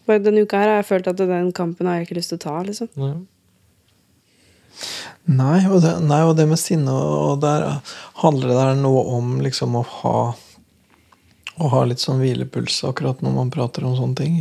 Bare 0.06 0.20
denne 0.20 0.44
uka 0.44 0.58
her 0.60 0.68
har 0.68 0.82
jeg 0.82 0.90
følt 0.90 1.08
at 1.08 1.18
den 1.18 1.52
kampen 1.56 1.88
har 1.88 1.96
jeg 2.00 2.08
ikke 2.08 2.18
lyst 2.20 2.30
til 2.34 2.38
å 2.38 2.44
ta, 2.44 2.64
liksom. 2.64 2.90
Nei. 3.00 3.14
Nei, 5.26 5.60
og 5.72 5.80
det, 5.84 5.94
nei, 6.04 6.22
og 6.28 6.36
det 6.36 6.48
med 6.50 6.60
sinne 6.60 6.92
og 6.92 7.40
der 7.44 7.80
handler 8.20 8.50
det 8.52 8.58
der 8.58 8.80
noe 8.82 9.04
om 9.16 9.38
liksom 9.44 9.78
å 9.80 9.84
ha 10.02 10.16
Å 11.54 11.70
ha 11.70 11.84
litt 11.86 12.02
sånn 12.02 12.18
hvilepuls 12.18 12.80
akkurat 12.90 13.20
når 13.22 13.36
man 13.36 13.52
prater 13.54 13.84
om 13.86 13.94
sånne 13.94 14.18
ting. 14.18 14.38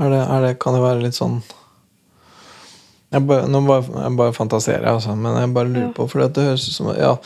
Er 0.00 0.12
det, 0.14 0.20
er 0.32 0.44
det, 0.46 0.52
kan 0.62 0.76
det 0.76 0.82
være 0.84 1.02
litt 1.04 1.18
sånn 1.18 1.40
jeg 3.10 3.24
bare, 3.26 3.48
Nå 3.50 3.60
bare, 3.66 3.82
jeg 4.04 4.16
bare 4.20 4.36
fantaserer, 4.36 4.86
altså, 4.92 5.16
men 5.18 5.34
jeg 5.40 5.54
bare 5.56 5.72
lurer 5.72 5.88
Ja. 5.90 5.94
på 5.96 6.06
For 6.10 6.22
det 6.28 6.44
høres 6.46 6.68
ut 6.68 6.76
som 6.76 6.92
ja, 6.94 7.16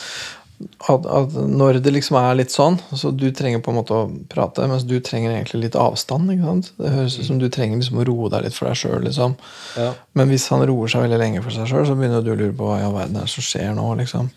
at, 0.88 1.04
at 1.18 1.34
når 1.50 1.80
det 1.84 1.92
liksom 1.92 2.16
er 2.16 2.36
litt 2.38 2.52
sånn 2.54 2.78
Så 2.94 3.10
du 3.12 3.26
trenger 3.34 3.60
på 3.60 3.72
en 3.72 3.76
måte 3.80 3.92
å 3.98 4.04
prate, 4.30 4.64
mens 4.70 4.86
du 4.88 4.94
trenger 5.04 5.34
egentlig 5.34 5.64
litt 5.66 5.76
avstand. 5.76 6.30
Ikke 6.32 6.46
sant? 6.46 6.70
Det 6.78 6.92
høres 6.94 7.18
ut 7.18 7.26
som 7.28 7.40
du 7.42 7.48
trenger 7.52 7.80
liksom 7.82 7.98
å 8.00 8.06
roe 8.08 8.30
deg 8.32 8.46
litt 8.46 8.56
for 8.56 8.70
deg 8.70 8.78
sjøl. 8.80 9.02
Liksom. 9.04 9.34
Ja. 9.76 9.88
Men 10.16 10.30
hvis 10.30 10.46
han 10.54 10.62
roer 10.70 10.88
seg 10.94 11.04
veldig 11.04 11.18
lenge 11.20 11.42
for 11.44 11.52
seg 11.52 11.68
sjøl, 11.68 11.84
så 11.90 11.96
begynner 11.98 12.22
du 12.24 12.30
å 12.32 12.38
lure 12.38 12.54
på 12.56 12.68
hva 12.70 12.78
i 12.80 12.84
all 12.86 12.94
verden 12.96 13.18
er 13.18 13.26
det 13.26 13.34
som 13.34 13.44
skjer 13.44 13.74
nå. 13.76 13.88
liksom. 14.00 14.30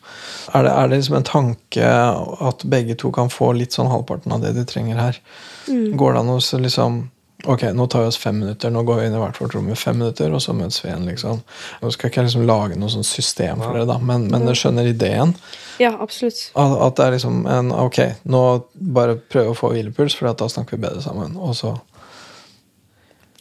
Er 0.57 0.65
det, 0.67 0.71
er 0.73 0.89
det 0.89 0.97
liksom 0.99 1.19
en 1.21 1.29
tanke 1.31 1.91
at 2.49 2.65
begge 2.75 2.97
to 2.99 3.13
kan 3.15 3.29
få 3.31 3.53
litt 3.55 3.77
sånn 3.77 3.93
halvparten 3.93 4.33
av 4.35 4.41
det 4.43 4.55
de 4.57 4.65
trenger 4.67 4.99
her? 4.99 5.21
Går 5.69 6.17
det 6.17 6.25
an 6.25 6.33
å 6.33 6.39
liksom 6.65 6.99
Ok, 7.45 7.61
nå 7.73 7.85
tar 7.87 8.01
vi 8.01 8.07
oss 8.07 8.17
fem 8.17 8.39
minutter. 8.39 8.71
Nå 8.73 8.81
går 8.83 8.95
vi 9.01 9.07
inn 9.07 9.13
i 9.15 9.19
hvert 9.21 9.37
vårt 9.37 9.53
rom 9.53 9.67
i 9.69 9.75
fem 9.77 9.99
minutter, 9.99 10.31
og 10.33 10.41
så 10.41 10.55
møtes 10.57 10.79
vi 10.81 10.89
igjen. 10.89 11.05
liksom. 11.05 11.43
Nå 11.83 11.91
skal 11.93 12.09
ikke 12.09 12.23
jeg 12.23 12.29
liksom 12.31 12.47
lage 12.49 12.77
noe 12.81 12.89
sånn 12.89 13.05
system 13.05 13.61
for 13.61 13.77
dere, 13.77 13.85
da, 13.89 13.99
men, 14.01 14.25
men 14.31 14.47
dere 14.47 14.57
skjønner 14.57 14.89
ideen? 14.89 15.35
Ja, 15.77 15.91
absolutt. 16.01 16.39
At, 16.57 16.73
at 16.87 16.97
det 16.97 17.05
er 17.05 17.13
liksom 17.13 17.43
en 17.53 17.69
Ok, 17.75 17.99
nå 18.25 18.41
bare 18.97 19.19
prøve 19.29 19.53
å 19.53 19.57
få 19.59 19.69
hvilepuls, 19.75 20.15
for 20.17 20.33
da 20.33 20.49
snakker 20.49 20.79
vi 20.79 20.87
bedre 20.87 21.03
sammen. 21.05 21.37
Og 21.37 21.53
så 21.59 21.75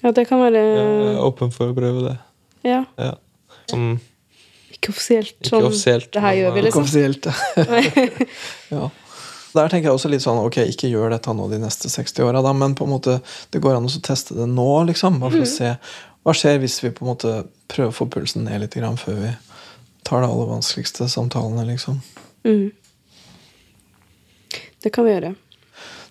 Ja, 0.03 0.13
det 0.13 0.27
kan 0.29 0.45
være 0.45 0.61
Jeg 0.61 1.15
er 1.15 1.23
åpen 1.25 1.55
for 1.55 1.73
å 1.73 1.79
prøve 1.79 2.05
det. 2.11 2.19
Ja. 2.69 2.83
Ja. 3.01 3.15
Som 3.71 3.97
Ikke 4.77 4.93
offisielt. 4.93 5.33
Ikke 5.41 5.55
Sånn, 5.55 5.71
offisielt, 5.71 6.13
Det 6.13 6.21
her 6.21 6.35
men, 6.35 6.43
gjør 6.43 6.55
vi, 6.59 6.67
liksom. 6.69 6.85
Ikke 6.85 7.25
offisielt. 7.25 8.29
ja. 8.77 8.91
Der 9.57 9.73
tenker 9.73 9.89
jeg 9.89 9.97
også 9.97 10.11
litt 10.13 10.25
sånn 10.25 10.43
Ok, 10.43 10.59
ikke 10.69 10.91
gjør 10.91 11.15
dette 11.15 11.33
nå 11.35 11.49
de 11.51 11.61
neste 11.63 11.91
60 11.93 12.27
åra, 12.27 12.43
men 12.53 12.77
på 12.77 12.87
en 12.87 12.95
måte 12.97 13.19
det 13.55 13.63
går 13.65 13.79
an 13.79 13.89
å 13.89 14.03
teste 14.05 14.37
det 14.37 14.49
nå, 14.51 14.71
liksom. 14.91 15.21
Bare 15.23 15.39
for 15.39 15.47
å 15.47 15.51
se 15.51 15.75
hva 16.27 16.35
skjer 16.35 16.59
hvis 16.63 16.81
vi 16.83 16.91
på 16.91 17.05
en 17.05 17.13
måte 17.13 17.35
prøver 17.71 17.93
å 17.93 17.95
få 17.95 18.09
pulsen 18.11 18.49
ned 18.49 18.65
litt 18.65 18.75
grann 18.75 18.99
før 18.99 19.21
vi 19.21 19.33
tar 20.07 20.23
de 20.23 20.31
aller 20.31 20.49
vanskeligste 20.51 21.09
samtalene, 21.11 21.65
liksom. 21.69 22.01
Mm. 22.47 22.71
Det 24.83 24.93
kan 24.95 25.07
vi 25.07 25.15
gjøre. 25.15 25.33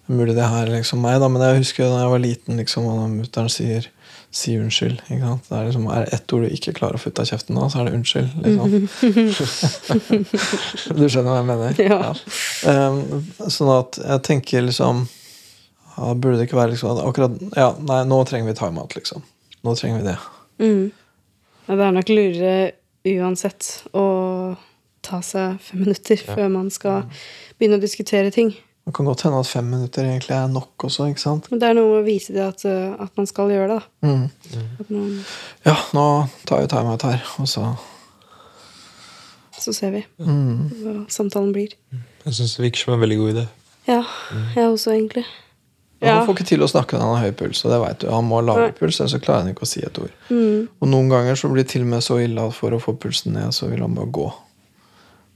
Det 0.06 0.14
er 0.14 0.20
mulig 0.20 0.36
det 0.38 0.48
her 0.52 0.68
er 0.68 0.78
liksom 0.78 1.04
meg, 1.04 1.18
da, 1.24 1.30
men 1.32 1.44
jeg 1.44 1.62
husker 1.64 1.88
da 1.90 2.04
jeg 2.04 2.12
var 2.12 2.24
liten, 2.24 2.60
liksom, 2.62 2.88
og 2.92 3.06
mutter'n 3.14 3.52
sier 3.52 3.88
Si 4.36 4.58
unnskyld. 4.60 5.00
Det 5.08 5.16
er, 5.16 5.68
liksom, 5.70 5.86
er 5.88 6.04
det 6.04 6.18
ett 6.18 6.34
ord 6.36 6.44
du 6.44 6.52
ikke 6.52 6.74
klarer 6.76 6.98
å 6.98 7.00
få 7.00 7.08
ut 7.14 7.22
av 7.24 7.28
kjeften 7.30 7.56
nå, 7.56 7.70
så 7.72 7.80
er 7.80 7.88
det 7.88 7.94
unnskyld. 7.96 8.34
Liksom. 8.44 8.74
du 11.00 11.06
skjønner 11.08 11.30
hva 11.30 11.38
jeg 11.38 11.48
mener? 11.48 11.80
Ja. 11.80 12.12
Um, 12.68 12.98
sånn 13.48 13.72
at 13.78 14.00
jeg 14.02 14.26
tenker 14.28 14.66
liksom 14.66 15.06
ja, 15.96 16.12
Burde 16.12 16.36
det 16.42 16.50
ikke 16.50 16.60
være 16.60 16.74
liksom 16.74 17.00
akkurat 17.06 17.38
Ja, 17.56 17.70
nei, 17.80 18.02
nå 18.10 18.20
trenger 18.28 18.52
vi 18.52 18.58
timeout, 18.60 18.98
liksom. 18.98 19.24
Nå 19.64 19.76
trenger 19.80 20.02
vi 20.02 20.10
det. 20.10 20.18
Mm. 20.60 20.92
Ja, 21.66 21.78
det 21.80 21.88
er 21.88 21.96
nok 21.96 22.12
lurere 22.12 22.56
uansett 23.16 23.70
å 23.96 24.06
ta 25.06 25.22
seg 25.24 25.60
fem 25.64 25.86
minutter 25.86 26.20
før 26.20 26.50
man 26.52 26.72
skal 26.74 27.06
begynne 27.60 27.80
å 27.80 27.84
diskutere 27.84 28.34
ting. 28.34 28.52
Det 28.86 28.94
kan 28.94 29.08
godt 29.10 29.24
hende 29.26 29.40
at 29.42 29.50
fem 29.50 29.66
minutter 29.66 30.06
egentlig 30.06 30.36
er 30.36 30.52
nok 30.52 30.86
også, 30.86 31.08
ikke 31.10 31.24
sant? 31.24 31.50
Men 31.50 31.62
det 31.62 31.72
er 31.72 31.78
noe 31.78 31.90
med 31.90 32.04
å 32.04 32.06
vise 32.06 32.36
det 32.36 32.44
at, 32.46 32.62
uh, 32.70 32.94
at 33.02 33.18
man 33.18 33.26
skal 33.30 33.50
gjøre 33.50 33.72
det. 33.72 33.80
da. 33.82 34.12
Mm. 34.12 34.66
At 34.84 34.92
man, 34.94 35.10
Ja, 35.66 35.76
nå 35.98 36.06
tar 36.46 36.62
vi 36.62 36.70
timeout 36.70 37.06
her, 37.08 37.26
og 37.42 37.50
så 37.50 37.74
så 39.66 39.74
ser 39.74 39.96
vi 39.96 40.04
mm. 40.22 40.58
hva 40.84 40.94
samtalen 41.10 41.54
blir. 41.56 41.74
jeg 42.26 42.38
syns 42.38 42.58
det 42.58 42.68
virker 42.68 42.84
som 42.84 42.94
en 42.96 43.02
veldig 43.02 43.18
god 43.18 43.34
idé. 43.34 43.46
Ja, 43.88 44.04
jeg 44.56 44.68
også, 44.68 44.94
egentlig. 44.94 45.26
Han 46.06 46.26
får 46.28 46.36
ikke 46.36 46.48
til 46.52 46.62
å 46.62 46.70
snakke 46.70 46.98
når 47.00 47.08
han 47.08 47.16
har 47.18 47.30
høy 47.30 47.36
puls, 47.40 47.64
og 47.66 47.72
det 47.74 47.78
vet 47.82 48.00
du. 48.04 48.08
Han 48.14 48.28
må 48.30 48.40
ha 48.40 48.46
lav 48.46 48.64
puls, 48.78 49.00
ellers 49.00 49.16
så 49.16 49.22
klarer 49.24 49.46
han 49.46 49.54
ikke 49.56 49.66
å 49.66 49.70
si 49.70 49.82
et 49.86 50.00
ord. 50.02 50.12
Mm. 50.30 50.68
Og 50.68 50.92
noen 50.92 51.10
ganger 51.10 51.40
så 51.40 51.50
blir 51.50 51.64
det 51.64 51.72
til 51.72 51.86
og 51.86 51.92
med 51.94 52.06
så 52.06 52.20
ille 52.22 52.46
at 52.46 52.58
for 52.58 52.76
å 52.76 52.82
få 52.84 52.94
pulsen 53.02 53.34
ned, 53.38 53.56
så 53.56 53.70
vil 53.72 53.82
han 53.86 53.96
bare 53.98 54.12
gå. 54.14 54.28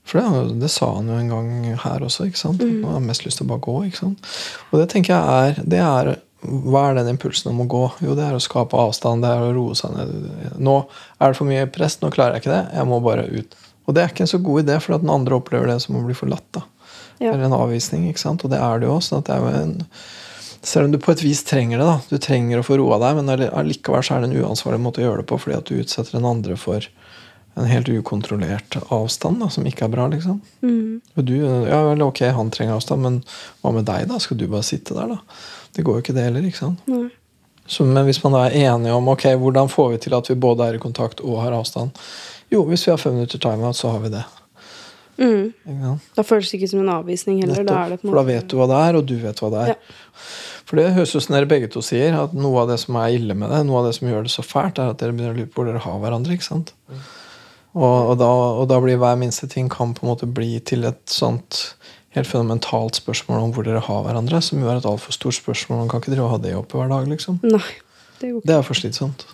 For 0.10 0.20
det, 0.20 0.56
det 0.64 0.70
sa 0.74 0.88
han 0.96 1.08
jo 1.12 1.18
en 1.20 1.30
gang 1.30 1.50
her 1.84 2.06
også. 2.06 2.26
ikke 2.30 2.40
sant? 2.42 2.64
Han 2.64 2.84
har 2.96 3.04
mest 3.06 3.26
lyst 3.28 3.38
til 3.42 3.46
å 3.46 3.52
bare 3.52 3.62
gå. 3.68 3.76
ikke 3.90 4.02
sant? 4.02 4.32
Og 4.72 4.80
det 4.82 4.88
tenker 4.94 5.14
jeg 5.14 5.44
er, 5.54 5.62
det 5.76 5.84
er 5.86 6.16
Hva 6.42 6.86
er 6.90 6.96
den 6.96 7.12
impulsen 7.14 7.52
om 7.52 7.62
å 7.62 7.68
gå? 7.70 7.82
Jo, 8.06 8.14
det 8.16 8.24
er 8.26 8.38
å 8.38 8.40
skape 8.42 8.78
avstand. 8.80 9.22
Det 9.26 9.30
er 9.36 9.42
å 9.44 9.52
roe 9.58 9.76
seg 9.76 9.92
ned. 9.92 10.14
Nå 10.64 10.76
er 11.20 11.34
det 11.34 11.38
for 11.38 11.50
mye 11.50 11.66
press. 11.68 11.98
Nå 12.02 12.10
klarer 12.16 12.38
jeg 12.38 12.46
ikke 12.46 12.54
det. 12.56 12.62
Jeg 12.80 12.88
må 12.88 13.02
bare 13.04 13.26
ut. 13.28 13.58
Og 13.86 13.96
det 13.98 14.02
er 14.06 14.14
ikke 14.14 14.24
en 14.24 14.32
så 14.32 14.40
god 14.46 14.64
idé, 14.64 14.78
for 14.80 14.96
at 14.96 15.04
den 15.04 15.12
andre 15.12 15.36
opplever 15.36 15.68
det 15.68 15.80
som 15.84 15.98
å 16.00 16.04
bli 16.06 16.16
forlatt. 16.16 16.48
da. 16.56 16.64
Ja. 17.20 17.34
Eller 17.34 17.50
en 17.50 17.58
avvisning. 17.60 18.08
ikke 18.08 18.24
sant? 18.24 18.46
Og 18.48 18.54
det 18.54 18.60
er 18.64 18.80
det 18.80 18.88
jo 18.88 18.96
også. 18.96 19.10
sånn 19.18 19.24
at 19.26 19.30
det 19.30 19.36
er 19.36 19.46
jo 19.46 19.62
en 19.62 19.76
selv 20.62 20.86
om 20.90 20.92
du 20.92 20.98
på 21.00 21.12
et 21.14 21.22
vis 21.24 21.40
trenger 21.48 21.80
det, 21.80 21.86
da. 21.88 22.00
Du 22.10 22.18
trenger 22.20 22.60
å 22.60 22.66
få 22.68 22.76
roa 22.80 22.98
deg, 23.00 23.16
men 23.20 23.30
all- 23.32 23.46
allikevel 23.62 24.02
så 24.04 24.16
er 24.18 24.26
det 24.26 24.32
en 24.34 24.42
uansvarlig 24.44 24.82
måte 24.84 25.00
å 25.00 25.06
gjøre 25.06 25.22
det 25.22 25.28
på, 25.32 25.38
fordi 25.40 25.56
at 25.56 25.70
du 25.70 25.78
utsetter 25.80 26.18
den 26.18 26.28
andre 26.28 26.58
for 26.60 26.84
en 27.60 27.70
helt 27.70 27.90
ukontrollert 27.92 28.78
avstand, 28.94 29.42
da, 29.44 29.50
som 29.52 29.68
ikke 29.68 29.88
er 29.88 29.94
bra, 29.94 30.08
liksom. 30.12 30.40
Mm. 30.64 31.00
Og 31.16 31.26
du, 31.28 31.36
ja 31.44 31.84
vel, 31.90 32.04
ok, 32.06 32.24
han 32.36 32.52
trenger 32.56 32.78
avstand, 32.78 33.04
men 33.04 33.22
hva 33.62 33.74
med 33.76 33.88
deg, 33.90 34.08
da? 34.10 34.20
Skal 34.24 34.40
du 34.40 34.48
bare 34.48 34.68
sitte 34.68 34.96
der, 34.98 35.16
da? 35.16 35.40
Det 35.76 35.86
går 35.86 36.00
jo 36.00 36.06
ikke 36.06 36.16
det 36.18 36.28
heller, 36.30 36.46
ikke 36.48 36.62
sant? 36.62 36.88
Mm. 36.90 37.10
Så, 37.70 37.86
men 37.86 38.02
hvis 38.08 38.24
man 38.24 38.34
da 38.34 38.48
er 38.48 38.58
enige 38.72 38.96
om 38.98 39.12
ok, 39.12 39.28
hvordan 39.38 39.70
får 39.70 39.92
vi 39.94 40.02
til 40.08 40.16
at 40.18 40.30
vi 40.32 40.40
både 40.42 40.66
er 40.66 40.80
i 40.80 40.82
kontakt 40.82 41.20
og 41.22 41.38
har 41.44 41.54
avstand 41.54 41.94
Jo, 42.50 42.64
hvis 42.66 42.88
vi 42.88 42.90
har 42.90 42.98
fem 42.98 43.14
minutter 43.14 43.38
timeout, 43.38 43.78
så 43.78 43.92
har 43.94 44.00
vi 44.02 44.10
det. 44.10 44.24
Mm. 45.20 45.52
Ja. 45.84 45.92
Da 46.16 46.24
føles 46.26 46.50
det 46.50 46.58
ikke 46.58 46.72
som 46.72 46.82
en 46.82 46.90
avvisning 46.96 47.44
heller. 47.44 47.62
Da 47.68 47.76
er 47.84 47.92
det 47.94 48.00
Nettopp. 48.00 48.02
på 48.02 48.08
en 48.08 48.14
For 48.14 48.20
da 48.22 48.26
vet 48.32 48.48
du 48.50 48.56
hva 48.58 48.68
det 48.72 48.80
er, 48.88 48.98
og 48.98 49.06
du 49.06 49.16
vet 49.22 49.44
hva 49.44 49.52
det 49.54 49.66
er. 49.68 49.78
For 50.70 50.80
det 50.80 50.88
høres 50.96 51.14
ut 51.14 51.26
som 51.26 51.36
dere 51.36 51.50
begge 51.50 51.70
to 51.74 51.84
sier, 51.86 52.16
at 52.24 52.34
noe 52.38 52.64
av 52.64 52.72
det 52.72 52.80
som 52.82 52.98
er 53.02 53.20
ille 53.20 53.38
med 53.38 53.54
det, 53.54 53.62
noe 53.68 53.84
av 53.84 53.90
det 53.90 53.96
som 54.00 54.10
gjør 54.10 54.26
det 54.26 54.34
så 54.34 54.46
fælt, 54.46 54.82
er 54.82 54.94
at 54.94 55.02
dere 55.02 55.14
begynner 55.14 55.36
å 55.36 55.40
lure 55.42 55.52
på 55.52 55.62
hvor 55.62 55.70
dere 55.70 55.84
har 55.84 56.02
hverandre. 56.02 56.38
ikke 56.38 56.48
sant? 56.48 56.74
Og, 57.78 57.98
og, 58.12 58.16
da, 58.18 58.30
og 58.62 58.70
da 58.72 58.80
blir 58.82 58.98
hver 58.98 59.18
minste 59.20 59.48
ting 59.52 59.70
kan 59.72 59.94
på 59.94 60.06
en 60.06 60.12
måte 60.12 60.30
bli 60.30 60.56
til 60.66 60.88
et 60.90 61.04
sånt 61.14 61.76
helt 62.18 62.28
fundamentalt 62.28 62.98
spørsmål 62.98 63.44
om 63.44 63.52
hvor 63.54 63.68
dere 63.68 63.84
har 63.86 64.02
hverandre, 64.06 64.42
som 64.42 64.62
jo 64.62 64.72
er 64.72 64.80
et 64.80 64.88
altfor 64.90 65.14
stort 65.14 65.38
spørsmål. 65.38 65.84
Man 65.84 65.92
kan 65.92 66.02
ikke 66.02 66.16
drive 66.16 66.26
og 66.26 66.34
ha 66.34 66.40
det 66.42 66.56
oppe 66.58 66.80
hver 66.80 66.90
dag, 66.90 67.06
liksom. 67.12 67.38
Nei, 67.46 67.62
det 68.22 68.32
går 68.32 68.42
ikke. 68.42 68.48
Det 68.50 68.56
er 68.56 68.66
for 68.66 68.80
slitsomt. 68.82 69.28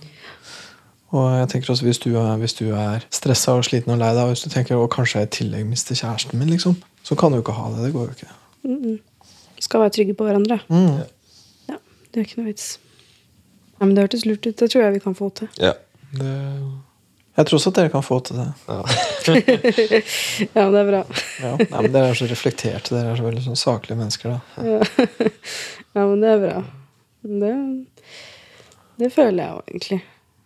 Og 1.15 1.25
jeg 1.31 1.49
tenker 1.53 1.71
også 1.71 1.85
hvis 1.87 2.01
du 2.03 2.09
er, 2.19 2.33
hvis 2.41 2.57
du 2.57 2.65
er 2.75 3.05
stressa 3.13 3.55
og 3.55 3.63
sliten 3.67 3.93
og 3.93 4.01
lei 4.01 4.11
deg, 4.11 4.25
og 4.25 4.33
hvis 4.33 4.43
du 4.43 4.49
tenker 4.51 4.75
å 4.75 4.89
kanskje 4.91 5.21
jeg 5.21 5.29
i 5.29 5.35
tillegg 5.37 5.67
mister 5.69 5.95
kjæresten 5.95 6.39
min, 6.41 6.51
liksom, 6.51 6.75
så 7.07 7.15
kan 7.19 7.31
du 7.31 7.39
jo 7.39 7.45
ikke 7.45 7.55
ha 7.55 7.69
det. 7.71 7.85
Det 7.85 7.93
går 7.93 8.09
jo 8.09 8.15
ikke. 8.17 8.33
Mm-mm. 8.65 8.97
Skal 9.63 9.85
være 9.85 9.93
trygge 9.95 10.17
på 10.17 10.27
hverandre. 10.27 10.59
Mm. 10.67 11.05
Ja, 11.71 11.77
det 12.11 12.19
er 12.19 12.27
ikke 12.27 12.41
noe 12.41 12.49
vits. 12.49 12.73
Ja, 13.77 13.85
men 13.85 13.95
Det 13.95 14.03
hørtes 14.07 14.25
lurt 14.27 14.43
ut. 14.43 14.57
Det 14.59 14.67
tror 14.71 14.83
jeg 14.83 14.97
vi 14.97 15.03
kan 15.03 15.15
få 15.15 15.29
til. 15.37 15.47
Ja. 15.61 15.71
Det, 16.15 16.33
Jeg 17.35 17.47
tror 17.49 17.57
også 17.59 17.71
at 17.73 17.75
dere 17.81 17.91
kan 17.91 18.03
få 18.05 18.19
til 18.23 18.37
det. 18.39 18.47
ja. 18.69 18.77
Ja, 20.55 20.65
det 20.71 20.79
er 20.79 20.87
bra. 20.87 21.01
Ja. 21.41 21.51
Nei, 21.59 21.81
men 21.81 21.91
Dere 21.91 22.11
er 22.13 22.17
så 22.19 22.27
reflekterte. 22.29 22.93
Dere 22.95 23.11
er 23.11 23.19
så 23.19 23.25
veldig 23.25 23.43
sånn 23.43 23.59
saklige 23.59 23.99
mennesker. 23.99 24.35
da. 24.37 24.63
Ja, 24.63 25.29
ja 25.97 26.05
men 26.07 26.23
det 26.23 26.31
er 26.31 26.41
bra. 26.45 26.63
Det, 27.25 27.53
det 29.01 29.11
føler 29.11 29.43
jeg 29.43 29.51
jo 29.51 29.61
egentlig. 29.67 30.01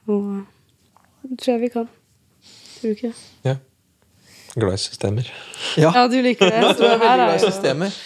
Og 0.10 1.30
det 1.30 1.40
tror 1.44 1.54
jeg 1.54 1.62
vi 1.68 1.72
kan. 1.78 1.90
Tror 2.80 2.88
du 2.88 2.96
ikke 2.96 3.12
det? 3.12 3.26
ja. 3.52 3.56
Glad 4.56 4.74
i 4.74 4.78
systemer. 4.82 5.28
Ja, 5.78 5.92
Ja, 5.94 6.08
du 6.10 6.16
liker 6.26 6.50
det. 6.50 6.62
Så 6.74 6.82
du 6.82 6.86
er 6.88 6.98
veldig 6.98 7.18
glad 7.20 7.30
i 7.30 7.34
er 7.36 7.44
systemer. 7.44 7.98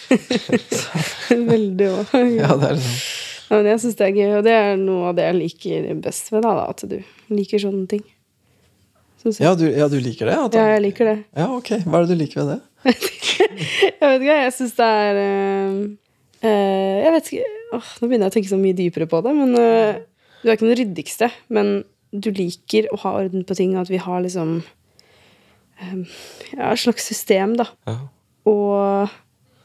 veldig 1.54 1.86
òg. 1.88 2.10
Ja, 2.36 2.50
det 2.60 2.68
er 2.68 2.74
liksom 2.76 2.98
Ja, 3.44 3.56
men 3.60 3.68
jeg 3.68 3.80
syns 3.80 3.96
det 3.96 4.06
er 4.06 4.18
gøy, 4.18 4.30
og 4.38 4.44
det 4.44 4.52
er 4.56 4.76
noe 4.80 5.08
av 5.10 5.16
det 5.16 5.24
jeg 5.28 5.36
liker 5.38 5.88
best 6.04 6.28
ved 6.32 6.44
deg, 6.44 6.60
at 6.64 6.84
du 6.90 6.98
liker 7.32 7.60
sånne 7.62 7.86
ting. 7.88 8.04
Synes 9.24 9.38
jeg. 9.40 9.44
ja 9.46 9.54
du, 9.56 9.64
ja, 9.72 9.88
du 9.88 9.96
liker 10.04 10.28
det? 10.28 10.36
Ja, 10.36 10.64
jeg 10.74 10.84
liker 10.84 11.08
det. 11.08 11.16
ja, 11.40 11.48
ok. 11.56 11.70
Hva 11.88 11.98
er 11.98 12.04
det 12.04 12.12
du 12.12 12.20
liker 12.20 12.42
ved 12.42 12.50
det? 12.54 12.60
Jeg 14.04 14.04
vet 14.04 14.20
ikke, 14.20 14.34
jeg 14.44 14.52
syns 14.52 14.74
det 14.76 14.86
er 14.86 15.18
eh, 16.44 16.96
Jeg 17.00 17.12
vet 17.14 17.28
ikke 17.32 17.46
åh, 17.78 17.86
Nå 18.02 18.08
begynner 18.10 18.26
jeg 18.26 18.32
å 18.32 18.34
tenke 18.34 18.50
så 18.50 18.58
mye 18.60 18.76
dypere 18.76 19.06
på 19.08 19.20
det, 19.24 19.32
men 19.38 19.54
eh, 19.56 20.00
du 20.42 20.50
er 20.50 20.58
ikke 20.58 20.66
den 20.68 20.76
ryddigste. 20.82 21.30
Men 21.56 21.70
du 22.12 22.28
liker 22.36 22.90
å 22.92 22.98
ha 23.06 23.14
orden 23.22 23.46
på 23.48 23.56
ting, 23.58 23.72
at 23.80 23.88
vi 23.90 23.98
har 24.02 24.20
liksom 24.22 24.58
ja, 25.80 26.68
et 26.70 26.82
slags 26.84 27.08
system, 27.08 27.56
da. 27.58 27.66
Ja. 27.88 27.96
Og 28.50 29.14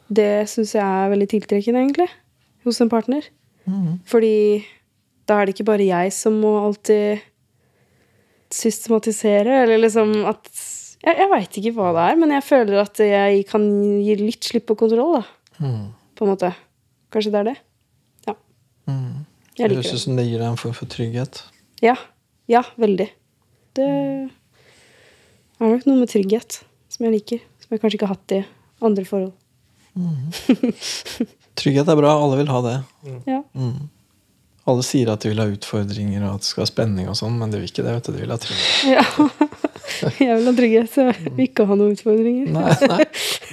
det 0.09 0.47
syns 0.49 0.73
jeg 0.77 0.85
er 0.85 1.11
veldig 1.11 1.27
tiltrekkende, 1.35 1.83
egentlig, 1.83 2.07
hos 2.65 2.79
en 2.81 2.89
partner. 2.91 3.27
Mm. 3.69 3.99
Fordi 4.09 4.63
da 5.29 5.37
er 5.41 5.45
det 5.45 5.57
ikke 5.57 5.67
bare 5.69 5.85
jeg 5.85 6.15
som 6.15 6.39
må 6.41 6.55
alltid 6.63 7.21
systematisere, 8.53 9.63
eller 9.63 9.77
liksom 9.83 10.13
at 10.29 10.49
Jeg, 10.99 11.15
jeg 11.15 11.29
veit 11.31 11.57
ikke 11.61 11.71
hva 11.77 11.91
det 11.95 12.05
er, 12.11 12.15
men 12.19 12.31
jeg 12.35 12.43
føler 12.43 12.81
at 12.81 12.99
jeg 12.99 13.45
kan 13.47 13.63
gi 14.03 14.15
litt 14.19 14.43
slipp 14.43 14.65
på 14.67 14.75
kontroll, 14.81 15.21
da. 15.21 15.23
Mm. 15.63 15.85
På 16.19 16.25
en 16.25 16.31
måte. 16.33 16.49
Kanskje 17.13 17.31
det 17.31 17.39
er 17.39 17.47
det? 17.47 17.57
Ja. 18.27 18.33
Mm. 18.91 19.21
Jeg 19.55 19.69
Det 19.69 19.69
liker 19.69 19.75
høres 19.79 19.87
ut 19.87 19.95
det. 19.95 20.01
som 20.03 20.17
det 20.19 20.25
gir 20.27 20.39
deg 20.43 20.47
en 20.49 20.57
form 20.59 20.73
for 20.75 20.91
trygghet. 20.91 21.39
Ja. 21.85 21.95
Ja, 22.51 22.63
veldig. 22.81 23.07
Det 23.79 23.87
er 23.87 24.27
nok 25.71 25.85
noe 25.87 25.99
med 26.01 26.09
trygghet 26.11 26.59
som 26.91 27.05
jeg 27.07 27.15
liker. 27.15 27.39
Som 27.63 27.75
jeg 27.77 27.81
kanskje 27.85 27.95
ikke 27.99 28.07
har 28.09 28.15
hatt 28.17 28.35
i 28.35 28.41
andre 28.83 29.05
forhold. 29.07 29.33
Trygghet 31.59 31.87
er 31.91 31.97
bra. 31.99 32.11
Alle 32.19 32.37
vil 32.39 32.51
ha 32.51 32.59
det. 32.65 32.75
Ja. 33.27 33.41
Mhm. 33.55 33.87
Alle 34.69 34.85
sier 34.85 35.09
at 35.11 35.23
de 35.23 35.31
vil 35.31 35.41
ha 35.41 35.47
utfordringer 35.49 36.23
og 36.27 36.37
at 36.37 36.45
det 36.45 36.49
skal 36.49 36.63
ha 36.63 36.69
spenning, 36.69 37.09
og 37.09 37.17
sånn, 37.17 37.37
men 37.41 37.51
de 37.53 37.61
vil 37.61 37.71
ikke 37.71 37.85
det. 37.85 37.95
vet 37.97 38.09
du. 38.09 38.13
De 38.15 38.23
vil 38.23 38.33
ha 38.33 38.39
trygghet. 38.43 38.81
ja. 38.95 39.03
Jeg 39.99 40.35
vil 40.37 40.45
ha 40.47 40.53
trygghet, 40.55 40.89
så 40.93 41.05
jeg 41.09 41.15
vil 41.25 41.45
ikke 41.47 41.65
ha 41.67 41.75
noen 41.75 41.95
utfordringer. 41.97 42.51
Nei, 42.55 42.75
nei. 42.91 43.05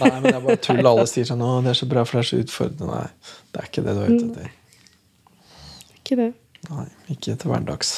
nei, 0.02 0.10
men 0.12 0.26
det 0.28 0.34
er 0.36 0.42
bare 0.44 0.60
tull. 0.62 0.82
Alle 0.92 1.06
sier 1.10 1.26
sånn 1.28 1.42
'Å, 1.42 1.52
det 1.64 1.72
er 1.72 1.78
så 1.80 1.88
bra, 1.90 2.04
for 2.06 2.18
det 2.18 2.24
er 2.24 2.28
så 2.28 2.40
utfordrende'. 2.44 2.90
Nei, 2.92 3.36
det 3.52 3.62
er 3.62 3.70
ikke 3.70 3.84
det 3.86 3.94
du 3.96 4.02
er 4.02 4.10
ute 4.12 4.26
etter. 4.26 4.50
Ikke 5.96 6.18
det. 6.20 6.28
Nei, 6.68 6.86
ikke 7.14 7.34
til 7.34 7.50
hverdags. 7.50 7.92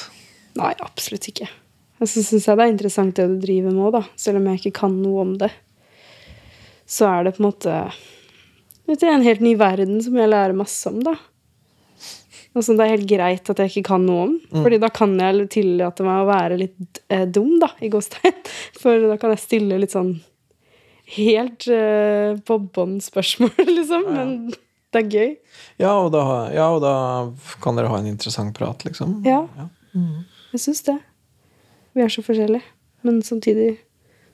Nei, 0.59 0.73
absolutt 0.85 1.29
ikke. 1.29 1.49
Og 1.99 2.07
så 2.07 2.23
syns 2.23 2.47
jeg 2.47 2.59
det 2.59 2.65
er 2.65 2.73
interessant 2.73 3.17
det 3.19 3.27
du 3.31 3.39
driver 3.43 3.75
med 3.75 3.89
òg. 3.91 4.13
Selv 4.17 4.41
om 4.41 4.47
jeg 4.49 4.63
ikke 4.63 4.77
kan 4.81 4.95
noe 5.03 5.25
om 5.25 5.35
det. 5.41 5.51
Så 6.89 7.09
er 7.11 7.27
det 7.27 7.35
på 7.37 7.43
en 7.43 7.49
måte 7.51 7.75
vet 8.89 9.03
du, 9.03 9.09
en 9.11 9.27
helt 9.27 9.43
ny 9.45 9.55
verden 9.61 9.99
som 10.05 10.17
jeg 10.17 10.31
lærer 10.31 10.57
masse 10.57 10.89
om, 10.89 11.03
da. 11.05 11.19
Som 12.59 12.79
det 12.79 12.87
er 12.87 12.95
helt 12.97 13.11
greit 13.11 13.51
at 13.53 13.61
jeg 13.63 13.71
ikke 13.71 13.89
kan 13.93 14.07
noe 14.07 14.23
om. 14.25 14.33
Fordi 14.51 14.79
da 14.83 14.89
kan 14.91 15.13
jeg 15.21 15.47
tillate 15.55 16.07
meg 16.07 16.23
å 16.25 16.29
være 16.31 16.57
litt 16.59 17.03
eh, 17.13 17.27
dum, 17.31 17.59
da, 17.63 17.69
i 17.85 17.91
gåstegn. 17.93 18.41
For 18.81 19.05
da 19.11 19.19
kan 19.21 19.35
jeg 19.35 19.45
stille 19.45 19.79
litt 19.79 19.95
sånn 19.95 20.17
helt 21.15 21.69
eh, 21.73 22.35
på 22.45 22.59
bånn 22.75 22.99
spørsmål, 23.05 23.55
liksom. 23.79 24.09
Men 24.11 24.33
det 24.95 25.03
er 25.05 25.13
gøy. 25.13 25.31
Ja 25.79 25.93
og, 26.01 26.11
da, 26.17 26.25
ja, 26.55 26.67
og 26.75 26.83
da 26.83 26.95
kan 27.63 27.79
dere 27.79 27.93
ha 27.93 28.01
en 28.01 28.11
interessant 28.11 28.57
prat, 28.57 28.83
liksom. 28.89 29.21
Ja. 29.29 29.45
Jeg 29.95 30.63
syns 30.65 30.83
det. 30.89 30.99
Vi 31.95 32.03
er 32.05 32.13
så 32.13 32.25
forskjellige. 32.27 32.65
Men 33.07 33.21
samtidig 33.23 33.77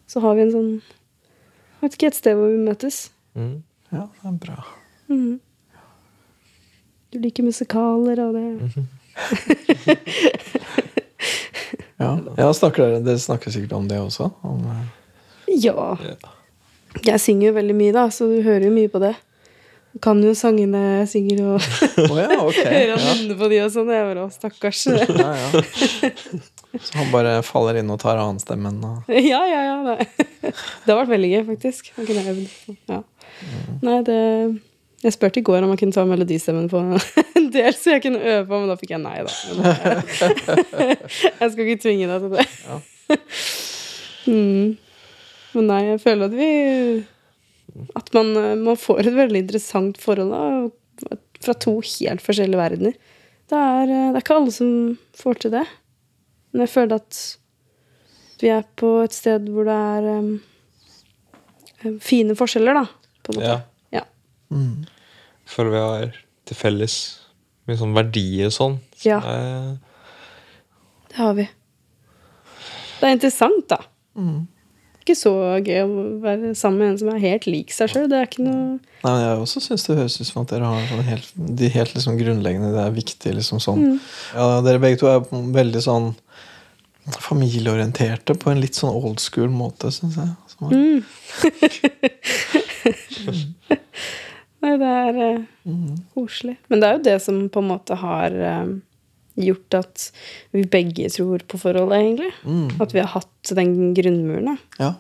så 0.09 0.23
har 0.25 0.39
vi 0.39 0.47
en 0.47 0.55
sånn 0.55 0.71
Vet 1.85 1.99
ikke, 1.99 2.09
et 2.09 2.17
sted 2.17 2.39
hvor 2.39 2.49
vi 2.49 2.63
møtes. 2.65 3.11
Mm. 3.37 3.59
Ja, 3.93 4.07
det 4.09 4.31
er 4.31 4.37
bra. 4.41 4.63
Mhm. 5.13 5.35
Du 7.15 7.21
liker 7.23 7.47
musikaler 7.47 8.19
og 8.25 8.35
det 8.35 8.45
Ja, 12.03 12.19
ja 12.37 12.49
snakker 12.55 12.83
dere, 12.89 13.03
dere 13.07 13.21
snakker 13.23 13.55
sikkert 13.55 13.77
om 13.79 13.87
det 13.89 14.01
også? 14.03 14.27
Om, 14.43 14.65
eh, 14.73 15.61
Ja. 15.63 15.95
Jeg 17.05 17.21
synger 17.23 17.49
jo 17.49 17.55
veldig 17.57 17.77
mye, 17.79 17.93
da, 17.95 18.09
så 18.11 18.27
du 18.31 18.43
hører 18.43 18.67
jo 18.69 18.73
mye 18.75 18.91
på 18.91 18.99
det. 19.03 19.15
Du 19.95 20.01
kan 20.03 20.19
jo 20.23 20.33
sangene 20.35 20.81
jeg 21.05 21.09
synger, 21.13 21.41
og 21.55 21.61
oh, 22.11 22.19
ja, 22.19 22.35
okay. 22.43 22.67
hører 22.81 22.99
han 22.99 23.23
Ja. 23.31 23.37
på 23.39 23.49
de 23.53 23.61
og 23.63 23.71
sånn. 23.75 23.91
Jeg 23.95 24.09
bare, 24.11 24.27
å, 24.27 24.35
stakkars. 24.35 24.83
Ja, 24.91 25.31
ja. 25.39 25.63
Så 26.83 26.99
han 26.99 27.11
bare 27.15 27.37
faller 27.47 27.79
inn 27.79 27.91
og 27.95 28.01
tar 28.03 28.19
annenstemmen 28.19 28.83
og 28.83 29.11
Ja, 29.15 29.45
ja, 29.47 29.63
ja. 29.71 29.77
Nei. 29.87 29.99
Det 30.43 30.91
har 30.91 30.99
vært 31.05 31.15
veldig 31.15 31.31
gøy, 31.37 31.43
faktisk. 31.55 31.93
Kunne 31.95 32.27
øvd. 32.35 32.79
Ja. 32.91 33.03
Nei, 33.87 33.99
det 34.11 34.21
Jeg 35.05 35.13
spurte 35.13 35.41
i 35.41 35.45
går 35.45 35.65
om 35.65 35.73
jeg 35.75 35.83
kunne 35.83 35.97
ta 35.97 36.05
melodistemmen 36.09 36.69
på 36.73 36.81
en 36.81 37.49
del, 37.53 37.75
så 37.77 37.97
jeg 37.97 38.05
kunne 38.07 38.23
øve 38.23 38.47
på, 38.49 38.61
men 38.61 38.71
da 38.73 38.77
fikk 38.81 38.95
jeg 38.95 39.03
nei, 39.03 39.19
da. 39.27 39.33
Jeg 41.41 41.51
skal 41.53 41.67
ikke 41.67 41.83
tvinge 41.83 42.09
deg 42.09 42.25
til 42.25 42.33
det. 42.33 42.47
Ja. 42.65 42.79
Mm. 44.25 44.71
Men 45.55 45.69
nei, 45.69 45.81
jeg 45.91 46.01
føler 46.01 46.31
at 46.31 46.35
vi 46.39 46.47
At 47.99 48.09
man, 48.17 48.31
eh, 48.41 48.55
man 48.57 48.79
får 48.81 49.03
et 49.03 49.17
veldig 49.19 49.43
interessant 49.45 50.01
forhold 50.01 50.33
da, 50.33 51.19
fra 51.45 51.55
to 51.61 51.75
helt 51.85 52.25
forskjellige 52.25 52.61
verdener. 52.61 52.97
Det 53.53 53.59
er, 53.61 53.83
eh, 53.93 54.09
det 54.15 54.17
er 54.17 54.25
ikke 54.25 54.39
alle 54.39 54.55
som 54.55 54.71
får 55.19 55.43
til 55.43 55.55
det. 55.59 55.67
Men 56.53 56.65
jeg 56.65 56.73
føler 56.73 57.03
at 57.03 57.21
vi 58.41 58.51
er 58.55 58.65
på 58.81 58.97
et 59.05 59.15
sted 59.15 59.53
hvor 59.53 59.69
det 59.69 59.77
er 59.77 60.09
em, 60.15 60.33
fine 62.01 62.37
forskjeller, 62.39 62.81
da. 62.81 62.87
På 63.21 63.35
en 63.35 63.41
måte. 63.43 63.53
Ja. 63.53 63.74
Mm. 64.51 64.85
Føler 65.47 65.71
vi 65.71 65.79
har 65.85 66.13
til 66.47 66.57
felles 66.57 66.97
mye 67.69 67.77
sånn 67.81 67.95
verdier 67.97 68.47
og 68.47 68.53
sånn. 68.53 68.79
Så 68.97 69.07
Ja. 69.09 69.21
det 69.21 69.29
er- 69.31 69.79
Det 71.09 71.17
har 71.17 71.35
vi. 71.35 71.49
Det 73.01 73.03
er 73.09 73.13
interessant, 73.17 73.69
da. 73.69 73.77
Mm. 74.17 74.47
Ikke 75.05 75.15
så 75.17 75.61
gøy 75.63 75.83
å 75.85 76.21
være 76.23 76.55
sammen 76.57 76.79
med 76.79 76.89
en 76.93 76.99
som 76.99 77.09
er 77.11 77.19
helt 77.21 77.45
lik 77.47 77.71
seg 77.73 77.89
sjøl. 77.91 78.09
Det 78.09 78.17
er 78.17 78.25
ikke 78.27 78.43
noe 78.45 78.81
Nei, 79.05 79.13
men 79.13 79.21
Jeg 79.21 79.39
også 79.43 79.61
syns 79.61 79.85
det 79.87 79.97
høres 79.99 80.19
ut 80.21 80.27
som 80.27 80.43
at 80.43 80.49
dere 80.49 80.65
har 80.65 80.87
sånn 80.89 81.03
helt, 81.05 81.33
de 81.57 81.69
helt 81.69 81.93
liksom 81.95 82.17
grunnleggende 82.19 82.73
Det 82.73 82.81
er 82.87 82.91
viktig, 83.03 83.35
liksom 83.35 83.59
sånn 83.61 83.79
Mm. 83.85 84.01
Ja, 84.35 84.61
Dere 84.63 84.79
begge 84.81 84.99
to 84.99 85.07
er 85.09 85.21
veldig 85.21 85.83
sånn 85.83 86.15
familieorienterte 87.21 88.35
på 88.35 88.51
en 88.51 88.61
litt 88.63 88.73
sånn 88.75 88.95
old 88.95 89.21
school 89.21 89.49
måte, 89.51 89.91
syns 89.93 90.17
jeg. 90.17 90.29
Som 90.49 90.69
er- 90.71 90.75
mm. 90.75 91.05
Nei, 94.65 94.75
det 94.81 94.91
er 94.91 95.21
eh, 95.29 95.45
Mm. 95.69 95.95
koselig. 96.15 96.57
Men 96.69 96.81
det 96.81 96.89
er 96.89 96.97
jo 96.99 97.03
det 97.07 97.17
som 97.25 97.39
på 97.53 97.61
en 97.63 97.69
måte 97.71 97.97
har 98.01 98.35
eh, 98.49 98.73
gjort 99.45 99.77
at 99.79 100.11
vi 100.53 100.63
begge 100.69 101.09
tror 101.13 101.45
på 101.49 101.59
forholdet, 101.61 102.01
egentlig. 102.01 102.33
Mm. 102.45 102.81
At 102.81 102.93
vi 102.97 103.01
har 103.03 103.09
hatt 103.15 103.55
den 103.57 103.93
grunnmuren. 103.97 104.59
Ja. 104.81 104.95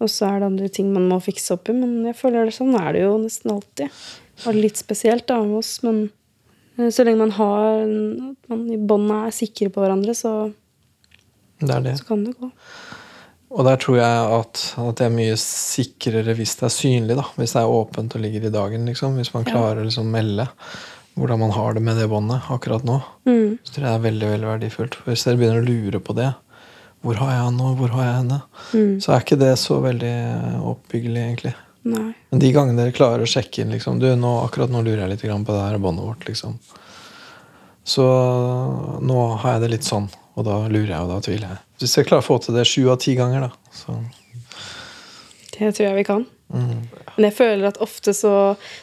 Og 0.00 0.08
så 0.12 0.28
er 0.28 0.40
det 0.42 0.46
andre 0.50 0.68
ting 0.68 0.92
man 0.92 1.08
må 1.08 1.18
fikse 1.24 1.54
opp 1.56 1.68
i, 1.72 1.76
men 1.76 2.04
jeg 2.04 2.16
føler 2.18 2.44
det 2.48 2.56
sånn 2.56 2.74
er 2.76 2.92
det 2.96 3.02
jo 3.06 3.14
nesten 3.22 3.52
alltid. 3.54 3.88
Det 4.36 4.44
var 4.44 4.58
litt 4.58 4.76
spesielt 4.76 5.26
da 5.30 5.40
med 5.42 5.58
oss, 5.62 5.78
men 5.86 6.06
Eh, 6.78 6.90
Så 6.92 7.04
lenge 7.06 7.16
man 7.22 7.30
har 7.32 7.80
at 7.80 8.48
man 8.52 8.66
i 8.68 8.76
bånda 8.76 9.22
er 9.26 9.32
sikre 9.32 9.70
på 9.72 9.80
hverandre, 9.80 10.12
så, 10.12 10.52
Det 11.58 11.78
det. 11.86 11.94
så 11.96 12.04
kan 12.04 12.24
det 12.24 12.34
gå. 12.36 12.50
Og 13.54 13.62
der 13.66 13.78
tror 13.78 14.00
jeg 14.00 14.38
at, 14.40 14.62
at 14.82 14.98
det 14.98 15.06
er 15.06 15.14
mye 15.14 15.36
sikrere 15.38 16.34
hvis 16.34 16.56
det 16.58 16.66
er 16.66 16.74
synlig. 16.74 17.16
da 17.18 17.26
Hvis 17.36 17.54
det 17.54 17.62
er 17.62 17.74
åpent 17.78 18.16
og 18.16 18.22
ligger 18.22 18.48
i 18.48 18.52
dagen. 18.54 18.86
liksom 18.88 19.18
Hvis 19.20 19.32
man 19.34 19.46
klarer 19.46 19.82
å 19.82 19.86
liksom 19.86 20.10
melde 20.10 20.48
hvordan 21.16 21.40
man 21.40 21.54
har 21.56 21.72
det 21.72 21.80
med 21.80 21.96
det 21.96 22.10
båndet 22.12 22.44
akkurat 22.52 22.82
nå. 22.84 22.98
Mm. 23.24 23.58
Så 23.64 23.72
tror 23.72 23.86
jeg 23.86 23.92
det 23.92 23.94
er 23.94 24.08
veldig 24.08 24.32
veldig 24.32 24.48
verdifullt. 24.50 24.98
For 24.98 25.12
Hvis 25.12 25.24
dere 25.24 25.40
begynner 25.40 25.62
å 25.62 25.68
lure 25.68 26.00
på 26.04 26.16
det 26.16 26.32
Hvor 27.06 27.20
har 27.22 27.30
jeg 27.32 27.44
han 27.46 27.60
nå? 27.60 27.70
Hvor 27.78 27.94
har 27.94 28.04
jeg 28.04 28.18
henne? 28.18 28.40
Mm. 28.74 28.90
Så 29.00 29.12
er 29.14 29.24
ikke 29.24 29.40
det 29.40 29.52
så 29.62 29.78
veldig 29.84 30.16
oppbyggelig, 30.72 31.22
egentlig. 31.22 31.54
Nei. 31.86 32.08
Men 32.32 32.42
de 32.42 32.50
gangene 32.52 32.82
dere 32.82 32.94
klarer 32.96 33.22
å 33.22 33.30
sjekke 33.30 33.62
inn 33.62 33.70
liksom, 33.72 34.00
du, 34.02 34.08
nå, 34.18 34.32
Akkurat 34.42 34.72
nå 34.72 34.82
lurer 34.82 35.04
jeg 35.04 35.14
litt 35.14 35.46
på 35.46 35.54
det 35.54 35.62
her 35.62 35.78
båndet 35.78 36.08
vårt. 36.08 36.26
liksom 36.26 36.58
Så 37.86 38.06
nå 39.06 39.20
har 39.38 39.54
jeg 39.54 39.62
det 39.62 39.72
litt 39.76 39.86
sånn, 39.86 40.10
og 40.34 40.48
da 40.48 40.58
lurer 40.66 40.90
jeg, 40.90 41.04
og 41.04 41.14
da 41.14 41.20
tviler 41.22 41.54
jeg. 41.54 41.65
Hvis 41.80 41.98
jeg 41.98 42.08
klarer 42.08 42.24
å 42.24 42.26
få 42.26 42.38
til 42.42 42.56
det 42.56 42.64
sju 42.68 42.86
av 42.92 43.00
ti 43.02 43.16
ganger, 43.18 43.48
da 43.48 43.74
så 43.76 43.98
Det 45.52 45.72
tror 45.76 45.86
jeg 45.86 45.96
vi 45.98 46.06
kan. 46.08 46.24
mm. 46.52 46.78
Men 47.16 47.28
jeg 47.30 47.36
føler 47.38 47.64
at 47.70 47.80
ofte 47.84 48.12
så, 48.16 48.32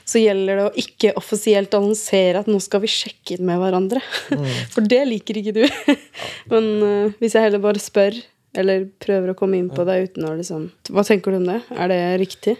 så 0.10 0.22
gjelder 0.22 0.58
det 0.58 0.66
å 0.66 0.84
ikke 0.84 1.14
offisielt 1.20 1.74
annonsere 1.78 2.42
at 2.42 2.50
nå 2.50 2.58
skal 2.64 2.82
vi 2.82 2.90
sjekke 2.90 3.36
inn 3.36 3.46
med 3.46 3.62
hverandre. 3.62 4.02
For 4.74 4.82
det 4.82 5.04
liker 5.06 5.38
ikke 5.38 5.54
du. 5.60 5.64
Men 6.52 6.70
uh, 6.82 7.14
hvis 7.22 7.38
jeg 7.38 7.46
heller 7.46 7.62
bare 7.62 7.82
spør, 7.82 8.18
eller 8.58 8.88
prøver 9.02 9.34
å 9.34 9.38
komme 9.38 9.60
inn 9.62 9.70
på 9.74 9.86
deg 9.86 10.10
uten 10.10 10.28
å 10.30 10.36
liksom 10.38 10.68
Hva 10.94 11.02
tenker 11.06 11.34
du 11.34 11.40
om 11.40 11.48
det? 11.50 11.60
Er 11.74 11.90
det 11.90 12.02
riktig? 12.22 12.58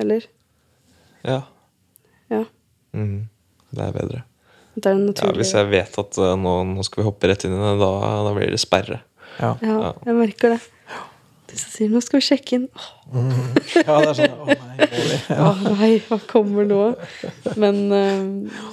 Eller? 0.00 0.24
Ja. 1.24 1.42
Ja. 2.32 2.44
Mm. 2.96 3.26
Det 3.74 3.84
er 3.84 3.96
bedre. 3.96 4.22
Det 4.74 4.90
er 4.90 5.02
Ja, 5.22 5.32
hvis 5.36 5.52
jeg 5.54 5.70
vet 5.70 5.98
at 6.00 6.20
uh, 6.20 6.34
nå, 6.36 6.54
nå 6.68 6.84
skal 6.86 7.02
vi 7.02 7.08
hoppe 7.08 7.30
rett 7.30 7.44
inn 7.46 7.54
i 7.54 7.60
det, 7.60 7.74
da, 7.80 7.90
da 8.26 8.32
blir 8.36 8.50
det 8.52 8.60
sperre. 8.62 9.00
Ja. 9.40 9.56
Ja, 9.64 9.94
jeg 10.06 10.20
merker 10.20 10.56
det. 10.56 10.62
De 11.54 11.58
som 11.60 11.70
sier 11.70 11.90
'nå 11.92 12.00
skal 12.02 12.18
vi 12.18 12.24
sjekke 12.24 12.56
inn'. 12.56 12.68
Åh, 13.14 13.34
ja, 13.86 13.96
det 14.00 14.08
er 14.08 14.16
sånn 14.16 14.38
Å 14.42 14.46
nei. 14.48 14.86
Ja. 15.28 15.50
Å 15.52 15.74
nei, 15.76 15.90
hva 16.08 16.16
kommer 16.26 16.66
nå? 16.66 16.80
Men, 17.60 17.76
eh, 17.92 18.22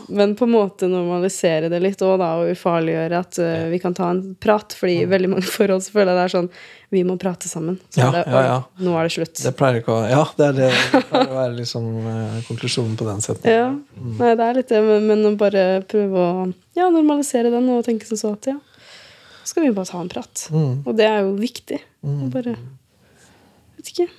men 0.09 0.34
på 0.39 0.47
en 0.47 0.53
måte 0.55 0.88
normalisere 0.89 1.70
det 1.70 1.82
litt 1.84 2.01
òg, 2.01 2.16
da, 2.24 2.30
og 2.39 2.53
ufarliggjøre 2.55 3.20
at 3.20 3.38
eh, 3.43 3.68
vi 3.74 3.82
kan 3.84 3.93
ta 3.97 4.07
en 4.09 4.24
prat. 4.41 4.74
Fordi 4.80 5.01
i 5.03 5.09
veldig 5.12 5.30
mange 5.36 5.45
forhold 5.51 5.84
så 5.86 5.93
føler 5.97 6.14
jeg 6.14 6.22
det 6.22 6.24
er 6.30 6.34
sånn 6.38 6.49
Vi 6.91 7.03
må 7.07 7.20
prate 7.22 7.47
sammen. 7.51 7.78
Så 7.91 8.01
Ja, 8.01 8.07
er 8.09 8.18
det, 8.18 8.24
ja, 8.34 8.41
ja. 8.47 8.57
Nå 8.88 8.95
er 8.97 9.07
det 9.07 9.14
slutt. 9.20 9.36
Det 9.43 9.53
pleier 9.59 9.80
ikke 9.84 9.93
å 9.99 10.01
Ja, 10.09 10.24
det 10.39 10.47
er 10.47 10.57
det. 10.57 10.72
Det 10.95 11.03
pleier 11.12 11.30
å 11.30 11.38
være 11.38 11.53
liksom 11.59 11.86
eh, 12.16 12.41
konklusjonen 12.49 12.97
på 12.97 13.07
den 13.12 13.22
setningen. 13.28 13.78
Ja, 13.93 14.09
nei, 14.24 14.34
det 14.39 14.47
er 14.49 14.59
litt 14.62 14.74
det, 14.74 14.82
men, 14.88 15.07
men 15.12 15.30
å 15.30 15.38
bare 15.39 15.70
prøve 15.91 16.26
å 16.26 16.34
ja, 16.80 16.89
normalisere 16.89 17.51
den 17.53 17.70
og 17.76 17.86
tenke 17.86 18.07
som 18.09 18.18
så 18.20 18.34
at 18.39 18.53
ja, 18.55 18.57
skal 19.48 19.66
vi 19.66 19.74
bare 19.76 19.89
ta 19.89 20.02
en 20.02 20.12
prat. 20.12 20.48
Mm. 20.54 20.74
Og 20.86 20.98
det 20.98 21.08
er 21.08 21.24
jo 21.26 21.36
viktig. 21.39 21.80
Mm. 22.06 22.28
bare 22.34 22.56
Vet 23.78 23.94
ikke. 23.94 24.10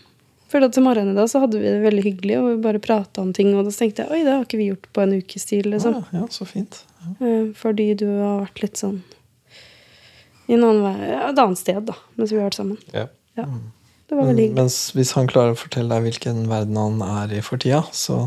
At 0.52 0.74
til 0.76 0.84
morgenen 0.84 1.14
i 1.14 1.16
dag 1.16 1.30
så 1.32 1.40
hadde 1.40 1.56
vi 1.56 1.64
det 1.64 1.80
veldig 1.80 2.02
hyggelig, 2.04 2.34
og 2.36 2.48
vi 2.50 2.56
bare 2.66 2.80
prata 2.82 3.22
om 3.22 3.30
ting, 3.32 3.54
og 3.56 3.64
da 3.64 3.72
tenkte 3.72 4.04
jeg 4.04 4.12
oi, 4.12 4.18
det 4.26 4.34
har 4.34 4.42
ikke 4.44 4.58
vi 4.60 4.66
gjort 4.68 4.88
på 4.92 5.00
en 5.00 5.14
ukes 5.16 5.46
tid, 5.48 5.68
liksom. 5.70 5.94
Ja, 5.96 6.18
ja, 6.20 6.26
så 6.34 6.44
fint. 6.44 6.82
Ja. 7.00 7.30
Fordi 7.56 7.86
du 7.96 8.04
har 8.10 8.42
vært 8.42 8.60
litt 8.60 8.82
sånn 8.82 8.98
i 10.52 10.58
noen 10.58 10.82
annen 10.82 10.84
vei, 10.84 11.12
et 11.30 11.40
annet 11.40 11.60
sted, 11.60 11.80
da, 11.88 11.96
mens 12.18 12.32
vi 12.32 12.40
har 12.40 12.50
vært 12.50 12.58
sammen. 12.58 12.76
Ja. 12.92 13.06
Ja. 13.38 13.46
Mm. 13.48 13.70
Det 14.10 14.18
var 14.18 14.28
veldig 14.28 14.44
hyggelig. 14.44 14.58
Mens 14.58 14.78
hvis 14.96 15.14
han 15.16 15.30
klarer 15.30 15.54
å 15.54 15.58
fortelle 15.58 15.94
deg 15.94 16.08
hvilken 16.08 16.44
verden 16.50 16.76
han 16.76 17.00
er 17.06 17.32
i 17.38 17.40
for 17.44 17.62
tida, 17.62 17.80
så 17.96 18.26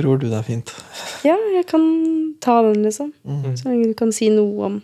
ror 0.00 0.22
du 0.22 0.28
deg 0.30 0.46
fint. 0.46 0.72
Ja, 1.26 1.36
jeg 1.52 1.66
kan 1.68 1.84
ta 2.44 2.60
den, 2.64 2.80
liksom. 2.86 3.12
Mm. 3.28 3.50
Så 3.58 3.68
lenge 3.68 3.90
du 3.90 3.98
kan 3.98 4.14
si 4.16 4.30
noe 4.32 4.70
om, 4.70 4.78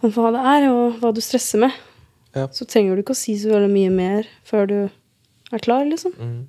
om 0.00 0.12
hva 0.14 0.30
det 0.34 0.44
er, 0.52 0.68
og 0.72 1.00
hva 1.00 1.12
du 1.14 1.20
stresser 1.24 1.60
med. 1.64 1.74
Ja. 2.36 2.46
Så 2.54 2.66
trenger 2.68 2.94
du 2.94 3.02
ikke 3.02 3.16
å 3.16 3.18
si 3.18 3.34
så 3.40 3.50
veldig 3.52 3.72
mye 3.72 3.90
mer 3.92 4.28
før 4.46 4.70
du 4.70 4.78
er 5.50 5.62
klar, 5.62 5.84
liksom. 5.88 6.14
Mm. 6.14 6.40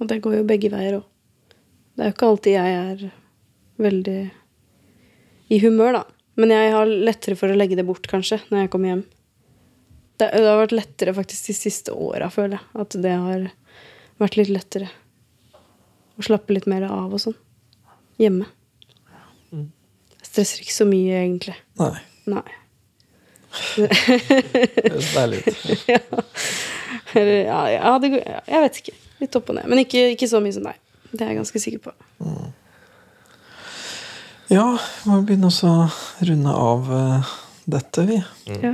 Og 0.00 0.10
det 0.10 0.20
går 0.24 0.38
jo 0.38 0.46
begge 0.48 0.70
veier 0.72 1.00
òg. 1.00 1.04
Det 1.94 2.02
er 2.02 2.10
jo 2.10 2.16
ikke 2.16 2.30
alltid 2.30 2.56
jeg 2.56 2.78
er 2.78 3.02
veldig 3.84 4.18
i 5.54 5.58
humør, 5.62 6.00
da. 6.00 6.04
Men 6.40 6.50
jeg 6.50 6.72
har 6.74 6.90
lettere 6.90 7.38
for 7.38 7.52
å 7.52 7.58
legge 7.58 7.78
det 7.78 7.86
bort, 7.86 8.06
kanskje, 8.10 8.40
når 8.50 8.64
jeg 8.64 8.72
kommer 8.72 8.90
hjem. 8.90 9.04
Det, 10.18 10.30
det 10.30 10.46
har 10.46 10.60
vært 10.62 10.74
lettere 10.74 11.14
faktisk 11.14 11.50
de 11.50 11.56
siste 11.58 11.94
åra, 11.94 12.30
føler 12.30 12.58
jeg. 12.58 12.66
At 12.82 12.96
det 13.02 13.14
har 13.14 13.46
vært 14.22 14.38
litt 14.40 14.50
lettere. 14.54 14.90
Å 16.14 16.26
slappe 16.26 16.54
litt 16.54 16.66
mer 16.70 16.86
av 16.86 17.14
og 17.14 17.22
sånn. 17.22 17.38
Hjemme. 18.22 18.46
Jeg 19.54 20.26
stresser 20.30 20.62
ikke 20.62 20.74
så 20.74 20.86
mye, 20.88 21.22
egentlig. 21.22 21.54
Nei. 21.78 21.94
Nei. 22.30 22.44
Høres 23.54 25.12
deilig 25.14 25.44
ut. 25.46 25.58
Ja, 27.14 27.60
ja, 27.70 27.90
det 28.02 28.08
går, 28.10 28.22
jeg 28.50 28.62
vet 28.64 28.78
ikke. 28.80 28.92
Litt 29.20 29.36
opp 29.38 29.50
og 29.52 29.54
ned. 29.54 29.68
Men 29.70 29.78
ikke, 29.84 30.00
ikke 30.16 30.26
så 30.26 30.40
mye 30.42 30.54
som 30.56 30.64
deg. 30.66 30.80
Det 31.12 31.22
er 31.22 31.28
jeg 31.30 31.38
ganske 31.38 31.60
sikker 31.62 31.82
på. 31.84 31.92
Ja, 34.50 34.64
vi 34.74 35.12
må 35.12 35.20
begynne 35.22 35.52
å 35.52 35.74
runde 36.26 36.54
av 36.58 36.90
eh, 36.96 37.30
dette, 37.76 38.06
vi. 38.08 38.18
Ja. 38.64 38.72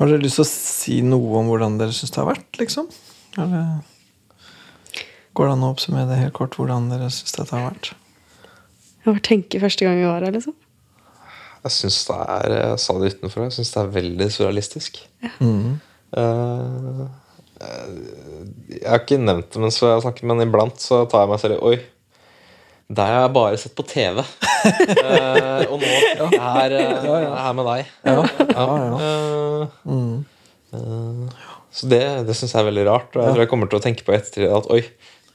Har 0.00 0.10
dere 0.10 0.24
lyst 0.24 0.40
til 0.40 0.44
å 0.44 0.48
si 0.50 0.98
noe 1.06 1.38
om 1.38 1.52
hvordan 1.52 1.78
dere 1.78 1.94
syns 1.94 2.12
det 2.14 2.20
har 2.24 2.28
vært, 2.32 2.50
liksom? 2.58 2.90
Eller 3.38 3.78
går 5.38 5.46
det 5.46 5.54
an 5.54 5.64
å 5.68 5.70
oppsummere 5.70 6.10
det 6.10 6.18
helt 6.18 6.34
kort, 6.34 6.58
hvordan 6.58 6.90
dere 6.90 7.12
syns 7.14 7.38
dette 7.38 7.54
har 7.54 7.68
vært? 7.70 7.92
Jeg 9.04 9.12
var 9.12 9.22
tenke 9.26 9.62
første 9.62 9.86
gang 9.86 10.00
vi 10.00 10.08
var 10.08 10.26
her, 10.26 10.34
liksom. 10.34 10.58
Jeg 11.64 11.74
syns 11.74 11.98
det 12.08 12.16
er 12.38 12.52
Jeg 12.56 12.80
sa 12.84 12.94
det 13.00 13.12
utenfor, 13.16 13.44
jeg 13.48 13.56
synes 13.58 13.72
det 13.74 13.80
er 13.82 13.94
veldig 13.98 14.28
surrealistisk. 14.34 15.00
Mm. 15.42 15.78
Eh, 16.16 17.04
eh, 17.60 17.92
jeg 18.78 18.86
har 18.88 19.02
ikke 19.02 19.18
nevnt 19.20 19.50
det, 19.52 19.62
men, 19.62 19.74
så 19.74 19.88
jeg 19.90 19.96
har 19.98 20.04
snakket, 20.06 20.26
men 20.30 20.44
iblant 20.46 20.80
så 20.82 21.02
tar 21.10 21.24
jeg 21.26 21.32
meg 21.32 21.42
selv 21.42 21.58
i 21.58 21.62
Oi, 21.72 21.78
det 22.88 23.04
har 23.04 23.18
jeg 23.26 23.32
bare 23.36 23.58
sett 23.60 23.74
på 23.76 23.84
TV. 23.84 24.22
uh, 24.22 25.60
og 25.68 25.82
nå 25.82 26.28
er 26.38 26.72
jeg 26.72 26.86
er 26.88 27.26
her 27.36 27.52
med 27.58 27.66
deg. 27.68 27.90
Ja, 28.08 28.14
ja, 28.48 28.64
ja. 28.64 28.96
Eh, 29.04 29.66
Mm. 29.84 30.24
eh, 30.72 31.44
så 31.78 31.86
det, 31.90 32.00
det 32.26 32.34
syns 32.38 32.54
jeg 32.54 32.62
er 32.62 32.68
veldig 32.70 32.86
rart. 32.88 33.10
Og 33.12 33.20
jeg 33.26 33.34
tror 33.34 33.42
jeg 33.44 33.50
kommer 33.50 33.68
til 33.68 33.78
å 33.78 33.84
tenke 33.84 34.06
på 34.06 34.14
i 34.14 34.16
ettertid 34.16 34.48
at 34.56 34.70
oi, 34.72 34.80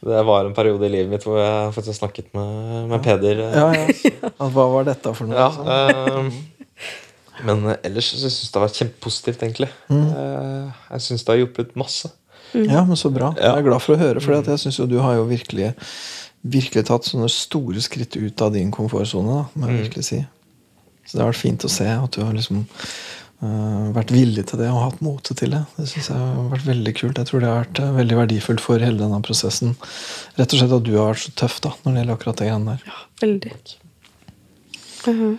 det 0.04 0.24
var 0.28 0.46
en 0.46 0.54
periode 0.58 0.86
i 0.88 0.92
livet 0.92 1.10
mitt 1.14 1.24
hvor 1.28 1.38
jeg 1.40 1.74
faktisk 1.76 2.00
snakket 2.02 2.32
med, 2.36 2.90
med 2.92 3.04
Peder. 3.06 3.40
eh, 3.46 3.56
Ja, 3.60 3.68
ja. 3.74 4.32
At, 4.34 4.50
hva 4.56 4.66
var 4.74 4.84
dette 4.90 5.14
for 5.16 5.30
noe? 5.30 5.38
Ja, 5.38 5.50
liksom? 5.50 6.34
eh, 6.34 7.46
men 7.48 7.64
ellers 7.84 8.10
så 8.14 8.20
syns 8.22 8.40
jeg 8.44 8.52
det 8.54 8.60
har 8.60 8.68
vært 8.68 8.80
kjempepositivt, 8.82 9.46
egentlig. 9.48 9.70
Mm. 9.90 10.04
Eh, 10.10 10.84
jeg 10.94 11.06
syns 11.08 11.24
det 11.26 11.34
har 11.34 11.40
hjulpet 11.42 11.72
masse. 11.80 12.12
Ja, 12.54 12.84
men 12.86 13.00
så 13.00 13.10
bra. 13.10 13.32
Ja. 13.40 13.56
Jeg 13.56 13.64
er 13.64 13.68
glad 13.70 13.82
for 13.82 13.96
å 13.96 14.02
høre, 14.04 14.22
for 14.22 14.36
jeg 14.38 14.60
syns 14.62 14.78
jo 14.78 14.86
du 14.92 15.00
har 15.04 15.16
jo 15.22 15.26
virkelig 15.30 15.74
Virkelig 16.44 16.82
tatt 16.90 17.06
sånne 17.08 17.30
store 17.32 17.80
skritt 17.80 18.18
ut 18.20 18.42
av 18.44 18.50
din 18.52 18.68
komfortsone, 18.76 19.32
da, 19.32 19.44
må 19.56 19.70
jeg 19.70 19.78
Mm. 19.78 19.84
virkelig 19.86 20.04
si. 20.10 20.18
Så 21.08 21.16
det 21.16 21.22
har 21.24 21.30
vært 21.32 21.40
fint 21.40 21.64
å 21.64 21.70
se 21.72 21.86
at 21.88 22.12
du 22.12 22.20
har 22.22 22.34
liksom 22.36 22.66
vært 23.96 24.12
villig 24.14 24.44
til 24.50 24.60
det 24.62 24.68
og 24.72 24.80
hatt 24.84 25.02
mote 25.04 25.36
til 25.36 25.52
det. 25.56 25.62
Det 25.78 25.86
synes 25.92 26.10
jeg 26.10 26.18
har 26.18 26.50
vært 26.54 26.66
veldig 26.68 26.94
kult. 27.00 27.18
Jeg 27.20 27.28
tror 27.30 27.40
det 27.44 27.50
har 27.50 27.64
vært 27.64 27.80
øh, 27.84 27.94
veldig 27.98 28.18
verdifullt 28.22 28.62
for 28.64 28.80
hele 28.84 29.00
denne 29.02 29.20
prosessen. 29.26 29.74
Rett 30.38 30.54
og 30.56 30.60
slett 30.62 30.76
at 30.78 30.86
du 30.88 30.92
har 30.98 31.10
vært 31.14 31.24
så 31.26 31.34
tøff 31.44 31.58
da, 31.66 31.74
når 31.84 31.92
det 31.98 32.00
gjelder 32.04 32.18
akkurat 32.20 32.40
det 32.44 32.48
greiene 32.50 32.76
der. 32.76 32.86
Ja, 32.92 33.00
Veldig. 33.24 33.54
Mhm. 35.08 35.34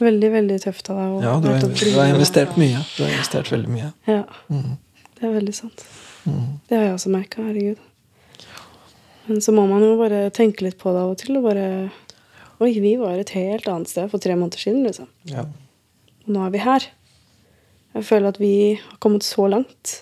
Veldig, 0.00 0.30
veldig 0.34 0.56
tøft 0.64 0.88
av 0.90 0.96
deg. 0.98 1.12
Ja, 1.22 1.34
du 1.38 1.48
har, 1.52 1.60
du 1.62 1.90
har 1.94 2.08
investert 2.10 2.56
mye. 2.58 2.80
Du 2.96 3.04
har 3.04 3.12
investert 3.14 3.50
veldig 3.54 3.70
mye. 3.70 3.92
Ja, 4.10 4.22
Mm. 4.50 4.72
det 5.20 5.28
er 5.28 5.34
veldig 5.36 5.54
sant. 5.54 5.84
Mm. 6.26 6.58
Det 6.68 6.76
har 6.76 6.84
jeg 6.88 6.94
også 6.96 7.12
merka. 7.14 7.42
Herregud. 7.46 7.78
Men 9.28 9.40
så 9.40 9.52
må 9.54 9.66
man 9.70 9.80
jo 9.86 9.94
bare 9.96 10.30
tenke 10.34 10.62
litt 10.66 10.76
på 10.78 10.90
det 10.92 11.00
av 11.04 11.10
og 11.14 11.18
til. 11.22 11.36
Og 11.38 11.44
bare 11.46 11.90
Oi, 12.62 12.72
vi 12.80 12.94
var 12.96 13.18
et 13.18 13.30
helt 13.34 13.66
annet 13.68 13.88
sted 13.90 14.10
for 14.10 14.18
tre 14.22 14.34
måneder 14.38 14.58
siden, 14.62 14.84
liksom. 14.86 15.08
Ja. 15.26 15.42
Og 16.24 16.28
nå 16.34 16.44
er 16.46 16.50
vi 16.54 16.58
her. 16.62 16.84
Jeg 17.94 18.04
føler 18.08 18.28
at 18.32 18.38
vi 18.42 18.52
har 18.80 18.96
kommet 19.02 19.22
så 19.26 19.46
langt. 19.50 20.00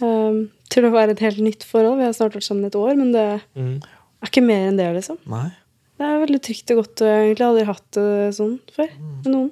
Um, 0.00 0.48
til 0.70 0.84
å 0.86 0.92
være 0.94 1.10
et 1.16 1.20
helt 1.24 1.40
nytt 1.42 1.64
forhold. 1.66 1.98
Vi 1.98 2.04
har 2.06 2.12
snart 2.16 2.36
vært 2.36 2.46
sammen 2.46 2.64
et 2.68 2.76
år, 2.78 2.94
men 2.96 3.12
det 3.12 3.40
Mm. 3.56 3.82
er 4.22 4.28
ikke 4.30 4.44
mer 4.46 4.68
enn 4.68 4.76
det, 4.78 4.86
liksom. 4.94 5.18
Nei. 5.26 5.50
Det 5.98 6.06
er 6.06 6.20
veldig 6.26 6.40
trygt 6.46 6.70
og 6.70 6.76
godt. 6.84 7.02
og 7.02 7.08
Jeg 7.08 7.34
egentlig 7.34 7.46
aldri 7.48 7.64
hatt 7.66 7.90
det 7.92 8.34
sånn 8.36 8.60
før 8.72 8.88
med 9.24 9.26
noen. 9.32 9.50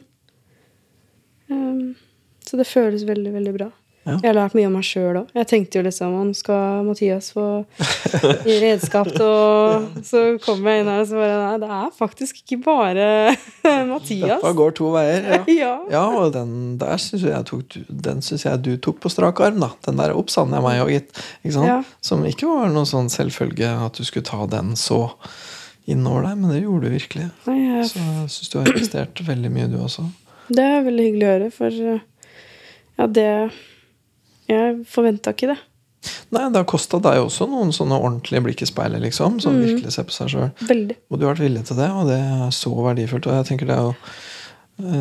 Um, 1.50 1.96
så 2.46 2.56
det 2.58 2.66
føles 2.66 3.04
veldig, 3.06 3.32
veldig 3.34 3.54
bra. 3.58 3.70
Ja. 4.06 4.14
Jeg 4.22 4.28
har 4.30 4.36
lært 4.38 4.54
mye 4.54 4.68
om 4.68 4.74
meg 4.78 4.84
sjøl 4.86 5.16
òg. 5.18 5.30
Jeg 5.34 5.48
tenkte 5.50 5.80
jo 5.80 5.84
liksom 5.86 6.12
nå 6.14 6.34
skal 6.38 6.84
Mathias 6.86 7.32
få 7.34 7.46
redskap 8.46 9.08
til 9.10 9.24
å 9.26 9.80
Så 10.10 10.20
kom 10.44 10.62
jeg 10.66 10.82
inn 10.84 10.90
her 10.90 11.02
og 11.02 11.08
så 11.10 11.18
bare 11.18 11.38
Nei, 11.40 11.56
det 11.64 11.70
er 11.78 11.88
faktisk 11.96 12.38
ikke 12.44 12.58
bare 12.64 13.08
Mathias. 13.90 14.28
Dette 14.36 14.52
går 14.60 14.76
to 14.78 14.92
veier. 14.94 15.26
Ja. 15.32 15.40
Ja. 15.56 15.72
Ja, 15.90 16.02
og 16.20 16.32
den 16.34 16.76
der 16.80 16.98
syns 17.00 17.24
jeg, 17.26 17.42
tok, 17.48 17.76
den 17.88 18.20
synes 18.24 18.44
jeg 18.46 18.62
du 18.62 18.72
tok 18.82 18.98
på 19.02 19.10
strak 19.12 19.40
arm. 19.42 19.58
da 19.62 19.70
Den 19.86 19.98
der 19.98 20.14
oppsann 20.14 20.52
jeg 20.54 20.62
meg 20.64 20.82
òg, 20.84 20.90
gitt. 20.92 21.20
Ikke. 21.46 21.78
Som 22.04 22.24
ikke 22.28 22.48
var 22.50 22.70
noe 22.74 22.86
sånn 22.88 23.08
selvfølge 23.12 23.70
at 23.86 23.96
du 23.98 24.04
skulle 24.06 24.26
ta 24.28 24.44
den 24.50 24.74
så 24.78 25.06
innover 25.88 26.26
deg, 26.28 26.38
men 26.42 26.50
det 26.52 26.60
gjorde 26.64 26.88
du 26.90 26.94
virkelig. 26.96 27.28
Nei, 27.46 27.56
jeg, 27.62 27.88
Så 27.92 28.02
jeg 28.02 28.30
syns 28.36 28.52
du 28.52 28.56
har 28.60 28.70
investert 28.72 29.22
veldig 29.28 29.52
mye, 29.54 29.68
du 29.70 29.76
også. 29.80 30.06
det 30.50 30.64
er 30.66 30.84
veldig 30.86 31.04
hyggelig 31.08 31.26
å 31.26 31.32
høre, 31.32 31.50
for 31.54 31.80
ja, 31.80 33.06
det 33.18 33.28
Jeg 34.48 34.84
forventa 34.90 35.32
ikke 35.34 35.48
det. 35.54 35.58
Nei, 36.30 36.44
det 36.52 36.60
har 36.60 36.66
kosta 36.70 37.00
deg 37.02 37.18
også 37.24 37.48
noen 37.50 37.72
sånne 37.74 37.96
ordentlige 37.98 38.42
blikk 38.44 38.62
i 38.62 38.68
speilet, 38.68 39.02
liksom. 39.02 39.40
Som 39.42 39.56
Mm. 39.56 39.64
virkelig 39.66 39.92
ser 39.92 40.04
på 40.06 40.12
seg 40.14 40.28
sjøl. 40.30 40.50
Og 41.10 41.18
du 41.18 41.26
har 41.26 41.34
vært 41.34 41.42
villig 41.48 41.64
til 41.66 41.76
det, 41.76 41.90
og 41.90 42.06
det 42.06 42.18
er 42.20 42.50
så 42.54 42.70
verdifullt. 42.70 43.26
Og 43.26 43.32
jeg 43.34 43.46
tenker 43.48 43.66
det 43.66 43.76
er 43.76 43.82
jo 43.82 43.96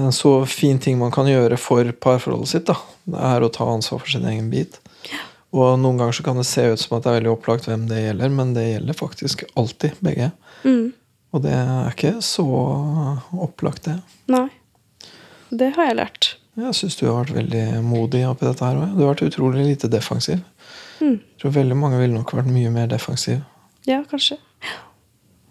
en 0.08 0.12
så 0.16 0.32
fin 0.48 0.80
ting 0.80 0.98
man 0.98 1.12
kan 1.12 1.26
gjøre 1.28 1.58
for 1.60 1.84
parforholdet 1.92 2.48
sitt. 2.48 2.66
da. 2.66 2.76
Det 3.06 3.20
er 3.22 3.42
å 3.42 3.52
ta 3.52 3.66
ansvar 3.66 4.00
for 4.00 4.08
sin 4.10 4.26
egen 4.26 4.50
bit. 4.50 4.80
Og 5.54 5.78
noen 5.80 5.98
ganger 5.98 6.12
så 6.14 6.24
kan 6.24 6.36
det 6.38 6.46
se 6.48 6.62
ut 6.74 6.80
som 6.80 6.98
at 6.98 7.04
det 7.04 7.12
er 7.12 7.20
veldig 7.22 7.38
opplagt 7.38 7.66
hvem 7.68 7.88
det 7.88 8.02
gjelder, 8.02 8.30
men 8.32 8.54
det 8.54 8.66
gjelder 8.80 8.94
faktisk 8.98 9.44
alltid 9.56 9.92
begge. 10.02 10.32
Mm. 10.64 10.94
Og 11.34 11.42
det 11.44 11.52
er 11.54 11.92
ikke 11.92 12.16
så 12.24 12.46
opplagt, 13.38 13.84
det. 13.84 14.02
Nei. 14.28 14.50
Det 15.52 15.74
har 15.76 15.86
jeg 15.92 15.96
lært. 16.00 16.36
Jeg 16.56 16.76
syns 16.78 16.96
du 17.00 17.06
har 17.10 17.18
vært 17.20 17.36
veldig 17.36 17.66
modig 17.84 18.24
oppi 18.30 18.48
dette 18.48 18.64
her 18.64 18.80
òg. 18.80 18.96
Du 18.96 19.04
har 19.04 19.14
vært 19.14 19.28
utrolig 19.28 19.66
lite 19.68 19.92
defensiv. 19.92 20.40
Mm. 21.02 21.18
Jeg 21.20 21.42
tror 21.42 21.56
veldig 21.58 21.78
mange 21.78 22.00
ville 22.00 22.16
nok 22.16 22.32
vært 22.38 22.52
mye 22.52 22.72
mer 22.72 22.88
defensiv. 22.92 23.42
Ja, 23.86 24.02
kanskje. 24.10 24.40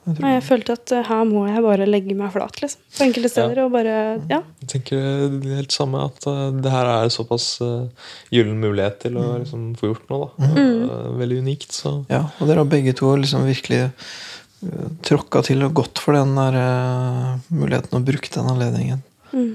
Jeg 0.05 0.19
Nei, 0.21 0.35
jeg 0.35 0.45
følte 0.45 0.75
at 0.77 0.93
eh, 0.93 1.05
her 1.09 1.23
må 1.25 1.47
jeg 1.49 1.63
bare 1.65 1.87
legge 1.89 2.17
meg 2.17 2.33
flat, 2.35 2.59
liksom. 2.61 2.83
På 2.93 3.05
enkelte 3.07 3.31
steder. 3.33 3.61
Og 3.65 3.71
bare 3.73 3.95
Ja. 4.29 4.43
Jeg 4.61 4.69
tenker 4.75 5.05
det 5.41 5.55
helt 5.63 5.73
samme, 5.73 6.03
at 6.11 6.27
eh, 6.29 6.43
det 6.61 6.73
her 6.73 6.91
er 6.93 7.13
såpass 7.13 7.47
uh, 7.65 7.87
gyllen 8.35 8.61
mulighet 8.61 8.99
til 9.07 9.17
å 9.17 9.39
liksom, 9.41 9.71
få 9.81 9.95
gjort 9.95 10.13
noe. 10.13 10.29
da. 10.37 10.51
Eh, 10.61 11.07
veldig 11.23 11.41
unikt. 11.47 11.73
så... 11.73 11.97
Ja, 12.13 12.27
og 12.37 12.51
dere 12.51 12.61
har 12.61 12.69
begge 12.69 12.93
to 12.97 13.15
liksom 13.17 13.47
virkelig 13.49 13.87
uh, 13.89 14.91
tråkka 15.09 15.45
til 15.49 15.65
og 15.65 15.77
gått 15.81 16.03
for 16.05 16.17
den 16.19 16.37
der 16.37 16.61
uh, 16.61 17.41
muligheten 17.49 17.97
og 17.97 18.05
brukt 18.05 18.37
den 18.37 18.53
anledningen. 18.53 19.01
Mm. 19.33 19.55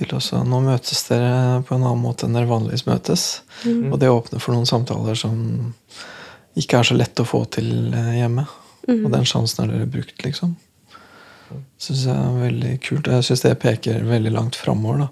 Til 0.00 0.14
også, 0.16 0.40
Nå 0.48 0.62
møtes 0.64 1.02
dere 1.10 1.60
på 1.68 1.76
en 1.76 1.84
annen 1.84 2.00
måte 2.00 2.24
enn 2.24 2.36
dere 2.36 2.48
vanligvis 2.48 2.86
møtes. 2.88 3.26
Og 3.68 3.98
det 4.00 4.08
åpner 4.08 4.40
for 4.40 4.56
noen 4.56 4.68
samtaler 4.68 5.18
som 5.18 5.36
ikke 6.58 6.80
er 6.80 6.88
så 6.88 6.96
lett 6.96 7.20
å 7.20 7.28
få 7.28 7.42
til 7.52 7.68
uh, 7.92 8.14
hjemme. 8.16 8.46
Mm. 8.88 9.04
Og 9.04 9.12
den 9.12 9.28
sjansen 9.28 9.62
har 9.62 9.74
dere 9.74 9.88
brukt, 9.90 10.16
liksom. 10.24 10.56
Syns 11.80 12.06
jeg 12.06 12.16
er 12.16 12.40
veldig 12.40 12.74
kult. 12.86 13.08
Og 13.08 13.18
jeg 13.18 13.28
syns 13.28 13.44
det 13.44 13.54
peker 13.60 14.06
veldig 14.08 14.32
langt 14.34 14.56
framover. 14.58 15.10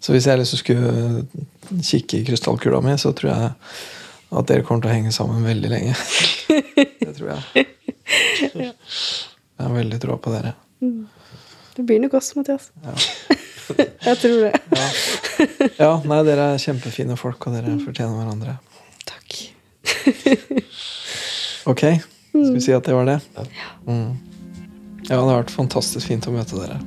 Så 0.00 0.14
hvis 0.14 0.28
jeg 0.30 0.40
liksom 0.40 0.62
skulle 0.62 1.82
kikke 1.84 2.20
i 2.20 2.24
krystallkula 2.28 2.80
mi, 2.84 2.94
så 3.00 3.12
tror 3.16 3.32
jeg 3.32 3.50
at 4.30 4.48
dere 4.48 4.64
kommer 4.64 4.84
til 4.84 4.92
å 4.92 4.94
henge 4.94 5.12
sammen 5.14 5.44
veldig 5.44 5.72
lenge. 5.72 5.96
Det 7.00 7.12
tror 7.16 7.32
jeg. 7.32 7.66
Jeg 8.54 9.66
har 9.66 9.74
veldig 9.74 9.98
troa 10.02 10.22
på 10.22 10.32
dere. 10.32 10.54
Det 11.74 11.84
blir 11.86 12.00
nok 12.00 12.14
oss, 12.20 12.32
Mathias. 12.38 12.70
Ja. 12.86 12.94
Jeg 14.08 14.16
tror 14.22 14.36
det. 14.44 14.52
Ja. 14.76 14.88
ja, 15.78 15.90
nei, 16.08 16.20
dere 16.28 16.48
er 16.54 16.62
kjempefine 16.62 17.16
folk, 17.20 17.46
og 17.46 17.56
dere 17.56 17.76
fortjener 17.84 18.14
hverandre. 18.18 18.56
Takk. 19.08 19.36
Ok, 21.70 21.82
skal 22.30 22.54
vi 22.56 22.60
si 22.64 22.72
at 22.72 22.86
det 22.88 22.94
var 22.96 23.04
det? 23.08 23.18
Mm. 23.86 24.16
Ja, 25.08 25.16
det 25.16 25.20
har 25.20 25.40
vært 25.42 25.52
fantastisk 25.52 26.06
fint 26.08 26.28
å 26.30 26.34
møte 26.34 26.56
dere. 26.56 26.78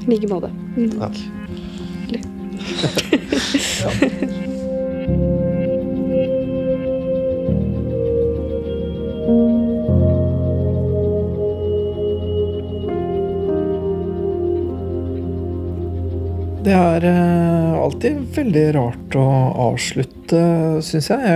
I 0.00 0.04
like 0.10 0.28
måte. 0.30 0.50
Mm. 0.76 0.90
Ja. 3.80 3.88
Er 17.00 17.72
eh, 17.72 17.78
alltid 17.80 18.18
veldig 18.34 18.66
rart 18.74 19.16
å 19.16 19.24
avslutte, 19.70 20.40
syns 20.84 21.08
jeg. 21.10 21.32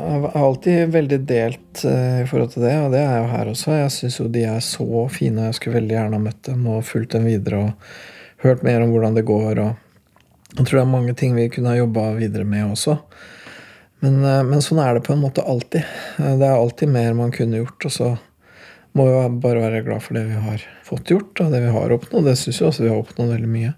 Jeg 0.00 0.20
er 0.20 0.36
alltid 0.38 0.92
veldig 0.94 1.18
delt 1.28 1.82
eh, 1.88 2.22
i 2.22 2.28
forhold 2.28 2.52
til 2.54 2.64
det, 2.66 2.76
og 2.78 2.94
det 2.94 3.02
er 3.02 3.18
jo 3.18 3.30
her 3.32 3.50
også. 3.50 3.74
Jeg 3.78 3.94
syns 3.94 4.18
jo 4.20 4.28
de 4.30 4.44
er 4.48 4.62
så 4.64 5.06
fine, 5.12 5.40
og 5.40 5.50
jeg 5.50 5.58
skulle 5.58 5.80
veldig 5.80 5.96
gjerne 5.96 6.20
ha 6.20 6.24
møtt 6.24 6.42
dem 6.46 6.68
og 6.70 6.86
fulgt 6.86 7.16
dem 7.16 7.26
videre 7.28 7.64
og 7.64 7.90
hørt 8.44 8.64
mer 8.66 8.84
om 8.84 8.94
hvordan 8.94 9.18
det 9.18 9.26
går. 9.28 9.62
Og 9.64 10.56
jeg 10.56 10.62
tror 10.62 10.78
det 10.78 10.84
er 10.84 10.94
mange 10.94 11.16
ting 11.18 11.36
vi 11.38 11.50
kunne 11.52 11.74
ha 11.74 11.80
jobba 11.80 12.06
videre 12.20 12.46
med 12.48 12.70
også. 12.70 12.96
Men, 14.04 14.22
eh, 14.22 14.40
men 14.46 14.64
sånn 14.64 14.82
er 14.84 14.96
det 14.96 15.06
på 15.08 15.16
en 15.16 15.24
måte 15.24 15.44
alltid. 15.44 15.86
Det 16.16 16.46
er 16.46 16.56
alltid 16.56 16.94
mer 16.94 17.18
man 17.18 17.34
kunne 17.34 17.64
gjort, 17.64 17.90
og 17.90 17.96
så 17.98 18.14
må 18.98 19.06
vi 19.06 19.20
bare 19.42 19.66
være 19.66 19.84
glad 19.86 20.02
for 20.02 20.18
det 20.18 20.28
vi 20.30 20.40
har 20.48 20.64
fått 20.86 21.10
gjort, 21.14 21.32
og 21.42 21.54
det 21.54 21.64
vi 21.66 21.76
har 21.76 21.94
oppnådd. 21.98 22.30
Det 22.30 22.38
syns 22.38 22.58
jeg 22.60 22.70
også 22.70 22.86
vi 22.86 22.92
har 22.92 23.02
oppnådd 23.02 23.38
veldig 23.38 23.54
mye 23.58 23.76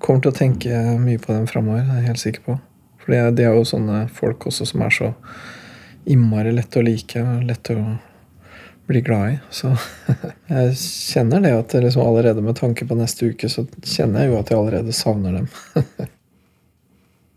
kommer 0.00 0.22
til 0.22 0.32
å 0.32 0.36
tenke 0.36 0.84
mye 1.00 1.20
på 1.20 1.32
dem 1.34 1.48
framover. 1.50 1.84
Det 1.84 1.96
er 1.96 2.00
jeg 2.00 2.10
helt 2.12 2.22
sikker 2.22 2.46
på. 2.46 2.58
For 3.02 3.12
de 3.12 3.44
er 3.44 3.58
jo 3.58 3.66
sånne 3.66 4.06
folk 4.14 4.46
også 4.48 4.68
som 4.68 4.84
er 4.86 4.94
så 4.94 5.10
innmari 6.08 6.54
lette 6.54 6.80
å 6.80 6.86
like 6.86 7.22
og 7.22 7.44
lette 7.46 7.76
å 7.78 7.84
bli 8.90 9.02
glad 9.04 9.34
i. 9.34 9.38
Så 9.50 9.72
jeg 10.52 10.74
kjenner 10.80 11.44
det 11.44 11.54
at 11.58 11.76
liksom 11.78 12.04
allerede 12.06 12.44
med 12.44 12.58
tanke 12.58 12.86
på 12.88 12.98
neste 12.98 13.32
uke, 13.32 13.50
så 13.50 13.66
kjenner 13.82 14.24
jeg 14.24 14.32
jo 14.32 14.40
at 14.40 14.52
jeg 14.52 14.60
allerede 14.60 14.96
savner 14.96 15.40
dem. 15.40 15.50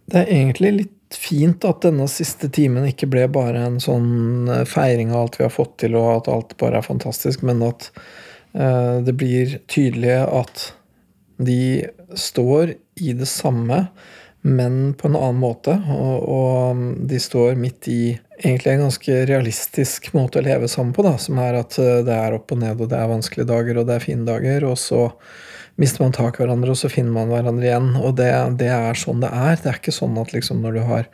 Det 0.05 0.19
er 0.21 0.35
egentlig 0.35 0.69
litt 0.75 1.15
fint 1.17 1.65
at 1.65 1.81
denne 1.81 2.05
siste 2.09 2.45
timen 2.53 2.85
ikke 2.85 3.07
ble 3.09 3.23
bare 3.33 3.63
en 3.65 3.79
sånn 3.81 4.49
feiring 4.69 5.09
av 5.09 5.23
alt 5.23 5.39
vi 5.39 5.45
har 5.47 5.53
fått 5.53 5.79
til, 5.81 5.97
og 5.97 6.11
at 6.11 6.29
alt 6.29 6.53
bare 6.61 6.77
er 6.77 6.85
fantastisk, 6.85 7.41
men 7.45 7.63
at 7.65 7.87
eh, 8.53 9.01
det 9.05 9.15
blir 9.17 9.55
tydelig 9.71 10.19
at 10.27 10.67
de 11.38 11.88
står 12.15 12.75
i 13.01 13.13
det 13.13 13.27
samme, 13.27 13.86
men 14.45 14.93
på 14.93 15.07
en 15.09 15.17
annen 15.17 15.41
måte. 15.41 15.73
Og, 15.89 16.27
og 16.29 16.83
de 17.09 17.19
står 17.19 17.57
midt 17.59 17.89
i 17.91 18.01
egentlig 18.38 18.73
en 18.73 18.86
ganske 18.86 19.17
realistisk 19.29 20.11
måte 20.15 20.39
å 20.39 20.45
leve 20.45 20.69
sammen 20.71 20.93
på, 20.95 21.05
da, 21.05 21.15
som 21.21 21.39
er 21.41 21.57
at 21.61 21.77
eh, 21.81 22.03
det 22.05 22.15
er 22.15 22.38
opp 22.38 22.53
og 22.53 22.61
ned, 22.61 22.79
og 22.79 22.91
det 22.91 22.99
er 22.99 23.11
vanskelige 23.11 23.49
dager, 23.49 23.79
og 23.79 23.89
det 23.89 23.97
er 23.97 24.05
fine 24.05 24.27
dager, 24.27 24.67
og 24.69 24.77
så 24.79 25.07
mister 25.81 26.05
man 26.05 26.15
tak 26.15 26.38
i 26.38 26.43
hverandre, 26.43 26.71
og 26.71 26.79
så 26.79 26.91
finner 26.91 27.15
man 27.15 27.31
hverandre 27.31 27.67
igjen. 27.67 27.89
Og 27.99 28.15
det, 28.19 28.29
det 28.61 28.69
er 28.71 28.99
sånn 28.99 29.23
det 29.23 29.31
er. 29.31 29.57
Det 29.59 29.71
er 29.71 29.81
ikke 29.81 29.95
sånn 29.95 30.19
at 30.21 30.31
liksom 30.36 30.61
når 30.63 30.77
du 30.77 30.83
har 30.88 31.09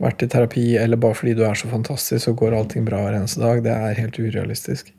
vært 0.00 0.24
i 0.24 0.30
terapi, 0.32 0.66
eller 0.80 1.00
bare 1.00 1.16
fordi 1.18 1.34
du 1.36 1.44
er 1.46 1.58
så 1.58 1.68
fantastisk, 1.70 2.22
så 2.24 2.36
går 2.36 2.56
allting 2.56 2.86
bra 2.86 3.02
hver 3.04 3.18
eneste 3.18 3.42
dag. 3.42 3.64
Det 3.64 3.74
er 3.74 3.98
helt 3.98 4.20
urealistisk. 4.20 4.92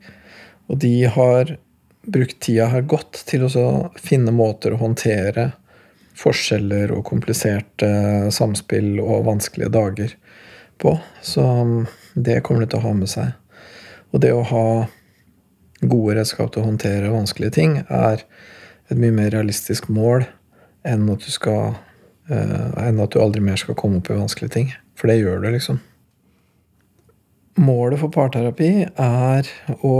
Og 0.70 0.78
de 0.82 0.94
har 1.14 1.56
brukt 2.02 2.40
tida 2.42 2.68
her 2.72 2.86
godt 2.88 3.22
til 3.28 3.46
å 3.46 3.66
finne 4.00 4.34
måter 4.34 4.74
å 4.74 4.80
håndtere 4.80 5.52
forskjeller 6.18 6.92
og 6.92 7.04
kompliserte 7.08 7.88
samspill 8.34 8.98
og 9.00 9.26
vanskelige 9.28 9.72
dager 9.72 10.16
på. 10.82 10.96
Så 11.22 11.44
um, 11.44 11.86
det 12.14 12.42
kommer 12.44 12.64
de 12.64 12.72
til 12.72 12.82
å 12.82 12.86
ha 12.88 12.96
med 12.96 13.10
seg. 13.10 13.32
Og 14.12 14.20
det 14.24 14.32
å 14.34 14.42
ha 14.50 14.66
gode 15.82 16.18
redskap 16.18 16.52
til 16.52 16.62
å 16.62 16.68
håndtere 16.68 17.12
vanskelige 17.12 17.56
ting 17.56 17.78
er 17.86 18.26
et 18.90 18.98
mye 18.98 19.14
mer 19.14 19.32
realistisk 19.34 19.88
mål 19.90 20.26
enn 20.86 21.08
at 21.10 21.24
du 21.24 21.30
skal 21.32 21.72
eh, 22.30 22.68
enn 22.82 23.00
at 23.02 23.14
du 23.14 23.20
aldri 23.22 23.42
mer 23.42 23.58
skal 23.60 23.78
komme 23.78 24.02
opp 24.02 24.10
i 24.10 24.18
vanskelige 24.18 24.54
ting. 24.56 24.68
For 24.98 25.10
det 25.10 25.20
gjør 25.22 25.42
du, 25.42 25.48
liksom. 25.54 25.80
Målet 27.62 28.00
for 28.00 28.12
parterapi 28.12 28.70
er 28.84 29.48
å 29.84 29.96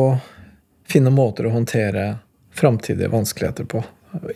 finne 0.89 1.13
måter 1.15 1.49
å 1.49 1.55
håndtere 1.55 2.07
framtidige 2.53 3.11
vanskeligheter 3.13 3.69
på. 3.69 3.83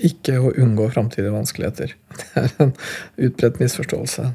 Ikke 0.06 0.38
å 0.40 0.54
unngå 0.56 0.88
framtidige 0.94 1.34
vanskeligheter. 1.34 1.94
Det 2.32 2.42
er 2.42 2.52
en 2.64 2.74
utbredt 3.28 3.60
misforståelse. 3.60 4.30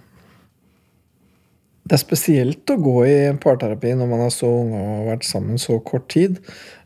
Det 1.81 1.97
er 1.97 2.01
spesielt 2.01 2.69
å 2.69 2.77
gå 2.77 2.97
i 3.09 3.15
parterapi 3.41 3.95
når 3.97 4.09
man 4.11 4.21
er 4.27 4.33
så 4.33 4.47
ung 4.61 4.75
og 4.77 4.89
har 4.91 5.07
vært 5.15 5.25
sammen 5.27 5.57
så 5.59 5.79
kort 5.83 6.05
tid. 6.13 6.37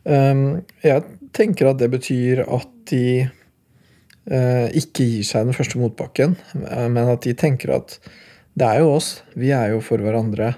Um, 0.08 0.64
Jeg 0.86 1.04
tenker 1.36 1.70
at 1.70 1.82
det 1.82 1.92
betyr 1.92 2.46
at 2.46 2.72
de 2.90 3.26
eh, 3.26 4.68
ikke 4.80 5.06
gir 5.10 5.26
seg 5.28 5.48
den 5.48 5.58
første 5.58 5.80
motbakken, 5.82 6.38
eh, 6.56 6.88
men 6.88 7.12
at 7.12 7.26
de 7.26 7.34
tenker 7.38 7.74
at 7.76 7.98
det 8.56 8.68
er 8.70 8.84
jo 8.84 8.94
oss, 8.96 9.10
vi 9.36 9.52
er 9.52 9.74
jo 9.74 9.82
for 9.84 10.00
hverandre. 10.00 10.54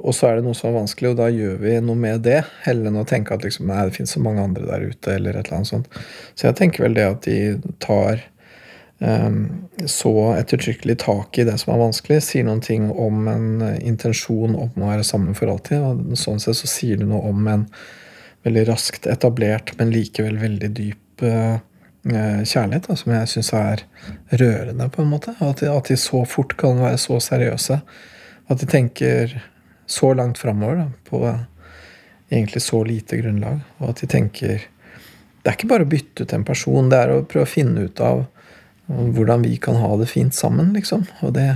Og 0.00 0.14
så 0.16 0.30
er 0.30 0.38
det 0.38 0.46
noe 0.46 0.56
som 0.56 0.70
er 0.70 0.78
vanskelig, 0.78 1.12
og 1.12 1.20
da 1.20 1.28
gjør 1.32 1.58
vi 1.60 1.76
noe 1.84 1.98
med 1.98 2.22
det. 2.24 2.40
Heller 2.64 2.88
enn 2.88 3.00
å 3.02 3.06
tenke 3.08 3.36
at 3.36 3.44
liksom, 3.44 3.68
nei, 3.68 3.84
det 3.86 3.96
finnes 3.98 4.14
så 4.16 4.22
mange 4.24 4.44
andre 4.44 4.66
der 4.68 4.86
ute, 4.88 5.14
eller 5.14 5.36
et 5.36 5.46
eller 5.46 5.60
annet 5.60 5.70
sånt. 5.70 5.90
Så 6.34 6.48
jeg 6.48 6.56
tenker 6.60 6.86
vel 6.86 6.96
det 6.96 7.06
at 7.08 7.26
de 7.28 7.74
tar 7.84 8.22
um, 8.98 9.40
så 9.84 10.14
ettertrykkelig 10.38 10.96
tak 11.04 11.40
i 11.40 11.46
det 11.48 11.58
som 11.60 11.74
er 11.74 11.82
vanskelig, 11.84 12.20
sier 12.24 12.48
noen 12.48 12.62
ting 12.64 12.88
om 12.90 13.28
en 13.30 13.48
eh, 13.66 13.80
intensjon 13.88 14.56
om 14.56 14.84
å 14.84 14.92
være 14.92 15.06
sammen 15.06 15.36
for 15.36 15.52
alltid. 15.52 15.84
Og 15.84 16.20
sånn 16.20 16.40
sett 16.42 16.58
så 16.60 16.70
sier 16.70 17.00
du 17.00 17.08
noe 17.08 17.20
om 17.28 17.50
en 17.52 17.66
veldig 18.46 18.64
raskt 18.70 19.08
etablert, 19.10 19.74
men 19.76 19.92
likevel 19.92 20.40
veldig 20.40 20.72
dyp 20.76 21.26
uh, 21.28 21.60
kjærlighet, 22.08 22.86
da, 22.88 22.96
som 22.96 23.12
jeg 23.12 23.28
syns 23.28 23.52
er 23.56 23.84
rørende, 24.40 24.88
på 24.88 25.04
en 25.04 25.12
måte. 25.12 25.36
At 25.44 25.60
de, 25.60 25.68
at 25.68 25.92
de 25.92 26.00
så 26.00 26.24
fort 26.24 26.56
kan 26.60 26.80
være 26.80 26.96
så 27.00 27.20
seriøse. 27.20 27.82
At 28.50 28.62
de 28.62 28.68
tenker 28.68 29.36
så 29.90 30.12
langt 30.14 30.38
framover 30.38 30.84
på 31.08 31.22
egentlig 32.30 32.62
så 32.62 32.84
lite 32.86 33.18
grunnlag, 33.18 33.60
og 33.78 33.90
at 33.90 34.02
de 34.02 34.10
tenker 34.10 34.68
Det 35.40 35.48
er 35.48 35.56
ikke 35.56 35.70
bare 35.70 35.86
å 35.86 35.88
bytte 35.88 36.22
ut 36.22 36.32
en 36.36 36.44
person, 36.44 36.90
det 36.92 36.98
er 37.00 37.10
å 37.14 37.22
prøve 37.24 37.48
å 37.48 37.48
finne 37.48 37.86
ut 37.88 38.00
av 38.04 38.26
hvordan 38.90 39.40
vi 39.46 39.54
kan 39.56 39.78
ha 39.80 39.94
det 39.96 40.10
fint 40.10 40.34
sammen, 40.36 40.74
liksom. 40.76 41.06
Og 41.24 41.32
det, 41.32 41.46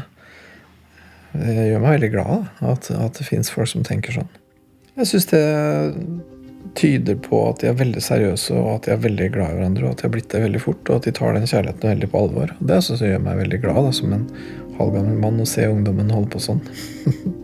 det 1.35 1.67
gjør 1.69 1.83
meg 1.83 1.99
veldig 1.99 2.11
glad 2.15 2.47
at, 2.65 2.89
at 2.95 3.21
det 3.21 3.27
fins 3.29 3.53
folk 3.53 3.69
som 3.69 3.85
tenker 3.85 4.17
sånn. 4.17 4.31
Jeg 4.95 5.11
syns 5.11 5.29
det 5.35 5.43
tyder 6.81 7.21
på 7.29 7.43
at 7.51 7.61
de 7.61 7.69
er 7.71 7.79
veldig 7.79 8.03
seriøse, 8.03 8.57
og 8.57 8.71
at 8.79 8.89
de 8.89 8.95
er 8.95 9.05
veldig 9.05 9.31
glad 9.37 9.53
i 9.53 9.59
hverandre, 9.59 9.85
og 9.85 9.93
at 9.93 10.01
de 10.01 10.09
har 10.09 10.15
blitt 10.17 10.31
det 10.33 10.43
veldig 10.47 10.63
fort, 10.65 10.83
og 10.89 10.97
at 10.97 11.09
de 11.11 11.15
tar 11.21 11.37
den 11.37 11.49
kjærligheten 11.51 11.93
veldig 11.93 12.11
på 12.11 12.25
alvor. 12.25 12.55
Det 12.61 12.81
jeg 12.89 13.13
gjør 13.13 13.25
meg 13.29 13.41
veldig 13.45 13.61
glad 13.67 13.81
da, 13.85 13.95
som 14.01 14.17
en 14.17 14.27
halvgammel 14.79 15.21
mann 15.21 15.43
å 15.45 15.49
se 15.49 15.69
ungdommen 15.69 16.15
holde 16.15 16.33
på 16.33 16.43
sånn. 16.43 16.65